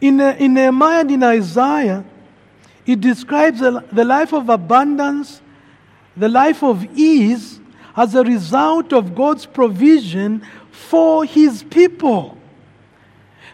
In, 0.00 0.20
uh, 0.20 0.36
in 0.38 0.54
Nehemiah 0.54 1.00
and 1.00 1.10
in 1.10 1.22
Isaiah, 1.22 2.04
it 2.86 3.00
describes 3.00 3.60
the, 3.60 3.84
the 3.92 4.04
life 4.04 4.32
of 4.34 4.50
abundance, 4.50 5.40
the 6.16 6.28
life 6.28 6.62
of 6.62 6.84
ease, 6.96 7.60
as 7.96 8.14
a 8.14 8.22
result 8.22 8.92
of 8.92 9.14
God's 9.14 9.46
provision 9.46 10.42
for 10.70 11.24
his 11.24 11.62
people. 11.62 12.36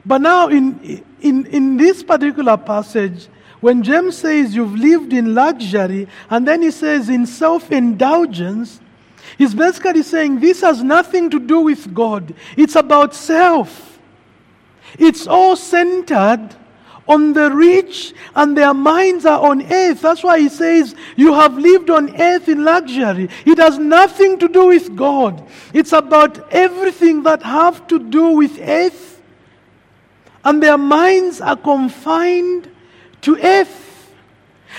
But 0.05 0.21
now, 0.21 0.49
in, 0.49 1.05
in, 1.21 1.47
in 1.47 1.77
this 1.77 2.03
particular 2.03 2.57
passage, 2.57 3.29
when 3.61 3.83
James 3.83 4.17
says 4.17 4.55
you've 4.55 4.75
lived 4.75 5.13
in 5.13 5.35
luxury, 5.35 6.09
and 6.31 6.49
then 6.49 6.63
he 6.63 6.71
says 6.71 7.09
in 7.09 7.27
self 7.27 7.71
indulgence, 7.71 8.81
He's 9.37 9.55
basically 9.55 10.03
saying 10.03 10.41
this 10.41 10.63
has 10.63 10.83
nothing 10.83 11.31
to 11.31 11.39
do 11.39 11.61
with 11.61 11.95
God, 11.95 12.35
it's 12.57 12.77
about 12.77 13.15
self. 13.15 13.99
It's 14.99 15.27
all 15.27 15.55
centered 15.55 16.57
on 17.07 17.33
the 17.33 17.51
rich 17.51 18.13
and 18.35 18.57
their 18.57 18.75
minds 18.75 19.25
are 19.25 19.41
on 19.41 19.63
earth. 19.73 20.01
That's 20.01 20.23
why 20.23 20.41
he 20.41 20.49
says, 20.49 20.95
You 21.17 21.33
have 21.35 21.57
lived 21.57 21.91
on 21.91 22.21
earth 22.21 22.49
in 22.49 22.65
luxury. 22.65 23.29
It 23.47 23.59
has 23.59 23.79
nothing 23.79 24.39
to 24.39 24.49
do 24.49 24.67
with 24.67 24.97
God. 24.97 25.47
It's 25.73 25.93
about 25.93 26.53
everything 26.53 27.23
that 27.25 27.43
have 27.43 27.87
to 27.89 27.99
do 27.99 28.33
with 28.33 28.59
earth. 28.61 29.10
And 30.45 30.63
their 30.63 30.79
minds 30.79 31.41
are 31.41 31.57
confined 31.57 32.71
to 33.23 33.37
earth. 33.37 34.13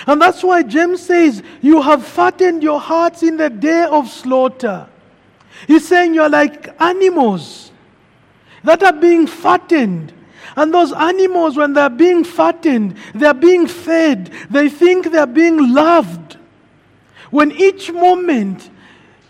And 0.07 0.22
that's 0.22 0.43
why 0.43 0.64
James 0.64 1.01
says, 1.01 1.43
You 1.62 1.82
have 1.82 2.05
fattened 2.05 2.64
your 2.64 2.80
hearts 2.80 3.24
in 3.24 3.38
the 3.38 3.49
day 3.49 3.84
of 3.84 4.09
slaughter. 4.09 4.88
He's 5.68 5.88
saying 5.88 6.14
you're 6.14 6.30
like 6.30 6.70
animals 6.82 7.72
that 8.64 8.82
are 8.84 8.93
being 8.93 9.28
fattened. 9.28 10.14
And 10.55 10.74
those 10.74 10.91
animals, 10.91 11.55
when 11.55 11.74
they're 11.74 11.89
being 11.89 12.24
fattened, 12.24 12.97
they're 13.14 13.34
being 13.34 13.68
fed, 13.68 14.32
they 14.49 14.70
think 14.70 15.12
they're 15.12 15.28
being 15.28 15.74
loved. 15.74 16.38
When 17.30 17.51
each 17.51 17.91
moment 17.91 18.70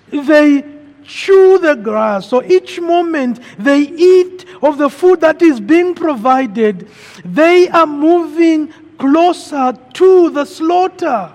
they 0.09 0.63
chew 1.12 1.59
the 1.59 1.76
grass, 1.76 2.30
So 2.30 2.41
each 2.43 2.80
moment 2.80 3.39
they 3.57 3.80
eat 3.80 4.45
of 4.62 4.78
the 4.78 4.89
food 4.89 5.20
that 5.22 5.41
is 5.41 5.59
being 5.59 5.93
provided, 5.93 6.88
they 7.26 7.68
are 7.70 7.86
moving 7.86 8.74
closer 8.97 9.78
to 9.93 10.30
the 10.30 10.45
slaughter. 10.45 11.34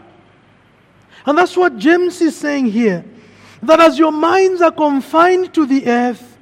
And 1.26 1.36
that's 1.36 1.56
what 1.56 1.76
James 1.76 2.20
is 2.22 2.36
saying 2.36 2.66
here. 2.66 3.04
That 3.62 3.80
as 3.80 3.98
your 3.98 4.12
minds 4.12 4.62
are 4.62 4.72
confined 4.72 5.52
to 5.54 5.66
the 5.66 5.86
earth, 5.86 6.38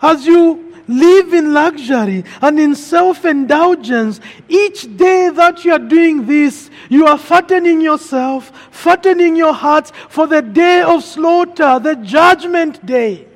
as 0.00 0.26
you 0.26 0.71
live 0.92 1.32
in 1.32 1.52
luxury 1.52 2.24
and 2.40 2.60
in 2.60 2.74
self 2.74 3.24
indulgence, 3.24 4.20
each 4.48 4.96
day 4.96 5.30
that 5.30 5.64
you 5.64 5.72
are 5.72 5.78
doing 5.78 6.26
this, 6.26 6.70
you 6.88 7.06
are 7.06 7.18
fattening 7.18 7.80
yourself, 7.80 8.52
fattening 8.70 9.36
your 9.36 9.54
hearts 9.54 9.92
for 10.08 10.26
the 10.26 10.42
day 10.42 10.82
of 10.82 11.02
slaughter, 11.02 11.78
the 11.78 11.96
judgment 11.96 12.84
day. 12.84 13.26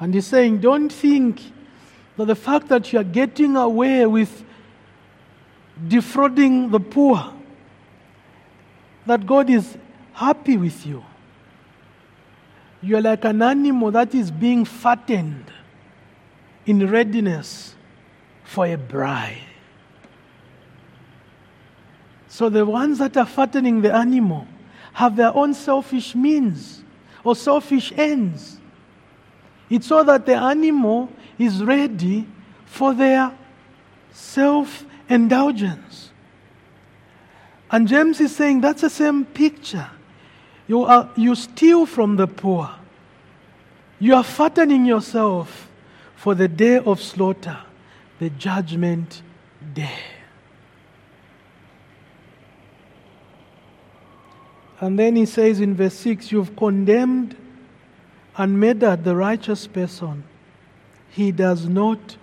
And 0.00 0.12
he's 0.12 0.26
saying, 0.26 0.58
don't 0.60 0.92
think 0.92 1.40
that 2.16 2.26
the 2.26 2.34
fact 2.34 2.68
that 2.68 2.92
you 2.92 2.98
are 2.98 3.04
getting 3.04 3.56
away 3.56 4.04
with 4.06 4.44
defrauding 5.88 6.70
the 6.70 6.80
poor, 6.80 7.32
that 9.06 9.24
God 9.26 9.48
is 9.50 9.78
happy 10.14 10.56
with 10.56 10.86
you. 10.86 11.04
You 12.80 12.96
are 12.96 13.02
like 13.02 13.24
an 13.24 13.42
animal 13.42 13.90
that 13.90 14.14
is 14.14 14.30
being 14.30 14.64
fattened 14.64 15.50
in 16.66 16.90
readiness 16.90 17.74
for 18.44 18.66
a 18.66 18.76
bride. 18.76 19.42
So 22.28 22.48
the 22.48 22.64
ones 22.66 22.98
that 22.98 23.16
are 23.16 23.26
fattening 23.26 23.82
the 23.82 23.94
animal 23.94 24.46
have 24.92 25.16
their 25.16 25.34
own 25.34 25.54
selfish 25.54 26.14
means 26.14 26.82
or 27.22 27.34
selfish 27.34 27.92
ends. 27.96 28.58
It's 29.70 29.86
so 29.86 30.02
that 30.04 30.26
the 30.26 30.36
animal 30.36 31.10
is 31.38 31.62
ready 31.62 32.26
for 32.66 32.92
their 32.92 33.36
self 34.12 34.84
indulgence. 35.08 36.10
And 37.70 37.88
James 37.88 38.20
is 38.20 38.34
saying 38.34 38.60
that's 38.60 38.82
the 38.82 38.90
same 38.90 39.24
picture. 39.24 39.88
You, 40.66 40.84
are, 40.84 41.10
you 41.16 41.34
steal 41.34 41.86
from 41.86 42.16
the 42.16 42.26
poor. 42.26 42.70
You 43.98 44.14
are 44.14 44.24
fattening 44.24 44.84
yourself 44.84 45.68
for 46.16 46.34
the 46.34 46.48
day 46.48 46.78
of 46.78 47.00
slaughter, 47.00 47.58
the 48.18 48.30
judgment 48.30 49.22
day. 49.74 49.98
And 54.80 54.98
then 54.98 55.16
he 55.16 55.26
says 55.26 55.60
in 55.60 55.74
verse 55.74 55.94
6 55.94 56.32
You've 56.32 56.56
condemned 56.56 57.36
and 58.36 58.58
murdered 58.58 59.04
the 59.04 59.14
righteous 59.14 59.66
person. 59.66 60.24
He 61.10 61.30
does 61.30 61.66
not 61.66 62.16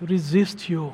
resist 0.00 0.68
you. 0.68 0.92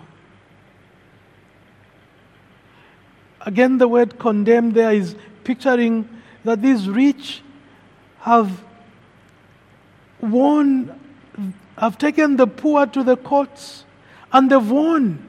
Again, 3.43 3.79
the 3.79 3.89
word 3.89 4.19
condemned 4.19 4.75
there 4.75 4.93
is 4.93 5.17
picturing 5.45 6.09
that 6.45 6.63
these 6.63 6.89
rich 6.89 7.43
have 8.21 8.63
won, 10.21 10.99
have 11.79 11.99
taken 11.99 12.37
the 12.37 12.47
poor 12.47 12.87
to 12.87 13.03
the 13.03 13.17
courts, 13.17 13.85
and 14.33 14.51
they've 14.51 14.71
won. 14.71 15.29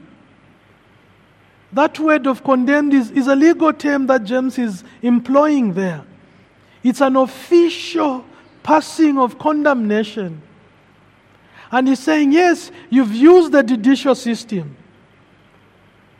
That 1.72 1.98
word 1.98 2.26
of 2.26 2.44
condemned 2.44 2.94
is, 2.94 3.10
is 3.10 3.26
a 3.26 3.34
legal 3.34 3.72
term 3.72 4.06
that 4.06 4.24
James 4.24 4.58
is 4.58 4.84
employing 5.02 5.74
there. 5.74 6.04
It's 6.84 7.00
an 7.00 7.16
official 7.16 8.24
passing 8.62 9.18
of 9.18 9.38
condemnation. 9.38 10.40
And 11.72 11.88
he's 11.88 11.98
saying, 11.98 12.32
yes, 12.32 12.70
you've 12.90 13.14
used 13.14 13.50
the 13.50 13.62
judicial 13.62 14.14
system. 14.14 14.76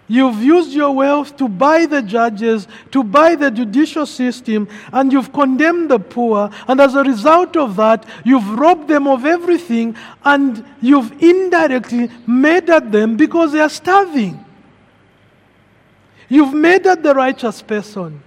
You've 0.06 0.42
used 0.42 0.72
your 0.72 0.94
wealth 0.94 1.36
to 1.38 1.48
buy 1.48 1.86
the 1.86 2.02
judges, 2.02 2.68
to 2.90 3.02
buy 3.02 3.36
the 3.36 3.50
judicial 3.50 4.04
system, 4.04 4.68
and 4.92 5.10
you've 5.10 5.32
condemned 5.32 5.90
the 5.90 5.98
poor. 5.98 6.50
And 6.68 6.78
as 6.80 6.94
a 6.94 7.02
result 7.02 7.56
of 7.56 7.76
that, 7.76 8.04
you've 8.22 8.58
robbed 8.58 8.88
them 8.88 9.06
of 9.06 9.24
everything, 9.24 9.96
and 10.22 10.64
you've 10.82 11.10
indirectly 11.22 12.10
murdered 12.26 12.92
them 12.92 13.16
because 13.16 13.52
they 13.52 13.60
are 13.60 13.70
starving. 13.70 14.44
You've 16.28 16.52
murdered 16.52 17.02
the 17.02 17.14
righteous 17.14 17.62
person. 17.62 18.22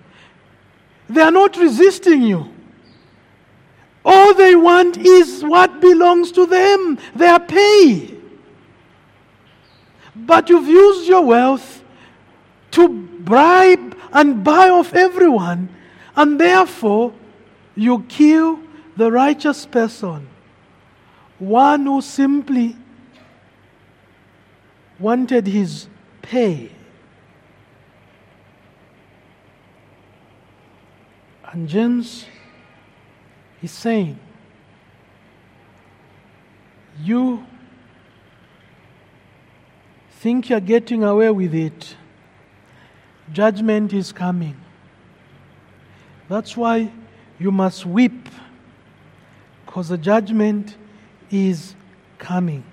They 1.09 1.21
are 1.21 1.31
not 1.31 1.57
resisting 1.57 2.23
you. 2.23 2.51
All 4.03 4.33
they 4.33 4.55
want 4.55 4.97
is 4.97 5.43
what 5.43 5.79
belongs 5.79 6.31
to 6.31 6.45
them, 6.47 6.97
their 7.15 7.39
pay. 7.39 8.16
But 10.25 10.49
you've 10.49 10.67
used 10.67 11.07
your 11.07 11.21
wealth 11.21 11.83
to 12.71 12.89
bribe 12.89 13.97
and 14.11 14.43
buy 14.43 14.69
off 14.69 14.93
everyone, 14.93 15.69
and 16.15 16.39
therefore 16.39 17.13
you 17.75 18.03
kill 18.09 18.59
the 18.95 19.11
righteous 19.11 19.65
person, 19.65 20.27
one 21.37 21.85
who 21.85 22.01
simply 22.01 22.75
wanted 24.99 25.45
his 25.45 25.87
pay. 26.21 26.71
And 31.51 31.69
James 31.69 32.25
is 33.61 33.71
saying, 33.71 34.19
You 37.01 37.45
think 40.19 40.49
you're 40.49 40.59
getting 40.59 41.03
away 41.03 41.31
with 41.31 41.53
it. 41.53 41.95
Judgment 43.31 43.93
is 43.93 44.11
coming. 44.11 44.55
That's 46.29 46.57
why 46.57 46.91
you 47.39 47.51
must 47.51 47.85
weep, 47.85 48.29
because 49.65 49.89
the 49.89 49.97
judgment 49.97 50.75
is 51.29 51.75
coming. 52.17 52.63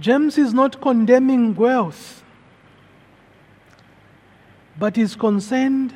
James 0.00 0.38
is 0.38 0.54
not 0.54 0.80
condemning 0.80 1.54
wealth 1.54 2.22
but 4.78 4.96
is 4.96 5.16
concerned 5.16 5.92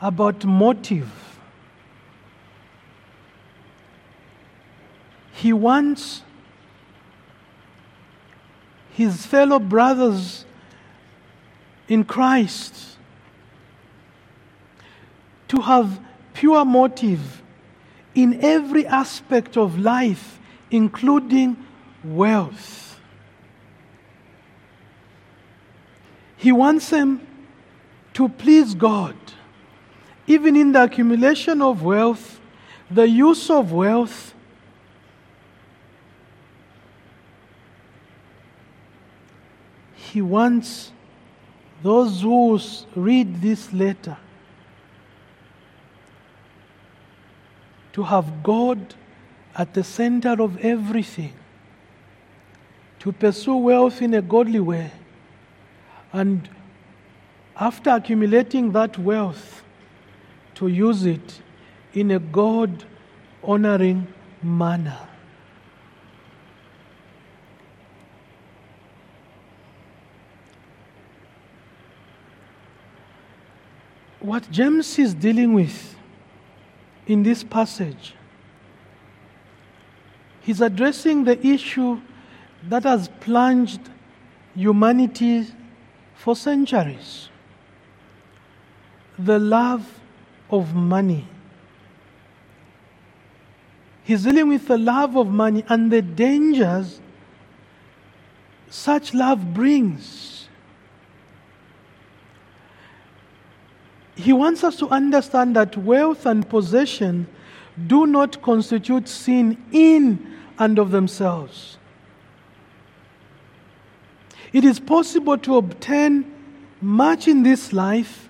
about 0.00 0.44
motive. 0.44 1.08
He 5.32 5.52
wants 5.52 6.22
his 8.92 9.26
fellow 9.26 9.58
brothers 9.58 10.44
in 11.88 12.04
Christ 12.04 12.96
to 15.48 15.60
have 15.60 16.00
pure 16.32 16.64
motive 16.64 17.42
in 18.14 18.42
every 18.42 18.86
aspect 18.86 19.56
of 19.56 19.78
life, 19.78 20.38
including 20.70 21.56
wealth. 22.04 23.00
He 26.36 26.52
wants 26.52 26.88
them 26.90 27.26
to 28.14 28.28
please 28.28 28.74
God, 28.74 29.16
even 30.26 30.56
in 30.56 30.72
the 30.72 30.84
accumulation 30.84 31.60
of 31.60 31.82
wealth, 31.82 32.40
the 32.90 33.08
use 33.08 33.50
of 33.50 33.72
wealth, 33.72 34.34
He 40.12 40.20
wants 40.20 40.90
those 41.84 42.22
who 42.22 42.58
read 42.96 43.40
this 43.40 43.72
letter 43.72 44.16
to 47.92 48.02
have 48.02 48.42
God 48.42 48.94
at 49.54 49.72
the 49.72 49.84
center 49.84 50.42
of 50.42 50.58
everything, 50.58 51.32
to 52.98 53.12
pursue 53.12 53.56
wealth 53.56 54.02
in 54.02 54.14
a 54.14 54.22
godly 54.22 54.58
way, 54.58 54.90
and 56.12 56.48
after 57.56 57.90
accumulating 57.90 58.72
that 58.72 58.98
wealth, 58.98 59.62
to 60.56 60.66
use 60.66 61.04
it 61.04 61.40
in 61.94 62.10
a 62.10 62.18
God 62.18 62.84
honoring 63.44 64.08
manner. 64.42 65.09
What 74.20 74.50
James 74.50 74.98
is 74.98 75.14
dealing 75.14 75.54
with 75.54 75.96
in 77.06 77.22
this 77.22 77.42
passage, 77.42 78.14
he's 80.40 80.60
addressing 80.60 81.24
the 81.24 81.44
issue 81.46 82.00
that 82.68 82.84
has 82.84 83.08
plunged 83.20 83.80
humanity 84.54 85.46
for 86.14 86.36
centuries 86.36 87.30
the 89.24 89.38
love 89.38 90.00
of 90.50 90.74
money. 90.74 91.26
He's 94.02 94.24
dealing 94.24 94.48
with 94.48 94.66
the 94.66 94.78
love 94.78 95.16
of 95.16 95.28
money 95.28 95.64
and 95.68 95.90
the 95.90 96.02
dangers 96.02 97.00
such 98.68 99.14
love 99.14 99.52
brings. 99.52 100.39
He 104.20 104.32
wants 104.32 104.62
us 104.64 104.76
to 104.76 104.88
understand 104.88 105.56
that 105.56 105.76
wealth 105.76 106.26
and 106.26 106.48
possession 106.48 107.26
do 107.86 108.06
not 108.06 108.42
constitute 108.42 109.08
sin 109.08 109.56
in 109.72 110.36
and 110.58 110.78
of 110.78 110.90
themselves. 110.90 111.78
It 114.52 114.64
is 114.64 114.78
possible 114.80 115.38
to 115.38 115.56
obtain 115.56 116.30
much 116.80 117.28
in 117.28 117.42
this 117.42 117.72
life 117.72 118.28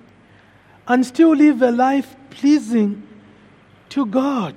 and 0.86 1.04
still 1.04 1.34
live 1.34 1.62
a 1.62 1.70
life 1.70 2.14
pleasing 2.30 3.02
to 3.88 4.06
God. 4.06 4.54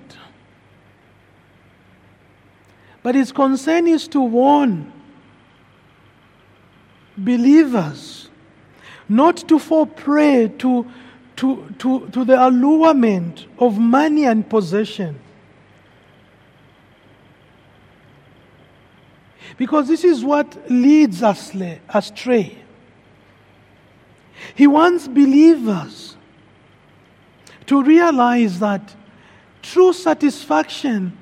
But 3.02 3.16
his 3.16 3.32
concern 3.32 3.88
is 3.88 4.08
to 4.10 4.22
warn 4.22 4.92
believers 7.18 8.30
not 9.10 9.38
to 9.48 9.60
fall 9.60 9.86
prey 9.86 10.48
to, 10.60 10.90
to, 11.38 11.74
to, 11.80 12.08
to 12.10 12.26
the 12.26 12.48
allurement 12.48 13.48
of 13.60 13.80
money 13.80 14.26
and 14.26 14.48
possession. 14.48 15.20
Because 19.58 19.88
this 19.88 20.04
is 20.04 20.24
what 20.24 20.70
leads 20.70 21.22
us 21.22 21.56
astray. 21.90 22.58
He 24.56 24.68
wants 24.68 25.08
believers 25.08 26.18
to 27.68 27.84
realize 27.84 28.60
that 28.60 28.96
true 29.62 29.94
satisfaction 29.94 31.18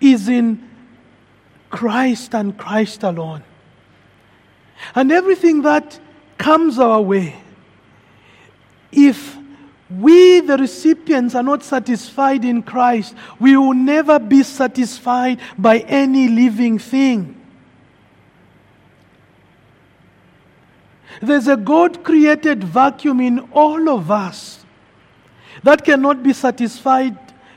is 0.00 0.28
in 0.28 0.68
Christ 1.70 2.34
and 2.34 2.56
Christ 2.56 3.02
alone. 3.02 3.42
And 4.94 5.10
everything 5.10 5.62
that 5.62 5.98
comes 6.38 6.78
our 6.78 7.00
way, 7.00 7.36
if 8.90 9.36
we, 9.98 10.40
the 10.40 10.56
recipients, 10.56 11.34
are 11.34 11.42
not 11.42 11.62
satisfied 11.62 12.44
in 12.44 12.62
Christ, 12.62 13.14
we 13.40 13.56
will 13.56 13.74
never 13.74 14.18
be 14.18 14.42
satisfied 14.42 15.40
by 15.58 15.78
any 15.80 16.28
living 16.28 16.78
thing. 16.78 17.38
There's 21.20 21.48
a 21.48 21.56
God 21.56 22.02
created 22.02 22.64
vacuum 22.64 23.20
in 23.20 23.40
all 23.52 23.88
of 23.88 24.10
us 24.10 24.64
that 25.62 25.84
cannot 25.84 26.22
be 26.22 26.32
satisfied 26.32 27.16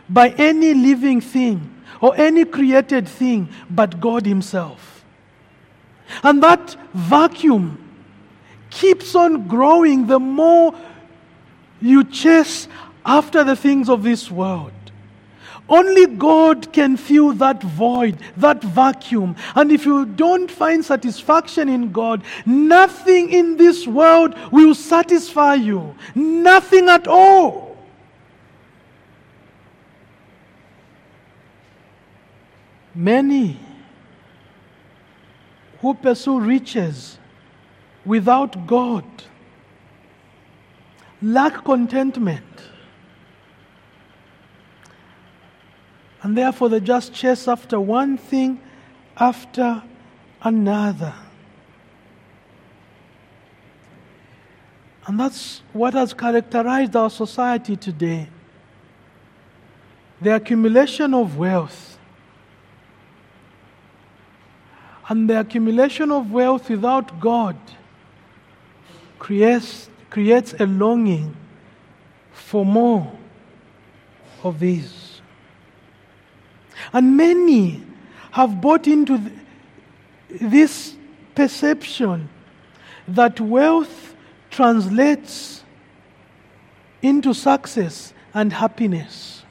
by 0.09 0.29
any 0.37 0.73
living 0.73 1.21
thing 1.21 1.73
or 2.01 2.15
any 2.15 2.45
created 2.45 3.07
thing 3.07 3.49
but 3.69 3.99
God 3.99 4.25
Himself. 4.25 5.03
And 6.23 6.43
that 6.43 6.75
vacuum 6.93 7.81
keeps 8.69 9.15
on 9.15 9.47
growing 9.47 10.07
the 10.07 10.19
more 10.19 10.75
you 11.81 12.03
chase 12.03 12.67
after 13.05 13.43
the 13.43 13.55
things 13.55 13.89
of 13.89 14.03
this 14.03 14.31
world. 14.31 14.71
Only 15.67 16.05
God 16.05 16.71
can 16.71 16.95
fill 16.95 17.33
that 17.33 17.61
void, 17.63 18.19
that 18.37 18.61
vacuum. 18.63 19.35
And 19.55 19.71
if 19.71 19.85
you 19.85 20.05
don't 20.05 20.49
find 20.49 20.85
satisfaction 20.85 21.69
in 21.69 21.91
God, 21.91 22.23
nothing 22.45 23.31
in 23.31 23.57
this 23.57 23.87
world 23.87 24.35
will 24.51 24.75
satisfy 24.75 25.55
you. 25.55 25.95
Nothing 26.13 26.87
at 26.87 27.07
all. 27.07 27.77
Many 32.93 33.59
who 35.81 35.95
pursue 35.95 36.39
riches 36.39 37.17
without 38.05 38.67
God 38.67 39.03
lack 41.21 41.63
contentment. 41.63 42.43
And 46.21 46.37
therefore, 46.37 46.69
they 46.69 46.79
just 46.79 47.13
chase 47.13 47.47
after 47.47 47.79
one 47.79 48.17
thing 48.17 48.59
after 49.17 49.83
another. 50.41 51.13
And 55.07 55.19
that's 55.19 55.61
what 55.71 55.93
has 55.93 56.13
characterized 56.13 56.95
our 56.95 57.09
society 57.09 57.75
today 57.75 58.29
the 60.21 60.35
accumulation 60.35 61.13
of 61.13 61.37
wealth. 61.37 61.99
And 65.07 65.29
the 65.29 65.39
accumulation 65.39 66.11
of 66.11 66.31
wealth 66.31 66.69
without 66.69 67.19
God 67.19 67.57
creates, 69.19 69.89
creates 70.15 70.53
a 70.61 70.65
longing 70.65 71.35
for 72.31 72.65
more 72.65 73.11
of 74.45 74.61
these. 74.61 75.19
And 76.93 77.17
many 77.17 77.83
have 78.31 78.61
bought 78.61 78.87
into 78.87 79.17
th- 79.17 79.33
this 80.39 80.95
perception 81.35 82.29
that 83.09 83.41
wealth 83.41 84.15
translates 84.49 85.65
into 87.01 87.33
success 87.33 88.13
and 88.33 88.53
happiness. 88.53 89.43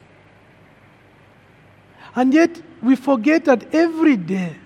And 2.17 2.33
yet, 2.33 2.63
we 2.83 2.97
forget 2.97 3.45
that 3.45 3.75
every 3.75 4.17
day 4.17 4.57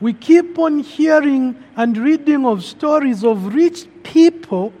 we 0.00 0.12
keep 0.12 0.56
on 0.56 0.78
hearing 0.78 1.60
and 1.74 1.98
reading 1.98 2.46
of 2.46 2.62
stories 2.62 3.24
of 3.24 3.52
rich 3.52 3.88
people 4.04 4.72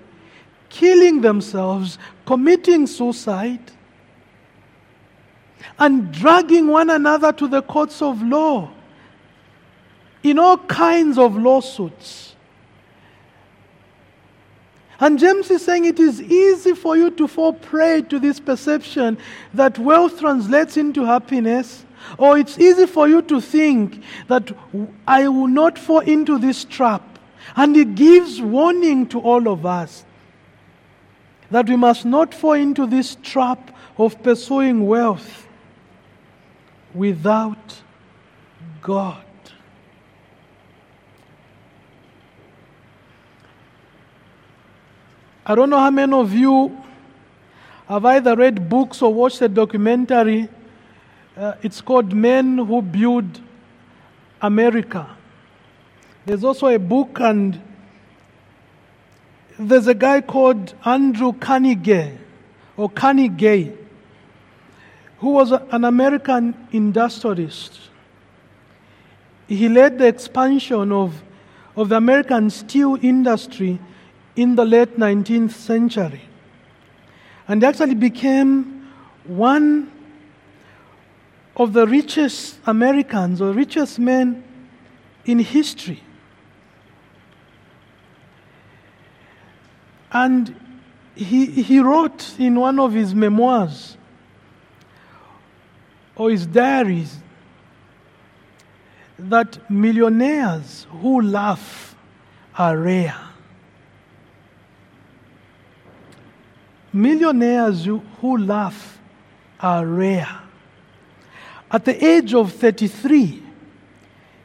killing 0.68 1.20
themselves, 1.20 1.98
committing 2.26 2.86
suicide, 2.86 3.72
and 5.78 6.12
dragging 6.12 6.66
one 6.68 6.90
another 6.90 7.32
to 7.32 7.48
the 7.48 7.62
courts 7.62 8.02
of 8.02 8.22
law 8.22 8.70
in 10.22 10.38
all 10.38 10.58
kinds 10.58 11.18
of 11.18 11.36
lawsuits. 11.36 12.34
And 15.00 15.18
James 15.18 15.48
is 15.50 15.64
saying 15.64 15.84
it 15.84 16.00
is 16.00 16.20
easy 16.20 16.74
for 16.74 16.96
you 16.96 17.10
to 17.12 17.28
fall 17.28 17.52
prey 17.52 18.02
to 18.02 18.18
this 18.18 18.40
perception 18.40 19.16
that 19.54 19.78
wealth 19.78 20.18
translates 20.18 20.76
into 20.76 21.04
happiness, 21.04 21.84
or 22.18 22.36
it's 22.36 22.58
easy 22.58 22.86
for 22.86 23.08
you 23.08 23.22
to 23.22 23.40
think 23.40 24.02
that 24.26 24.50
I 25.06 25.28
will 25.28 25.46
not 25.46 25.78
fall 25.78 26.00
into 26.00 26.38
this 26.38 26.64
trap. 26.64 27.18
And 27.54 27.76
he 27.76 27.84
gives 27.84 28.42
warning 28.42 29.06
to 29.08 29.20
all 29.20 29.48
of 29.48 29.64
us 29.64 30.04
that 31.50 31.68
we 31.68 31.76
must 31.76 32.04
not 32.04 32.34
fall 32.34 32.52
into 32.52 32.86
this 32.86 33.16
trap 33.22 33.70
of 33.96 34.22
pursuing 34.22 34.86
wealth 34.86 35.46
without 36.94 37.82
God. 38.82 39.24
I 45.46 45.54
don't 45.54 45.70
know 45.70 45.78
how 45.78 45.90
many 45.90 46.12
of 46.12 46.34
you 46.34 46.76
have 47.88 48.04
either 48.04 48.36
read 48.36 48.68
books 48.68 49.00
or 49.00 49.14
watched 49.14 49.40
a 49.40 49.48
documentary. 49.48 50.48
Uh, 51.34 51.54
it's 51.62 51.80
called 51.80 52.12
Men 52.12 52.58
Who 52.58 52.82
Build 52.82 53.40
America. 54.42 55.08
There's 56.26 56.44
also 56.44 56.66
a 56.66 56.78
book, 56.78 57.18
and 57.20 57.58
there's 59.58 59.86
a 59.88 59.94
guy 59.94 60.20
called 60.20 60.74
Andrew 60.84 61.32
Carnegie, 61.32 62.16
or 62.76 62.88
Carnegie, 62.88 63.72
who 65.18 65.30
was 65.30 65.50
an 65.50 65.84
American 65.84 66.54
industrialist. 66.70 67.80
He 69.48 69.68
led 69.68 69.98
the 69.98 70.06
expansion 70.06 70.92
of, 70.92 71.22
of 71.74 71.88
the 71.88 71.96
American 71.96 72.50
steel 72.50 72.98
industry 73.02 73.80
in 74.36 74.54
the 74.54 74.64
late 74.64 74.96
19th 74.96 75.50
century 75.50 76.22
and 77.48 77.64
actually 77.64 77.94
became 77.94 78.86
one 79.24 79.90
of 81.56 81.72
the 81.72 81.86
richest 81.86 82.58
Americans 82.66 83.40
or 83.40 83.52
richest 83.52 83.98
men 83.98 84.44
in 85.24 85.40
history. 85.40 86.00
And 90.12 90.54
he, 91.14 91.46
he 91.46 91.80
wrote 91.80 92.34
in 92.38 92.58
one 92.58 92.78
of 92.78 92.92
his 92.92 93.14
memoirs 93.14 93.96
or 96.16 96.30
his 96.30 96.46
diaries 96.46 97.18
that 99.18 99.70
millionaires 99.70 100.86
who 101.00 101.20
laugh 101.20 101.96
are 102.56 102.78
rare. 102.78 103.18
Millionaires 106.92 107.84
who 107.84 108.38
laugh 108.38 108.98
are 109.60 109.86
rare. 109.86 110.40
At 111.70 111.84
the 111.84 112.04
age 112.04 112.32
of 112.32 112.52
33, 112.52 113.42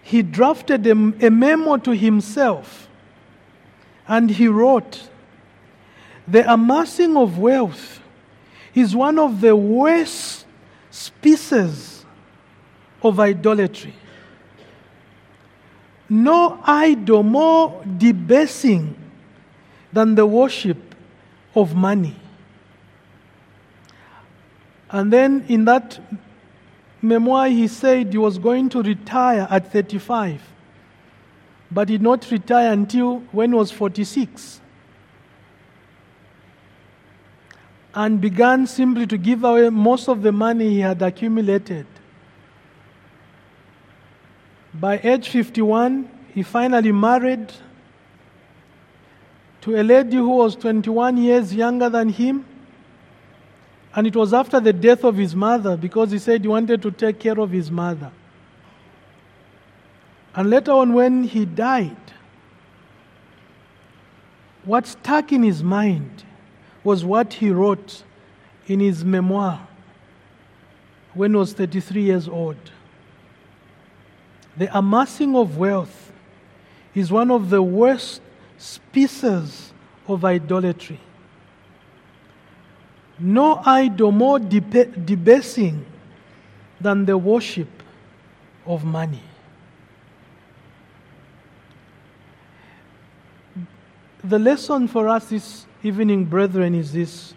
he 0.02 0.22
drafted 0.22 0.86
a, 0.86 0.92
a, 0.92 1.32
memo 1.32 1.78
to 1.78 1.92
himself 1.92 2.90
and 4.08 4.30
he 4.30 4.48
wrote, 4.48 5.10
The 6.28 6.52
amassing 6.52 7.18
of 7.18 7.38
wealth 7.38 8.00
is 8.74 8.96
one 8.96 9.20
of 9.20 9.42
the 9.42 9.56
worst 9.56 10.46
species 10.90 12.06
of 13.02 13.20
idolatry. 13.20 13.94
No 16.10 16.60
idol 16.64 17.24
more 17.24 17.84
debasing 17.98 18.96
than 19.92 20.16
the 20.16 20.26
worship 20.26 20.96
of 21.56 21.76
money. 21.76 22.16
And 24.90 25.12
then 25.12 25.46
in 25.50 25.66
that 25.66 26.00
memoir, 27.02 27.50
he 27.50 27.68
said 27.68 28.12
he 28.12 28.18
was 28.18 28.38
going 28.38 28.70
to 28.70 28.82
retire 28.82 29.48
at 29.50 29.72
35, 29.72 30.42
but 31.72 31.88
did 31.88 32.02
not 32.02 32.30
retire 32.32 32.72
until 32.72 33.20
when 33.32 33.52
he 33.52 33.56
was 33.56 33.72
46. 33.72 34.62
And 37.96 38.20
began 38.20 38.66
simply 38.66 39.06
to 39.08 39.18
give 39.18 39.44
away 39.44 39.70
most 39.70 40.10
of 40.10 40.22
the 40.22 40.32
money 40.32 40.70
he 40.70 40.80
had 40.80 41.02
accumulated. 41.02 41.86
By 44.74 45.00
age 45.04 45.30
51, 45.30 46.10
he 46.34 46.42
finally 46.42 46.92
married 46.92 47.54
to 49.62 49.80
a 49.80 49.84
lady 49.84 50.18
who 50.18 50.30
was 50.30 50.56
21 50.56 51.18
years 51.18 51.54
younger 51.54 51.90
than 51.90 52.10
him. 52.10 52.46
And 53.96 54.08
it 54.08 54.16
was 54.16 54.34
after 54.34 54.60
the 54.60 54.74
death 54.74 55.04
of 55.04 55.16
his 55.16 55.36
mother 55.36 55.78
because 55.78 56.12
he 56.12 56.18
said 56.18 56.42
he 56.42 56.48
wanted 56.48 56.82
to 56.82 56.92
take 56.92 57.20
care 57.20 57.40
of 57.40 57.52
his 57.52 57.70
mother. 57.70 58.12
And 60.36 60.50
later 60.50 60.72
on, 60.72 60.94
when 60.94 61.24
he 61.24 61.46
died, 61.46 61.96
what 64.66 64.88
stuck 64.88 65.32
in 65.32 65.44
his 65.44 65.62
mind 65.62 66.24
was 66.84 67.06
what 67.06 67.34
he 67.34 67.50
wrote 67.50 68.04
in 68.68 68.80
his 68.80 69.04
memoir 69.04 69.68
when 71.14 71.32
he 71.32 71.38
was 71.38 71.54
33 71.54 72.02
years 72.02 72.28
old. 72.28 72.58
The 74.58 74.76
amassing 74.78 75.36
of 75.36 75.58
wealth 75.58 76.12
is 76.94 77.12
one 77.12 77.32
of 77.32 77.50
the 77.50 77.62
worst 77.62 78.22
species 78.58 79.74
of 80.08 80.26
idolatry. 80.26 81.00
No 83.20 83.62
idol 83.66 84.12
more 84.12 84.40
debasing 84.40 85.86
than 86.82 87.06
the 87.06 87.18
worship 87.18 87.70
of 88.66 88.84
money. 88.84 89.24
The 94.24 94.40
lesson 94.40 94.88
for 94.88 95.08
us 95.08 95.30
this 95.30 95.66
evening, 95.84 96.26
brethren, 96.26 96.74
is 96.74 96.94
this. 96.94 97.34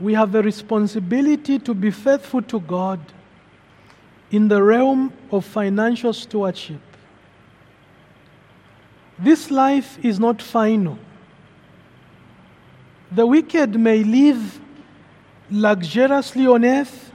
We 0.00 0.14
have 0.14 0.34
a 0.34 0.42
responsibility 0.42 1.58
to 1.60 1.74
be 1.74 1.90
faithful 1.90 2.42
to 2.42 2.60
God 2.60 3.00
in 4.30 4.48
the 4.48 4.62
realm 4.62 5.12
of 5.30 5.44
financial 5.44 6.12
stewardship. 6.12 6.80
This 9.18 9.50
life 9.50 10.04
is 10.04 10.18
not 10.18 10.42
final. 10.42 10.98
The 13.12 13.26
wicked 13.26 13.78
may 13.78 14.02
live 14.02 14.60
luxuriously 15.50 16.46
on 16.46 16.64
earth, 16.64 17.12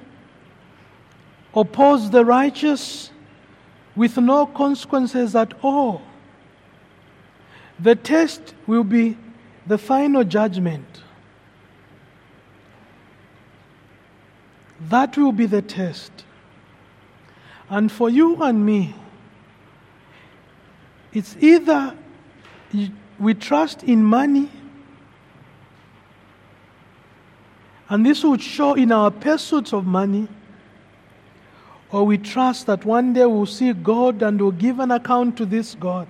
oppose 1.54 2.10
the 2.12 2.24
righteous 2.24 3.12
with 3.96 4.16
no 4.18 4.46
consequences 4.46 5.36
at 5.36 5.54
all. 5.64 6.04
The 7.80 7.96
test 7.96 8.54
will 8.68 8.84
be 8.84 9.18
the 9.68 9.78
final 9.78 10.24
judgment. 10.24 11.04
That 14.90 15.18
will 15.18 15.32
be 15.32 15.46
the 15.46 15.62
test. 15.62 16.12
And 17.70 17.92
for 17.92 18.10
you 18.10 18.42
and 18.42 18.66
me, 18.66 18.96
it's 21.12 21.36
either 21.40 21.96
we 23.20 23.34
trust 23.34 23.84
in 23.84 24.04
money, 24.04 24.50
and 27.90 28.06
this 28.06 28.24
would 28.24 28.42
show 28.42 28.74
in 28.76 28.92
our 28.92 29.10
pursuits 29.10 29.74
of 29.74 29.86
money, 29.86 30.28
or 31.92 32.06
we 32.06 32.18
trust 32.18 32.68
that 32.68 32.86
one 32.86 33.14
day 33.14 33.26
we'll 33.26 33.46
see 33.46 33.74
God 33.74 34.22
and 34.22 34.40
we'll 34.40 34.52
give 34.52 34.80
an 34.80 34.92
account 34.92 35.38
to 35.38 35.46
this 35.46 35.76
God. 35.76 36.08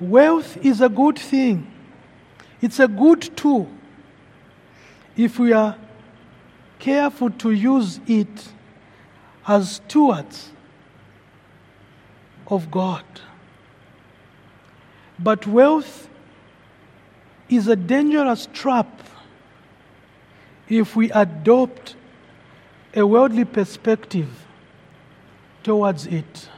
Wealth 0.00 0.56
is 0.64 0.80
a 0.80 0.88
good 0.88 1.18
thing, 1.18 1.66
it's 2.60 2.78
a 2.78 2.88
good 2.88 3.36
tool 3.36 3.68
if 5.16 5.38
we 5.38 5.52
are 5.52 5.76
careful 6.78 7.30
to 7.30 7.50
use 7.50 8.00
it 8.06 8.48
as 9.46 9.76
stewards 9.76 10.52
of 12.46 12.70
God. 12.70 13.04
But 15.18 15.46
wealth 15.46 16.08
is 17.48 17.66
a 17.66 17.74
dangerous 17.74 18.48
trap 18.52 19.02
if 20.68 20.94
we 20.94 21.10
adopt 21.10 21.96
a 22.94 23.06
worldly 23.06 23.44
perspective 23.44 24.46
towards 25.62 26.06
it. 26.06 26.48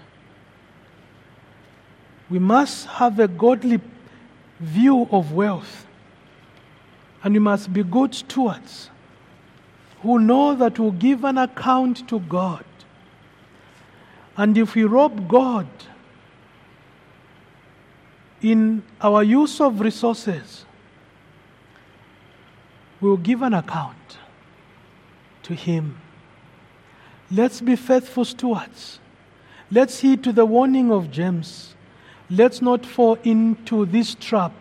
We 2.31 2.39
must 2.39 2.87
have 2.87 3.19
a 3.19 3.27
godly 3.27 3.81
view 4.61 5.09
of 5.11 5.33
wealth, 5.33 5.87
and 7.25 7.35
we 7.35 7.41
must 7.41 7.73
be 7.73 7.83
good 7.83 8.15
stewards 8.15 8.91
who 10.03 10.19
know 10.19 10.55
that 10.55 10.79
we'll 10.79 10.93
give 10.93 11.25
an 11.25 11.37
account 11.37 12.09
to 12.09 12.21
God. 12.21 12.65
And 14.37 14.57
if 14.57 14.75
we 14.75 14.85
rob 14.85 15.29
God 15.29 15.67
in 18.41 18.83
our 19.01 19.23
use 19.23 19.61
of 19.61 19.81
resources, 19.81 20.65
we'll 23.01 23.19
give 23.19 23.43
an 23.43 23.55
account 23.55 24.19
to 25.43 25.55
Him. 25.55 26.01
Let's 27.31 27.61
be 27.61 27.77
faithful 27.77 28.25
stewards. 28.25 28.99
Let's 29.71 30.01
heed 30.01 30.25
to 30.25 30.33
the 30.33 30.47
warning 30.47 30.91
of 30.91 31.11
James. 31.11 31.75
Let's 32.31 32.63
not 32.63 32.87
fall 32.87 33.19
into 33.25 33.85
this 33.87 34.15
trap, 34.15 34.53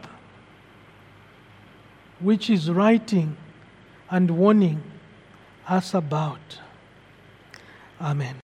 which 2.20 2.50
is 2.50 2.70
writing 2.70 3.38
and 4.10 4.32
warning 4.32 4.82
us 5.68 5.94
about. 5.94 6.60
Amen. 8.02 8.36